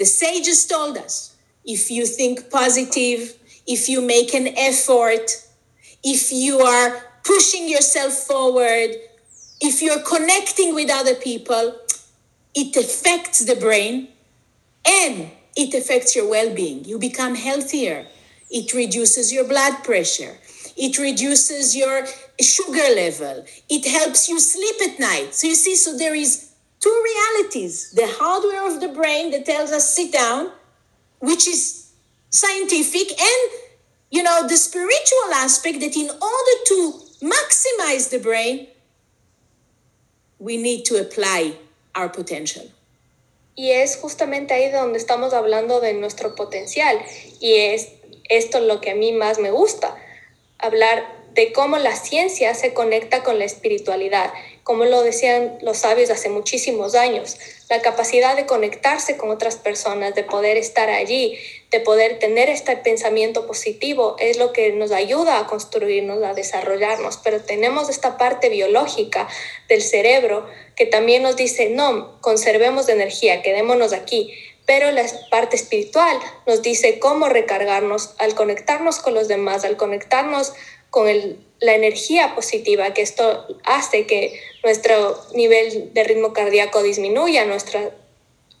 The 0.00 0.06
sages 0.06 0.66
told 0.66 0.98
us 0.98 1.36
if 1.64 1.88
you 1.88 2.04
think 2.04 2.50
positive, 2.50 3.38
if 3.64 3.88
you 3.88 4.00
make 4.00 4.34
an 4.34 4.48
effort, 4.58 5.30
if 6.02 6.32
you 6.32 6.58
are 6.62 7.00
pushing 7.22 7.68
yourself 7.68 8.12
forward, 8.12 8.90
if 9.60 9.82
you're 9.82 10.02
connecting 10.02 10.74
with 10.74 10.90
other 10.90 11.14
people, 11.14 11.76
it 12.54 12.76
affects 12.76 13.40
the 13.40 13.56
brain 13.56 14.08
and 14.86 15.30
it 15.56 15.74
affects 15.74 16.14
your 16.14 16.28
well 16.28 16.54
being. 16.54 16.84
You 16.84 16.98
become 16.98 17.34
healthier. 17.34 18.06
It 18.50 18.72
reduces 18.74 19.32
your 19.32 19.46
blood 19.46 19.82
pressure. 19.84 20.36
It 20.76 20.98
reduces 20.98 21.76
your 21.76 22.06
sugar 22.40 22.88
level. 22.94 23.44
It 23.68 23.86
helps 23.86 24.28
you 24.28 24.40
sleep 24.40 24.76
at 24.90 24.98
night. 24.98 25.34
So 25.34 25.46
you 25.46 25.54
see, 25.54 25.76
so 25.76 25.96
there 25.96 26.14
is 26.14 26.52
two 26.80 27.02
realities 27.04 27.92
the 27.92 28.06
hardware 28.06 28.68
of 28.68 28.80
the 28.80 28.88
brain 28.88 29.30
that 29.30 29.46
tells 29.46 29.70
us 29.70 29.94
sit 29.94 30.12
down, 30.12 30.50
which 31.20 31.46
is 31.48 31.92
scientific, 32.30 33.20
and 33.20 33.50
you 34.10 34.22
know, 34.22 34.46
the 34.46 34.56
spiritual 34.56 35.34
aspect 35.34 35.80
that 35.80 35.96
in 35.96 36.08
order 36.08 36.56
to 36.66 36.92
maximize 37.22 38.10
the 38.10 38.20
brain, 38.22 38.68
we 40.44 40.58
need 40.58 40.84
to 40.84 41.00
apply 41.00 41.56
our 41.94 42.12
potential. 42.12 42.70
Y 43.56 43.70
es 43.70 43.96
justamente 43.96 44.52
ahí 44.52 44.70
donde 44.70 44.98
estamos 44.98 45.32
hablando 45.32 45.80
de 45.80 45.94
nuestro 45.94 46.34
potencial. 46.34 47.00
Y 47.40 47.54
es 47.54 47.88
esto 48.28 48.60
lo 48.60 48.80
que 48.80 48.90
a 48.90 48.94
mí 48.94 49.12
más 49.12 49.38
me 49.38 49.50
gusta, 49.50 49.96
hablar 50.58 51.23
de 51.34 51.52
cómo 51.52 51.78
la 51.78 51.96
ciencia 51.96 52.54
se 52.54 52.72
conecta 52.72 53.22
con 53.24 53.38
la 53.38 53.44
espiritualidad, 53.44 54.32
como 54.62 54.84
lo 54.84 55.02
decían 55.02 55.58
los 55.62 55.78
sabios 55.78 56.10
hace 56.10 56.28
muchísimos 56.28 56.94
años, 56.94 57.36
la 57.68 57.82
capacidad 57.82 58.36
de 58.36 58.46
conectarse 58.46 59.16
con 59.16 59.30
otras 59.30 59.56
personas, 59.56 60.14
de 60.14 60.22
poder 60.22 60.56
estar 60.56 60.88
allí, 60.88 61.36
de 61.70 61.80
poder 61.80 62.18
tener 62.20 62.48
este 62.48 62.76
pensamiento 62.76 63.46
positivo, 63.46 64.16
es 64.20 64.38
lo 64.38 64.52
que 64.52 64.72
nos 64.72 64.92
ayuda 64.92 65.40
a 65.40 65.46
construirnos, 65.46 66.22
a 66.22 66.34
desarrollarnos, 66.34 67.18
pero 67.22 67.40
tenemos 67.40 67.88
esta 67.88 68.16
parte 68.16 68.48
biológica 68.48 69.28
del 69.68 69.82
cerebro 69.82 70.46
que 70.76 70.86
también 70.86 71.22
nos 71.22 71.36
dice, 71.36 71.70
no, 71.70 72.20
conservemos 72.20 72.86
de 72.86 72.92
energía, 72.92 73.42
quedémonos 73.42 73.92
aquí, 73.92 74.32
pero 74.66 74.90
la 74.92 75.04
parte 75.30 75.56
espiritual 75.56 76.18
nos 76.46 76.62
dice 76.62 76.98
cómo 76.98 77.28
recargarnos 77.28 78.14
al 78.18 78.34
conectarnos 78.34 78.98
con 78.98 79.14
los 79.14 79.28
demás, 79.28 79.64
al 79.64 79.76
conectarnos 79.76 80.54
con 80.94 81.08
el, 81.08 81.40
la 81.58 81.74
energía 81.74 82.36
positiva, 82.36 82.94
que 82.94 83.02
esto 83.02 83.48
hace 83.64 84.06
que 84.06 84.40
nuestro 84.62 85.20
nivel 85.34 85.92
de 85.92 86.04
ritmo 86.04 86.32
cardíaco 86.32 86.84
disminuya, 86.84 87.44
nuestra 87.46 87.90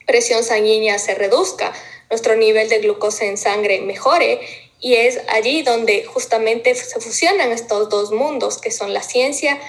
presión 0.04 0.42
sanguínea 0.42 0.98
se 0.98 1.14
reduzca, 1.14 1.72
nuestro 2.10 2.34
nivel 2.34 2.68
de 2.68 2.80
glucosa 2.80 3.24
en 3.26 3.38
sangre 3.38 3.82
mejore. 3.82 4.40
Y 4.80 4.94
es 4.94 5.20
allí 5.28 5.62
donde 5.62 6.04
justamente 6.06 6.74
se 6.74 7.00
fusionan 7.00 7.52
estos 7.52 7.88
dos 7.88 8.10
mundos, 8.10 8.58
que 8.58 8.72
son 8.72 8.92
la 8.92 9.04
ciencia 9.04 9.60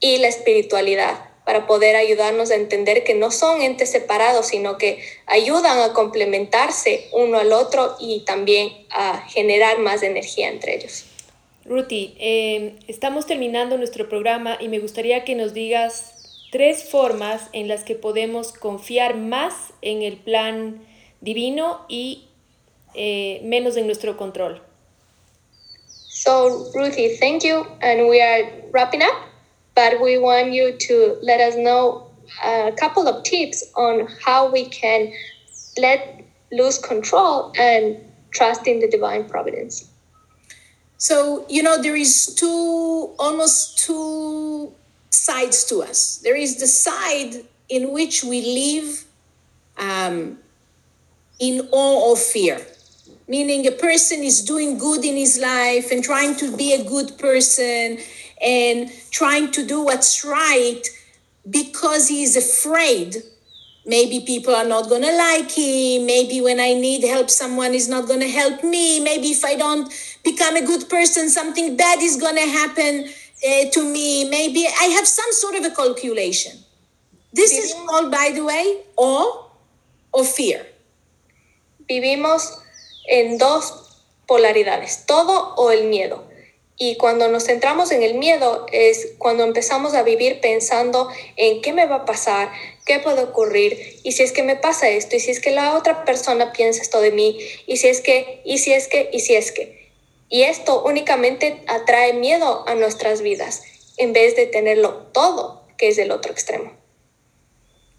y 0.00 0.16
la 0.16 0.28
espiritualidad 0.28 1.28
para 1.44 1.66
poder 1.66 1.94
ayudarnos 1.94 2.50
a 2.50 2.54
entender 2.54 3.04
que 3.04 3.12
no 3.12 3.30
son 3.30 3.60
entes 3.60 3.90
separados, 3.90 4.46
sino 4.46 4.78
que 4.78 4.98
ayudan 5.26 5.78
a 5.78 5.92
complementarse 5.92 7.06
uno 7.12 7.38
al 7.38 7.52
otro 7.52 7.96
y 8.00 8.20
también 8.20 8.86
a 8.88 9.28
generar 9.28 9.78
más 9.78 10.02
energía 10.02 10.48
entre 10.48 10.76
ellos. 10.76 11.04
Ruti, 11.66 12.14
eh, 12.20 12.76
estamos 12.88 13.26
terminando 13.26 13.78
nuestro 13.78 14.06
programa 14.06 14.58
y 14.60 14.68
me 14.68 14.80
gustaría 14.80 15.24
que 15.24 15.34
nos 15.34 15.54
digas 15.54 16.46
tres 16.52 16.84
formas 16.84 17.48
en 17.54 17.68
las 17.68 17.84
que 17.84 17.94
podemos 17.94 18.52
confiar 18.52 19.16
más 19.16 19.72
en 19.80 20.02
el 20.02 20.18
plan 20.18 20.86
divino 21.22 21.86
y 21.88 22.28
eh, 22.94 23.40
menos 23.44 23.78
en 23.78 23.86
nuestro 23.86 24.18
control. 24.18 24.60
So, 25.86 26.70
Ruthie, 26.74 27.16
thank 27.18 27.42
you. 27.42 27.66
And 27.80 28.10
we 28.10 28.20
are 28.20 28.44
wrapping 28.70 29.00
up, 29.00 29.16
but 29.74 30.00
we 30.02 30.18
want 30.18 30.52
you 30.52 30.76
to 30.76 31.16
let 31.22 31.40
us 31.40 31.56
know 31.56 32.10
a 32.44 32.72
couple 32.72 33.08
of 33.08 33.22
tips 33.22 33.64
on 33.74 34.06
how 34.24 34.52
we 34.52 34.66
can 34.66 35.10
let 35.78 36.22
lose 36.52 36.78
control 36.78 37.52
and 37.58 37.96
trust 38.32 38.66
in 38.66 38.80
the 38.80 38.88
divine 38.88 39.24
providence. 39.24 39.93
So, 41.04 41.44
you 41.50 41.62
know, 41.62 41.82
there 41.82 41.96
is 41.96 42.34
two, 42.34 43.10
almost 43.18 43.78
two 43.78 44.72
sides 45.10 45.66
to 45.66 45.82
us. 45.82 46.16
There 46.24 46.34
is 46.34 46.56
the 46.56 46.66
side 46.66 47.44
in 47.68 47.92
which 47.92 48.24
we 48.24 48.40
live 48.40 49.04
um, 49.76 50.38
in 51.38 51.68
awe 51.72 52.12
of 52.12 52.18
fear, 52.18 52.58
meaning 53.28 53.66
a 53.66 53.72
person 53.72 54.20
is 54.20 54.42
doing 54.42 54.78
good 54.78 55.04
in 55.04 55.14
his 55.14 55.38
life 55.38 55.90
and 55.90 56.02
trying 56.02 56.36
to 56.36 56.56
be 56.56 56.72
a 56.72 56.82
good 56.82 57.18
person 57.18 57.98
and 58.42 58.90
trying 59.10 59.50
to 59.50 59.66
do 59.66 59.84
what's 59.84 60.24
right, 60.24 60.84
because 61.50 62.08
he 62.08 62.22
is 62.22 62.34
afraid. 62.34 63.16
Maybe 63.84 64.20
people 64.20 64.54
are 64.54 64.64
not 64.64 64.88
going 64.88 65.02
to 65.02 65.14
like 65.14 65.50
him. 65.50 66.06
Maybe 66.06 66.40
when 66.40 66.58
i 66.58 66.72
need 66.72 67.04
help 67.04 67.28
someone 67.28 67.74
is 67.74 67.86
not 67.86 68.08
going 68.08 68.20
to 68.20 68.30
help 68.30 68.64
me. 68.64 69.00
Maybe 69.00 69.28
if 69.28 69.44
i 69.44 69.54
don't 69.54 69.92
become 70.24 70.56
a 70.56 70.62
good 70.62 70.88
person 70.88 71.30
something 71.30 71.76
bad 71.76 72.02
is 72.02 72.16
going 72.16 72.36
to 72.36 72.48
happen 72.48 73.04
uh, 73.06 73.70
to 73.70 73.84
me 73.84 74.28
maybe 74.28 74.66
i 74.80 74.84
have 74.96 75.06
some 75.06 75.32
sort 75.32 75.54
of 75.54 75.64
a 75.64 75.70
calculation 75.70 76.52
this 77.32 77.52
is 77.52 77.74
called 77.86 78.10
by 78.10 78.30
the 78.34 78.42
way 78.42 78.82
awe 78.96 79.50
or 80.12 80.24
fear 80.24 80.64
Vivimos 81.86 82.58
en 83.06 83.36
dos 83.36 84.00
polaridades, 84.26 85.04
todo 85.06 85.54
o 85.56 85.70
el 85.70 85.84
miedo. 85.84 86.24
Y 86.76 86.96
cuando 86.96 87.28
nos 87.28 87.44
centramos 87.44 87.92
en 87.92 88.02
el 88.02 88.14
miedo 88.14 88.66
es 88.72 89.12
cuando 89.18 89.44
empezamos 89.44 89.94
a 89.94 90.02
vivir 90.02 90.40
pensando 90.40 91.08
en 91.36 91.60
qué 91.60 91.72
me 91.72 91.86
va 91.86 91.96
a 91.96 92.04
pasar, 92.04 92.50
qué 92.86 92.98
puede 93.00 93.22
ocurrir, 93.22 94.00
y 94.02 94.12
si 94.12 94.22
es 94.22 94.32
que 94.32 94.42
me 94.42 94.56
pasa 94.56 94.88
esto, 94.88 95.14
y 95.14 95.20
si 95.20 95.30
es 95.30 95.40
que 95.40 95.50
la 95.50 95.76
otra 95.76 96.04
persona 96.04 96.52
piensa 96.52 96.82
esto 96.82 97.00
de 97.00 97.12
mí, 97.12 97.38
y 97.66 97.76
si 97.76 97.88
es 97.88 98.00
que, 98.00 98.40
y 98.44 98.58
si 98.58 98.72
es 98.72 98.88
que, 98.88 99.10
y 99.12 99.20
si 99.20 99.34
es 99.34 99.52
que. 99.52 99.83
Y 100.34 100.42
esto 100.42 100.82
únicamente 100.82 101.62
atrae 101.68 102.12
miedo 102.12 102.64
a 102.66 102.74
nuestras 102.74 103.22
vidas 103.22 103.62
en 103.98 104.12
vez 104.12 104.34
de 104.34 104.46
tenerlo 104.46 105.06
todo, 105.12 105.62
que 105.78 105.86
es 105.86 105.98
el 105.98 106.10
otro 106.10 106.32
extremo. 106.32 106.72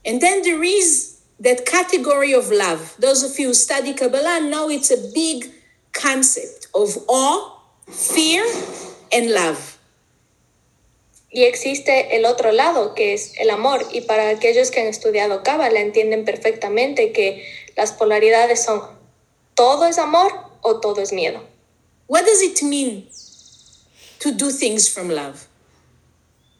And 0.05 0.19
then 0.19 0.41
there 0.41 0.61
is 0.61 1.19
that 1.41 1.63
category 1.63 2.33
of 2.33 2.51
love. 2.51 2.93
Those 2.99 3.23
of 3.25 3.39
you 3.39 3.47
who 3.47 3.53
study 3.53 3.93
Kabbalah 3.93 4.41
know 4.41 4.69
it's 4.69 4.91
a 4.91 4.97
big 5.13 5.49
concept 5.93 6.67
of 6.73 6.97
awe, 7.07 7.57
fear, 7.87 8.43
and 9.13 9.31
love. 9.31 9.77
Y 11.31 11.45
existe 11.45 12.17
el 12.17 12.25
otro 12.25 12.51
lado, 12.51 12.95
que 12.95 13.13
es 13.13 13.31
el 13.37 13.49
amor. 13.49 13.87
Y 13.93 14.01
para 14.01 14.27
aquellos 14.27 14.71
que 14.71 14.81
han 14.81 14.87
estudiado 14.87 15.41
Kabbalah 15.41 15.79
entienden 15.79 16.25
perfectamente 16.25 17.13
que 17.13 17.47
las 17.77 17.93
polaridades 17.93 18.61
son 18.61 18.81
todo 19.53 19.85
es 19.85 19.97
amor 19.99 20.33
o 20.59 20.81
todo 20.81 21.01
es 21.01 21.13
miedo. 21.13 21.54
What 22.07 22.25
does 22.25 22.41
it 22.41 22.61
mean 22.63 23.07
to 24.19 24.31
do 24.31 24.51
things 24.51 24.87
from 24.87 25.09
love? 25.09 25.47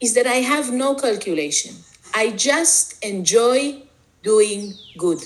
Is 0.01 0.13
that 0.15 0.27
I 0.27 0.41
have 0.41 0.71
no 0.71 0.95
calculation. 0.95 1.75
I 2.13 2.31
just 2.31 3.03
enjoy 3.03 3.83
doing 4.23 4.73
good. 4.97 5.19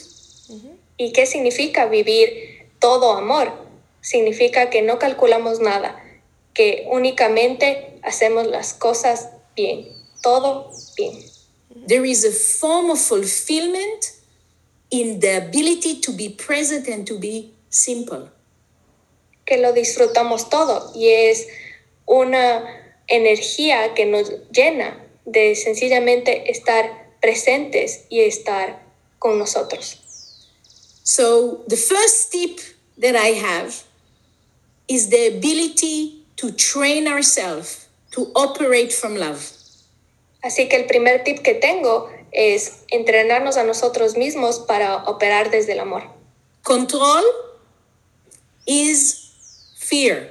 ¿Y 0.97 1.13
qué 1.13 1.25
significa 1.25 1.85
vivir 1.85 2.67
todo 2.79 3.13
amor? 3.13 3.51
Significa 4.01 4.69
que 4.69 4.81
no 4.81 4.99
calculamos 4.99 5.59
nada, 5.59 5.95
que 6.53 6.85
únicamente 6.91 7.99
hacemos 8.03 8.47
las 8.47 8.73
cosas 8.73 9.29
bien, 9.55 9.87
todo 10.21 10.71
bien. 10.97 11.23
There 11.87 12.05
is 12.05 12.25
a 12.25 12.31
form 12.31 12.89
of 12.89 12.99
fulfillment 12.99 14.11
in 14.91 15.19
the 15.19 15.37
ability 15.37 16.01
to 16.01 16.11
be 16.11 16.29
present 16.29 16.87
and 16.87 17.05
to 17.07 17.17
be 17.17 17.53
simple. 17.69 18.29
Que 19.49 19.57
lo 19.57 19.73
disfrutamos 19.73 20.49
todo 20.51 20.91
y 20.93 21.09
es 21.09 21.47
una 22.05 22.63
energía 23.07 23.95
que 23.95 24.05
nos 24.05 24.31
llena 24.51 25.03
de 25.25 25.55
sencillamente 25.55 26.51
estar 26.51 27.09
presentes 27.19 28.05
y 28.09 28.21
estar 28.21 28.83
con 29.17 29.39
nosotros. 29.39 29.99
So, 31.03 31.63
the 31.67 31.75
first 31.75 32.31
tip 32.31 32.59
that 33.01 33.15
I 33.15 33.33
have 33.33 33.73
is 34.87 35.09
the 35.09 35.27
ability 35.27 36.25
to 36.37 36.51
train 36.51 37.07
ourselves 37.07 37.87
to 38.11 38.31
operate 38.35 38.91
from 38.93 39.15
love. 39.15 39.41
Así 40.43 40.69
que 40.69 40.77
el 40.77 40.85
primer 40.85 41.23
tip 41.23 41.41
que 41.41 41.55
tengo 41.55 42.09
es 42.31 42.83
entrenarnos 42.89 43.57
a 43.57 43.63
nosotros 43.63 44.15
mismos 44.15 44.59
para 44.59 45.03
operar 45.05 45.49
desde 45.49 45.73
el 45.73 45.79
amor. 45.79 46.03
Control 46.63 47.23
is 48.65 49.18
fear. 49.89 50.29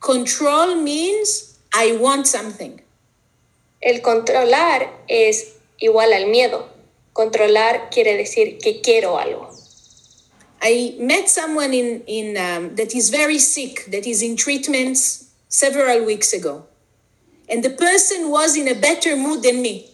Control 0.00 0.76
means 0.76 1.58
I 1.74 1.96
want 1.96 2.26
something. 2.26 2.80
El 3.82 4.00
controlar 4.00 4.88
es 5.08 5.56
igual 5.80 6.12
al 6.12 6.26
miedo. 6.26 6.68
Controlar 7.12 7.90
quiere 7.90 8.16
decir 8.16 8.58
que 8.58 8.80
quiero 8.82 9.18
algo. 9.18 9.52
I 10.62 10.96
met 10.98 11.28
someone 11.28 11.74
in, 11.74 12.02
in 12.06 12.36
um, 12.36 12.74
that 12.76 12.94
is 12.94 13.10
very 13.10 13.38
sick, 13.38 13.84
that 13.90 14.06
is 14.06 14.22
in 14.22 14.36
treatments 14.36 15.30
several 15.48 16.04
weeks 16.04 16.32
ago. 16.32 16.64
And 17.48 17.62
the 17.62 17.70
person 17.70 18.30
was 18.30 18.56
in 18.56 18.66
a 18.68 18.74
better 18.74 19.16
mood 19.16 19.42
than 19.42 19.62
me. 19.62 19.88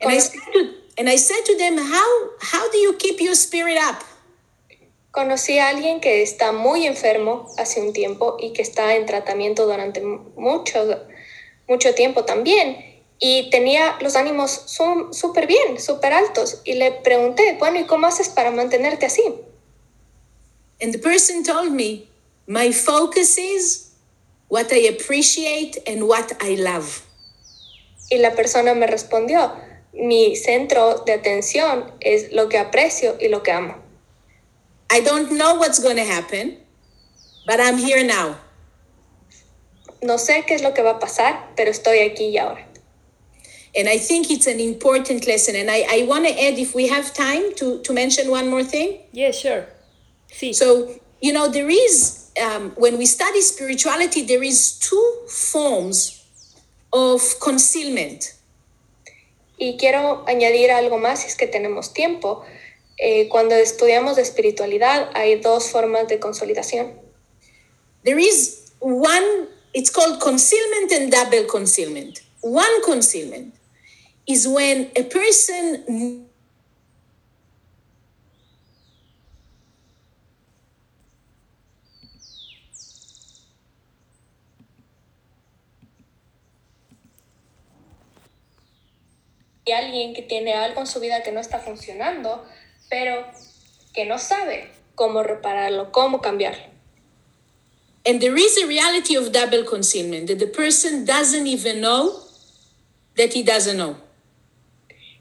And 0.00 0.10
I 0.10 0.18
said 0.18 0.40
to, 0.52 0.74
and 0.98 1.08
I 1.08 1.16
said 1.16 1.42
to 1.46 1.58
them, 1.58 1.78
how, 1.78 2.28
how 2.40 2.70
do 2.70 2.78
you 2.78 2.94
keep 2.94 3.20
your 3.20 3.34
spirit 3.34 3.76
up? 3.78 4.02
Conocí 5.10 5.58
a 5.58 5.68
alguien 5.68 6.00
que 6.00 6.22
está 6.22 6.52
muy 6.52 6.86
enfermo 6.86 7.48
hace 7.58 7.80
un 7.80 7.92
tiempo 7.92 8.36
y 8.38 8.52
que 8.52 8.62
está 8.62 8.94
en 8.94 9.06
tratamiento 9.06 9.66
durante 9.66 10.00
mucho, 10.00 11.04
mucho 11.66 11.94
tiempo 11.94 12.24
también. 12.24 13.02
Y 13.18 13.50
tenía 13.50 13.98
los 14.00 14.14
ánimos 14.14 14.50
súper 15.10 15.46
bien, 15.48 15.80
súper 15.80 16.12
altos. 16.12 16.60
Y 16.64 16.74
le 16.74 16.92
pregunté, 16.92 17.56
bueno, 17.58 17.80
¿y 17.80 17.84
cómo 17.84 18.06
haces 18.06 18.28
para 18.28 18.52
mantenerte 18.52 19.06
así? 19.06 19.22
And 20.80 20.92
the 20.92 20.98
person 20.98 21.42
told 21.42 21.72
me, 21.72 22.08
my 22.46 22.72
focus 22.72 23.36
is 23.36 23.92
what 24.48 24.72
I 24.72 24.88
appreciate 24.88 25.82
and 25.86 26.04
what 26.04 26.32
I 26.40 26.56
love. 26.56 27.02
Y 28.10 28.18
la 28.18 28.34
persona 28.34 28.74
me 28.74 28.86
respondió, 28.86 29.52
mi 29.92 30.36
centro 30.36 31.02
de 31.04 31.12
atención 31.12 31.92
es 32.00 32.32
lo 32.32 32.48
que 32.48 32.58
aprecio 32.58 33.16
y 33.20 33.28
lo 33.28 33.42
que 33.42 33.52
amo. 33.52 33.89
I 34.90 35.00
don't 35.00 35.32
know 35.32 35.54
what's 35.54 35.78
going 35.78 35.96
to 35.96 36.04
happen, 36.04 36.56
but 37.46 37.60
I'm 37.60 37.78
here 37.78 38.04
now. 38.04 38.38
No 40.02 40.16
sé 40.16 40.44
qué 40.46 40.52
es 40.52 40.62
lo 40.62 40.72
que 40.72 40.82
va 40.82 40.92
a 40.92 40.98
pasar, 40.98 41.54
pero 41.56 41.70
estoy 41.70 42.00
aquí 42.00 42.32
y 42.32 42.38
ahora. 42.38 42.64
And 43.76 43.88
I 43.88 43.98
think 43.98 44.30
it's 44.30 44.48
an 44.48 44.58
important 44.58 45.26
lesson. 45.28 45.54
And 45.54 45.70
I, 45.70 45.86
I 45.88 46.02
want 46.08 46.26
to 46.26 46.32
add, 46.32 46.58
if 46.58 46.74
we 46.74 46.88
have 46.88 47.14
time, 47.14 47.54
to, 47.56 47.80
to 47.82 47.92
mention 47.92 48.28
one 48.30 48.48
more 48.48 48.64
thing. 48.64 48.98
Yeah, 49.12 49.30
sure. 49.30 49.66
Sí. 50.32 50.52
So, 50.54 50.92
you 51.20 51.32
know, 51.32 51.48
there 51.48 51.68
is, 51.68 52.30
um, 52.42 52.70
when 52.70 52.98
we 52.98 53.06
study 53.06 53.40
spirituality, 53.40 54.22
there 54.22 54.42
is 54.42 54.78
two 54.78 55.18
forms 55.28 56.24
of 56.92 57.22
concealment. 57.40 58.34
Y 59.56 59.76
quiero 59.78 60.24
añadir 60.26 60.70
algo 60.70 60.98
más, 60.98 61.18
si 61.18 61.28
es 61.28 61.36
que 61.36 61.46
tenemos 61.46 61.92
tiempo. 61.92 62.44
Eh, 63.02 63.28
cuando 63.30 63.54
estudiamos 63.54 64.16
de 64.16 64.22
espiritualidad, 64.22 65.08
hay 65.14 65.36
dos 65.36 65.70
formas 65.70 66.06
de 66.08 66.20
consolidación. 66.20 67.00
There 68.04 68.20
is 68.20 68.72
one, 68.78 69.48
it's 69.72 69.90
called 69.90 70.20
concealment 70.20 70.92
and 70.92 71.10
double 71.10 71.46
concealment. 71.46 72.20
One 72.42 72.82
concealment 72.84 73.54
is 74.26 74.46
when 74.46 74.90
a 74.94 75.02
person 75.04 76.26
Y 89.70 89.72
alguien 89.72 90.14
que 90.14 90.22
tiene 90.22 90.54
algo 90.54 90.80
en 90.80 90.86
su 90.88 90.98
vida 90.98 91.22
que 91.22 91.30
no 91.30 91.38
está 91.38 91.60
funcionando, 91.60 92.44
pero 92.90 93.24
que 93.94 94.04
no 94.04 94.18
sabe 94.18 94.70
cómo 94.94 95.22
repararlo, 95.22 95.90
cómo 95.92 96.20
cambiarlo. 96.20 96.62
And 98.06 98.20
there 98.20 98.36
is 98.36 98.56
a 98.62 98.66
reality 98.66 99.16
of 99.16 99.32
double 99.32 99.64
concealment 99.64 100.26
that 100.28 100.38
the 100.38 100.46
person 100.46 101.04
doesn't 101.04 101.46
even 101.46 101.80
know 101.80 102.20
that 103.16 103.32
he 103.32 103.42
doesn't 103.42 103.76
know. 103.76 103.96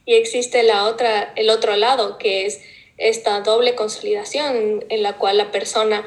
Y 0.05 0.15
existe 0.15 0.63
la 0.63 0.85
otra, 0.85 1.33
el 1.35 1.49
otro 1.49 1.75
lado, 1.75 2.17
que 2.17 2.45
es 2.45 2.61
esta 2.97 3.41
doble 3.41 3.75
consolidación 3.75 4.83
en 4.89 5.03
la 5.03 5.17
cual 5.17 5.37
la 5.37 5.51
persona 5.51 6.05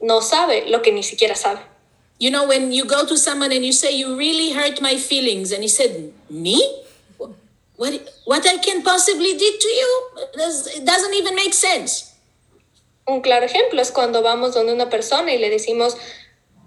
no 0.00 0.20
sabe 0.20 0.68
lo 0.68 0.82
que 0.82 0.92
ni 0.92 1.02
siquiera 1.02 1.34
sabe. 1.34 1.60
You 2.18 2.30
know, 2.30 2.46
when 2.46 2.72
you 2.72 2.84
go 2.84 3.06
to 3.06 3.16
someone 3.16 3.52
and 3.52 3.64
you 3.64 3.72
say, 3.72 3.96
You 3.96 4.16
really 4.16 4.52
hurt 4.52 4.80
my 4.80 4.96
feelings, 4.96 5.50
and 5.50 5.62
he 5.62 5.68
said, 5.68 6.12
Me? 6.28 6.81
What, 7.76 7.94
what 8.26 8.46
I 8.46 8.58
can 8.58 8.82
possibly 8.82 9.36
did 9.36 9.60
to 9.60 9.68
you? 9.68 10.08
It 10.76 10.84
doesn't 10.84 11.14
even 11.14 11.34
make 11.34 11.54
sense. 11.54 12.14
Un 13.06 13.20
claro 13.20 13.46
ejemplo 13.46 13.80
es 13.80 13.90
cuando 13.90 14.22
vamos 14.22 14.54
donde 14.54 14.72
una 14.72 14.88
persona 14.88 15.32
y 15.32 15.38
le 15.38 15.50
decimos, 15.50 15.96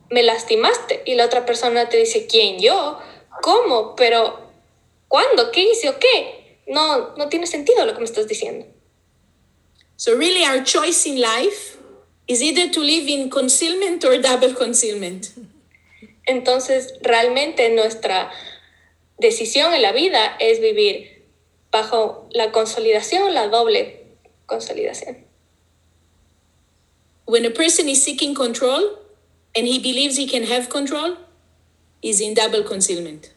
me 0.10 0.24
lastimaste, 0.24 1.04
y 1.06 1.16
la 1.16 1.26
otra 1.26 1.46
persona 1.46 1.88
te 1.90 1.98
dice, 1.98 2.28
¿quién 2.28 2.60
yo? 2.60 3.00
¿Cómo? 3.42 3.96
Pero, 3.96 4.40
¿cuándo? 5.08 5.52
¿Qué 5.52 5.72
hice 5.72 5.90
o 5.90 6.00
qué? 6.00 6.60
No, 6.68 7.16
no 7.16 7.30
tiene 7.30 7.48
sentido 7.48 7.86
lo 7.86 7.94
que 7.94 8.00
me 8.00 8.06
estás 8.06 8.28
diciendo. 8.28 8.66
So, 9.98 10.16
really, 10.16 10.44
our 10.44 10.64
choice 10.64 11.08
in 11.08 11.22
life 11.22 11.78
is 12.28 12.42
either 12.42 12.70
to 12.72 12.82
live 12.82 13.08
in 13.08 13.30
concealment 13.30 14.04
or 14.04 14.20
double 14.22 14.54
concealment. 14.54 15.28
Entonces, 16.26 16.96
realmente 17.02 17.70
nuestra 17.70 18.32
decisión 19.18 19.74
en 19.74 19.82
la 19.82 19.92
vida 19.92 20.36
es 20.40 20.60
vivir 20.60 21.24
bajo 21.72 22.28
la 22.32 22.52
consolidación, 22.52 23.34
la 23.34 23.48
doble 23.48 24.06
consolidación. 24.46 25.26
When 27.26 27.46
a 27.46 27.52
person 27.52 27.90
is 27.90 28.04
seeking 28.04 28.36
control 28.36 29.00
and 29.56 29.68
he 29.68 29.80
believes 29.80 30.18
he 30.18 30.28
can 30.28 30.44
have 30.44 30.70
control, 30.70 31.18
is 32.02 32.22
in 32.22 32.36
double 32.36 32.64
concealment. 32.64 33.32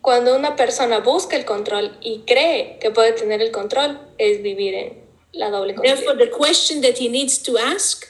Cuando 0.00 0.34
una 0.34 0.56
persona 0.56 1.00
busca 1.00 1.36
el 1.36 1.44
control 1.44 1.98
y 2.00 2.22
cree 2.26 2.78
que 2.80 2.90
puede 2.90 3.12
tener 3.12 3.42
el 3.42 3.50
control, 3.50 3.98
es 4.16 4.42
vivir 4.42 4.74
en 4.74 4.96
la 5.32 5.50
doble 5.50 5.74
Therefore, 5.74 6.16
the 6.16 6.30
question 6.30 6.80
that 6.80 6.98
he 6.98 7.08
needs 7.08 7.38
to 7.42 7.58
ask 7.58 8.06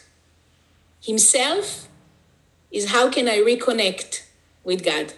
himself 1.01 1.89
is 2.71 2.93
how 2.93 3.11
can 3.11 3.27
I 3.27 3.39
reconnect 3.39 4.23
with 4.65 4.85
God? 4.85 5.15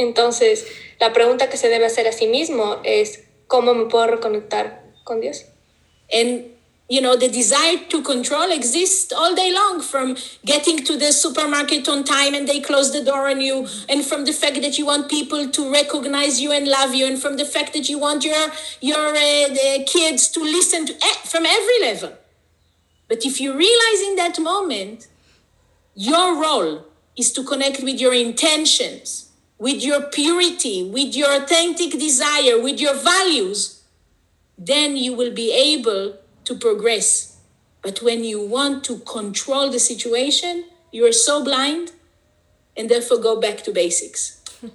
Entonces, 0.00 0.66
la 0.98 1.12
pregunta 1.12 1.48
que 1.50 1.56
se 1.56 1.68
debe 1.68 1.86
hacer 1.86 2.08
a 2.08 2.12
sí 2.12 2.26
mismo 2.26 2.80
es, 2.84 3.20
¿cómo 3.46 3.74
me 3.74 3.86
puedo 3.86 4.06
reconectar 4.06 4.82
con 5.04 5.20
Dios? 5.20 5.44
And 6.12 6.46
you 6.88 7.00
know, 7.00 7.16
the 7.16 7.28
desire 7.28 7.78
to 7.88 8.02
control 8.02 8.50
exists 8.50 9.12
all 9.12 9.34
day 9.36 9.52
long 9.52 9.80
from 9.80 10.16
getting 10.44 10.84
to 10.84 10.96
the 10.96 11.12
supermarket 11.12 11.88
on 11.88 12.02
time 12.02 12.34
and 12.34 12.48
they 12.48 12.60
close 12.60 12.92
the 12.92 13.04
door 13.04 13.28
on 13.28 13.40
you, 13.40 13.66
and 13.88 14.04
from 14.04 14.24
the 14.24 14.32
fact 14.32 14.60
that 14.60 14.76
you 14.76 14.86
want 14.86 15.08
people 15.08 15.48
to 15.48 15.72
recognize 15.72 16.40
you 16.40 16.50
and 16.50 16.66
love 16.66 16.92
you, 16.92 17.06
and 17.06 17.20
from 17.22 17.36
the 17.36 17.44
fact 17.44 17.74
that 17.74 17.88
you 17.88 17.98
want 17.98 18.24
your 18.24 18.50
your 18.80 19.14
uh, 19.14 19.84
kids 19.86 20.28
to 20.30 20.40
listen 20.40 20.86
to 20.86 20.94
from 21.24 21.46
every 21.46 21.80
level. 21.82 22.12
But 23.08 23.24
if 23.24 23.40
you 23.40 23.52
realize 23.56 24.00
in 24.08 24.16
that 24.16 24.38
moment, 24.40 25.06
your 25.94 26.40
role 26.40 26.86
is 27.16 27.32
to 27.32 27.44
connect 27.44 27.82
with 27.84 28.00
your 28.00 28.14
intentions, 28.14 29.29
with 29.60 29.84
your 29.84 30.00
purity, 30.00 30.82
with 30.82 31.14
your 31.14 31.30
authentic 31.36 31.92
desire, 31.92 32.58
with 32.60 32.80
your 32.80 32.94
values, 32.94 33.82
then 34.58 34.96
you 34.96 35.12
will 35.14 35.32
be 35.32 35.52
able 35.52 36.16
to 36.44 36.54
progress. 36.56 37.36
But 37.82 38.02
when 38.02 38.24
you 38.24 38.40
want 38.40 38.84
to 38.84 38.98
control 39.00 39.70
the 39.70 39.78
situation, 39.78 40.64
you 40.90 41.06
are 41.06 41.12
so 41.12 41.44
blind 41.44 41.92
and 42.76 42.88
therefore 42.88 43.18
go 43.18 43.38
back 43.38 43.62
to 43.64 43.72
basics. 43.72 44.40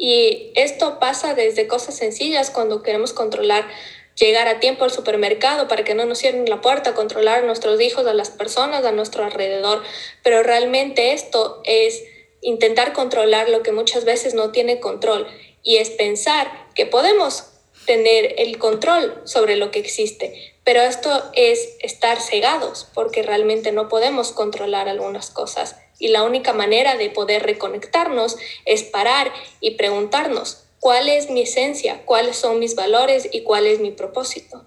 Y 0.00 0.52
esto 0.54 1.00
pasa 1.00 1.34
desde 1.34 1.66
cosas 1.66 1.96
sencillas 1.96 2.50
cuando 2.50 2.84
queremos 2.84 3.12
controlar, 3.12 3.66
llegar 4.14 4.46
a 4.46 4.60
tiempo 4.60 4.84
al 4.84 4.92
supermercado 4.92 5.66
para 5.66 5.82
que 5.82 5.96
no 5.96 6.04
nos 6.04 6.20
cierren 6.20 6.48
la 6.48 6.60
puerta, 6.60 6.94
controlar 6.94 7.42
a 7.42 7.46
nuestros 7.46 7.80
hijos, 7.80 8.06
a 8.06 8.14
las 8.14 8.30
personas 8.30 8.84
a 8.84 8.92
nuestro 8.92 9.24
alrededor. 9.24 9.82
Pero 10.22 10.44
realmente 10.44 11.14
esto 11.14 11.62
es 11.64 12.04
intentar 12.40 12.92
controlar 12.92 13.48
lo 13.48 13.62
que 13.62 13.72
muchas 13.72 14.04
veces 14.04 14.34
no 14.34 14.52
tiene 14.52 14.80
control 14.80 15.26
y 15.62 15.76
es 15.76 15.90
pensar 15.90 16.50
que 16.74 16.86
podemos 16.86 17.44
tener 17.86 18.34
el 18.38 18.58
control 18.58 19.20
sobre 19.24 19.56
lo 19.56 19.70
que 19.70 19.78
existe. 19.78 20.54
Pero 20.64 20.82
esto 20.82 21.30
es 21.34 21.76
estar 21.80 22.20
cegados 22.20 22.86
porque 22.94 23.22
realmente 23.22 23.72
no 23.72 23.88
podemos 23.88 24.32
controlar 24.32 24.88
algunas 24.88 25.30
cosas. 25.30 25.76
Y 25.98 26.08
la 26.08 26.22
única 26.22 26.52
manera 26.52 26.96
de 26.96 27.10
poder 27.10 27.42
reconectarnos 27.42 28.36
es 28.66 28.82
parar 28.82 29.32
y 29.60 29.72
preguntarnos 29.72 30.64
cuál 30.80 31.08
es 31.08 31.30
mi 31.30 31.42
esencia, 31.42 32.04
cuáles 32.04 32.36
son 32.36 32.58
mis 32.58 32.74
valores 32.74 33.28
y 33.32 33.42
cuál 33.42 33.66
es 33.66 33.80
mi 33.80 33.90
propósito. 33.90 34.64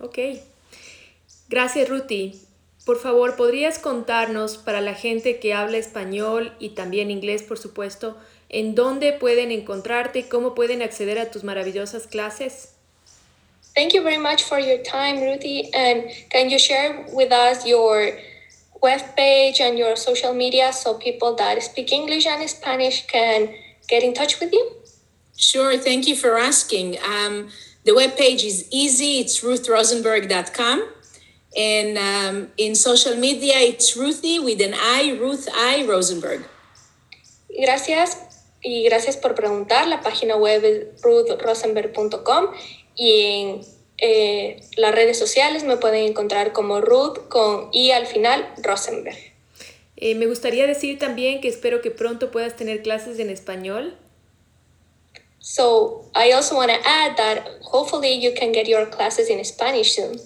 Ok. 0.00 0.18
Gracias, 1.48 1.88
Ruti. 1.88 2.45
Por 2.86 3.00
favor, 3.00 3.34
¿podrías 3.34 3.80
contarnos 3.80 4.58
para 4.58 4.80
la 4.80 4.94
gente 4.94 5.40
que 5.40 5.52
habla 5.52 5.76
español 5.76 6.54
y 6.60 6.70
también 6.70 7.10
inglés, 7.10 7.42
por 7.42 7.58
supuesto, 7.58 8.16
en 8.48 8.76
dónde 8.76 9.12
pueden 9.12 9.50
encontrarte 9.50 10.20
y 10.20 10.22
cómo 10.22 10.54
pueden 10.54 10.82
acceder 10.82 11.18
a 11.18 11.32
tus 11.32 11.42
maravillosas 11.42 12.06
clases? 12.06 12.68
Thank 13.74 13.92
you 13.92 14.04
very 14.04 14.18
much 14.18 14.44
for 14.44 14.60
your 14.60 14.80
time, 14.84 15.20
Ruthie. 15.20 15.68
And 15.74 16.04
can 16.30 16.48
you 16.48 16.60
share 16.60 17.04
with 17.12 17.32
us 17.32 17.66
your 17.66 18.12
webpage 18.80 19.60
and 19.60 19.76
your 19.76 19.96
social 19.96 20.32
media 20.32 20.72
so 20.72 20.96
people 20.96 21.34
that 21.38 21.60
speak 21.64 21.90
English 21.90 22.24
and 22.24 22.48
Spanish 22.48 23.04
can 23.08 23.48
get 23.88 24.04
in 24.04 24.14
touch 24.14 24.38
with 24.38 24.52
you? 24.52 24.64
Sure, 25.36 25.76
thank 25.76 26.06
you 26.06 26.14
for 26.14 26.38
asking. 26.38 26.98
Um, 27.02 27.48
the 27.84 27.92
webpage 27.92 28.44
is 28.44 28.68
easy, 28.70 29.18
it's 29.18 29.40
ruthrosenberg.com. 29.40 30.95
And 31.56 31.96
um, 31.96 32.48
in 32.58 32.74
social 32.74 33.16
media, 33.16 33.54
it's 33.60 33.96
Ruthie 33.96 34.38
with 34.38 34.60
an 34.60 34.74
I, 34.74 35.16
Ruth 35.18 35.48
I 35.54 35.86
Rosenberg. 35.86 36.44
Gracias 37.48 38.18
y 38.62 38.84
gracias 38.84 39.16
por 39.16 39.34
preguntar. 39.34 39.86
La 39.88 40.02
página 40.02 40.36
web 40.36 40.64
es 40.64 41.02
ruthrosenberg.com 41.02 42.48
y 42.94 43.22
en 43.22 43.60
eh, 43.98 44.60
las 44.76 44.94
redes 44.94 45.18
sociales 45.18 45.64
me 45.64 45.78
pueden 45.78 46.04
encontrar 46.04 46.52
como 46.52 46.82
Ruth 46.82 47.28
con 47.28 47.70
I 47.72 47.92
al 47.92 48.06
final 48.06 48.46
Rosenberg. 48.58 49.16
Eh, 49.96 50.14
me 50.14 50.26
gustaría 50.26 50.66
decir 50.66 50.98
también 50.98 51.40
que 51.40 51.48
espero 51.48 51.80
que 51.80 51.90
pronto 51.90 52.30
puedas 52.30 52.54
tener 52.54 52.82
clases 52.82 53.18
en 53.18 53.30
español. 53.30 53.96
So 55.38 56.10
I 56.14 56.32
also 56.32 56.56
want 56.56 56.70
to 56.70 56.78
add 56.84 57.16
that 57.16 57.46
hopefully 57.62 58.20
you 58.20 58.34
can 58.34 58.52
get 58.52 58.66
your 58.66 58.90
classes 58.90 59.30
in 59.30 59.42
Spanish 59.44 59.94
soon. 59.94 60.20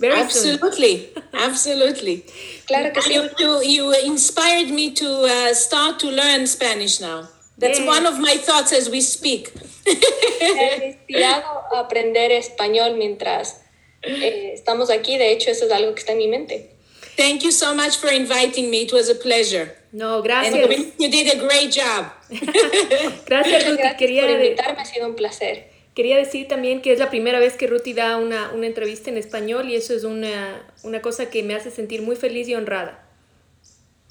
Very 0.00 0.14
soon. 0.30 0.54
Absolutely, 0.54 1.10
absolutely. 1.34 2.24
Claro 2.66 2.92
que 2.92 3.02
sí. 3.02 3.14
You, 3.14 3.28
you, 3.38 3.62
you 3.62 3.92
inspired 4.06 4.70
me 4.70 4.90
to 4.94 5.24
uh, 5.26 5.54
start 5.54 5.98
to 6.00 6.10
learn 6.10 6.46
Spanish 6.46 7.00
now. 7.00 7.28
That's 7.58 7.78
Yes. 7.78 7.86
one 7.86 8.06
of 8.06 8.18
my 8.18 8.36
thoughts 8.38 8.72
as 8.72 8.88
we 8.88 9.00
speak. 9.02 9.52
Me 9.86 9.92
he 9.92 10.96
inspirado 11.10 11.44
a 11.74 11.80
aprender 11.80 12.30
español 12.32 12.96
mientras 12.96 13.60
eh, 14.02 14.52
estamos 14.54 14.88
aquí. 14.90 15.18
De 15.18 15.30
hecho, 15.32 15.50
eso 15.50 15.66
es 15.66 15.72
algo 15.72 15.92
que 15.94 16.00
está 16.00 16.12
en 16.12 16.18
mi 16.18 16.28
mente. 16.28 16.70
Thank 17.18 17.42
you 17.42 17.52
so 17.52 17.74
much 17.74 17.96
for 17.98 18.10
inviting 18.10 18.70
me. 18.70 18.82
It 18.82 18.92
was 18.94 19.10
a 19.10 19.14
pleasure. 19.14 19.76
No, 19.92 20.16
And 20.16 20.24
gracias. 20.24 20.94
you 20.98 21.10
did 21.10 21.34
a 21.34 21.38
great 21.38 21.70
job. 21.72 22.06
Gracias, 22.30 23.64
Ruti. 23.66 23.76
Gracias 23.82 23.96
Quería, 23.98 24.22
por 24.22 24.30
invitarme, 24.30 24.80
ha 24.80 24.84
sido 24.84 25.06
un 25.06 25.14
placer. 25.16 25.69
Quería 26.00 26.16
decir 26.16 26.48
también 26.48 26.80
que 26.80 26.94
es 26.94 26.98
la 26.98 27.10
primera 27.10 27.38
vez 27.38 27.58
que 27.58 27.66
Ruti 27.66 27.92
da 27.92 28.16
una, 28.16 28.52
una 28.54 28.66
entrevista 28.66 29.10
en 29.10 29.18
español 29.18 29.68
y 29.68 29.74
eso 29.74 29.92
es 29.92 30.04
una, 30.04 30.66
una 30.82 31.02
cosa 31.02 31.28
que 31.28 31.42
me 31.42 31.54
hace 31.54 31.70
sentir 31.70 32.00
muy 32.00 32.16
feliz 32.16 32.48
y 32.48 32.54
honrada. 32.54 33.06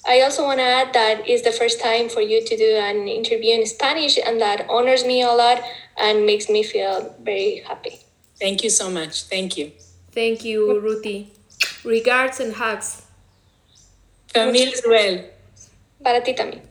I 0.05 0.21
also 0.21 0.43
want 0.43 0.59
to 0.59 0.65
add 0.65 0.93
that 0.93 1.23
it's 1.25 1.41
the 1.41 1.51
first 1.51 1.81
time 1.81 2.07
for 2.07 2.21
you 2.21 2.45
to 2.45 2.55
do 2.55 2.77
an 2.77 3.07
interview 3.07 3.55
in 3.55 3.65
Spanish, 3.65 4.19
and 4.19 4.39
that 4.39 4.67
honors 4.69 5.03
me 5.03 5.23
a 5.23 5.33
lot 5.33 5.63
and 5.97 6.27
makes 6.27 6.47
me 6.47 6.63
feel 6.63 7.15
very 7.23 7.63
happy. 7.67 7.99
Thank 8.39 8.63
you 8.63 8.69
so 8.69 8.91
much. 8.91 9.23
Thank 9.23 9.57
you. 9.57 9.71
Thank 10.11 10.45
you, 10.45 10.79
Ruti. 10.83 11.29
Regards 11.83 12.39
and 12.39 12.53
hugs. 12.53 13.01
Camille 14.31 14.73
well. 14.87 15.25
Para 16.03 16.21
ti 16.21 16.35
también. 16.35 16.61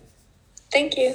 Thank 0.70 0.96
you. 0.96 1.12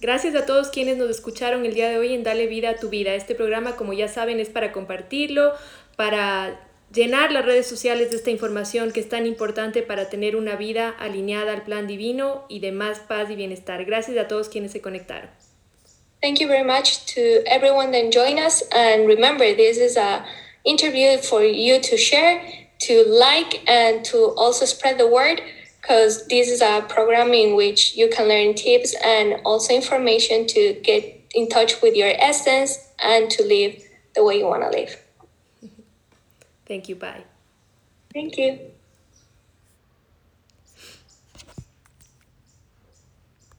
Gracias 0.00 0.36
a 0.36 0.46
todos 0.46 0.68
quienes 0.68 0.96
nos 0.96 1.10
escucharon 1.10 1.66
el 1.66 1.74
día 1.74 1.88
de 1.88 1.98
hoy 1.98 2.14
en 2.14 2.22
Dale 2.22 2.46
Vida 2.46 2.70
a 2.70 2.76
tu 2.76 2.88
Vida. 2.88 3.14
Este 3.14 3.34
programa, 3.34 3.74
como 3.74 3.92
ya 3.92 4.06
saben, 4.06 4.38
es 4.38 4.48
para 4.48 4.70
compartirlo, 4.70 5.54
para 5.96 6.60
llenar 6.92 7.32
las 7.32 7.44
redes 7.44 7.66
sociales 7.66 8.12
de 8.12 8.18
esta 8.18 8.30
información 8.30 8.92
que 8.92 9.00
es 9.00 9.08
tan 9.08 9.26
importante 9.26 9.82
para 9.82 10.08
tener 10.08 10.36
una 10.36 10.54
vida 10.54 10.90
alineada 11.00 11.52
al 11.52 11.64
plan 11.64 11.88
divino 11.88 12.44
y 12.48 12.60
de 12.60 12.70
más 12.70 13.00
paz 13.00 13.28
y 13.28 13.34
bienestar. 13.34 13.84
Gracias 13.84 14.16
a 14.18 14.28
todos 14.28 14.48
quienes 14.48 14.70
se 14.70 14.80
conectaron. 14.80 15.30
Thank 16.22 16.38
you 16.38 16.46
very 16.46 16.64
much 16.64 17.04
to 17.14 17.42
everyone 17.46 17.90
that 17.90 18.12
joined 18.12 18.38
us. 18.38 18.62
And 18.70 19.08
remember, 19.08 19.52
this 19.56 19.78
is 19.78 19.96
a 19.96 20.24
interview 20.62 21.18
for 21.18 21.42
you 21.42 21.80
to 21.80 21.96
share, 21.96 22.40
to 22.86 23.04
like, 23.08 23.62
and 23.66 24.04
to 24.12 24.32
also 24.36 24.64
spread 24.64 24.96
the 24.96 25.08
word. 25.08 25.40
Because 25.88 26.26
this 26.26 26.50
is 26.50 26.60
a 26.60 26.84
program 26.86 27.32
in 27.32 27.56
which 27.56 27.96
you 27.96 28.10
can 28.10 28.28
learn 28.28 28.54
tips 28.54 28.94
and 29.02 29.40
also 29.46 29.72
information 29.72 30.46
to 30.48 30.78
get 30.82 31.02
in 31.34 31.48
touch 31.48 31.80
with 31.80 31.96
your 31.96 32.12
essence 32.18 32.76
and 32.98 33.30
to 33.30 33.42
live 33.42 33.82
the 34.14 34.22
way 34.22 34.36
you 34.36 34.44
want 34.44 34.62
to 34.64 34.68
live. 34.68 35.02
Thank 36.66 36.90
you. 36.90 36.96
Bye. 36.96 37.24
Thank 38.12 38.36
you. 38.36 38.58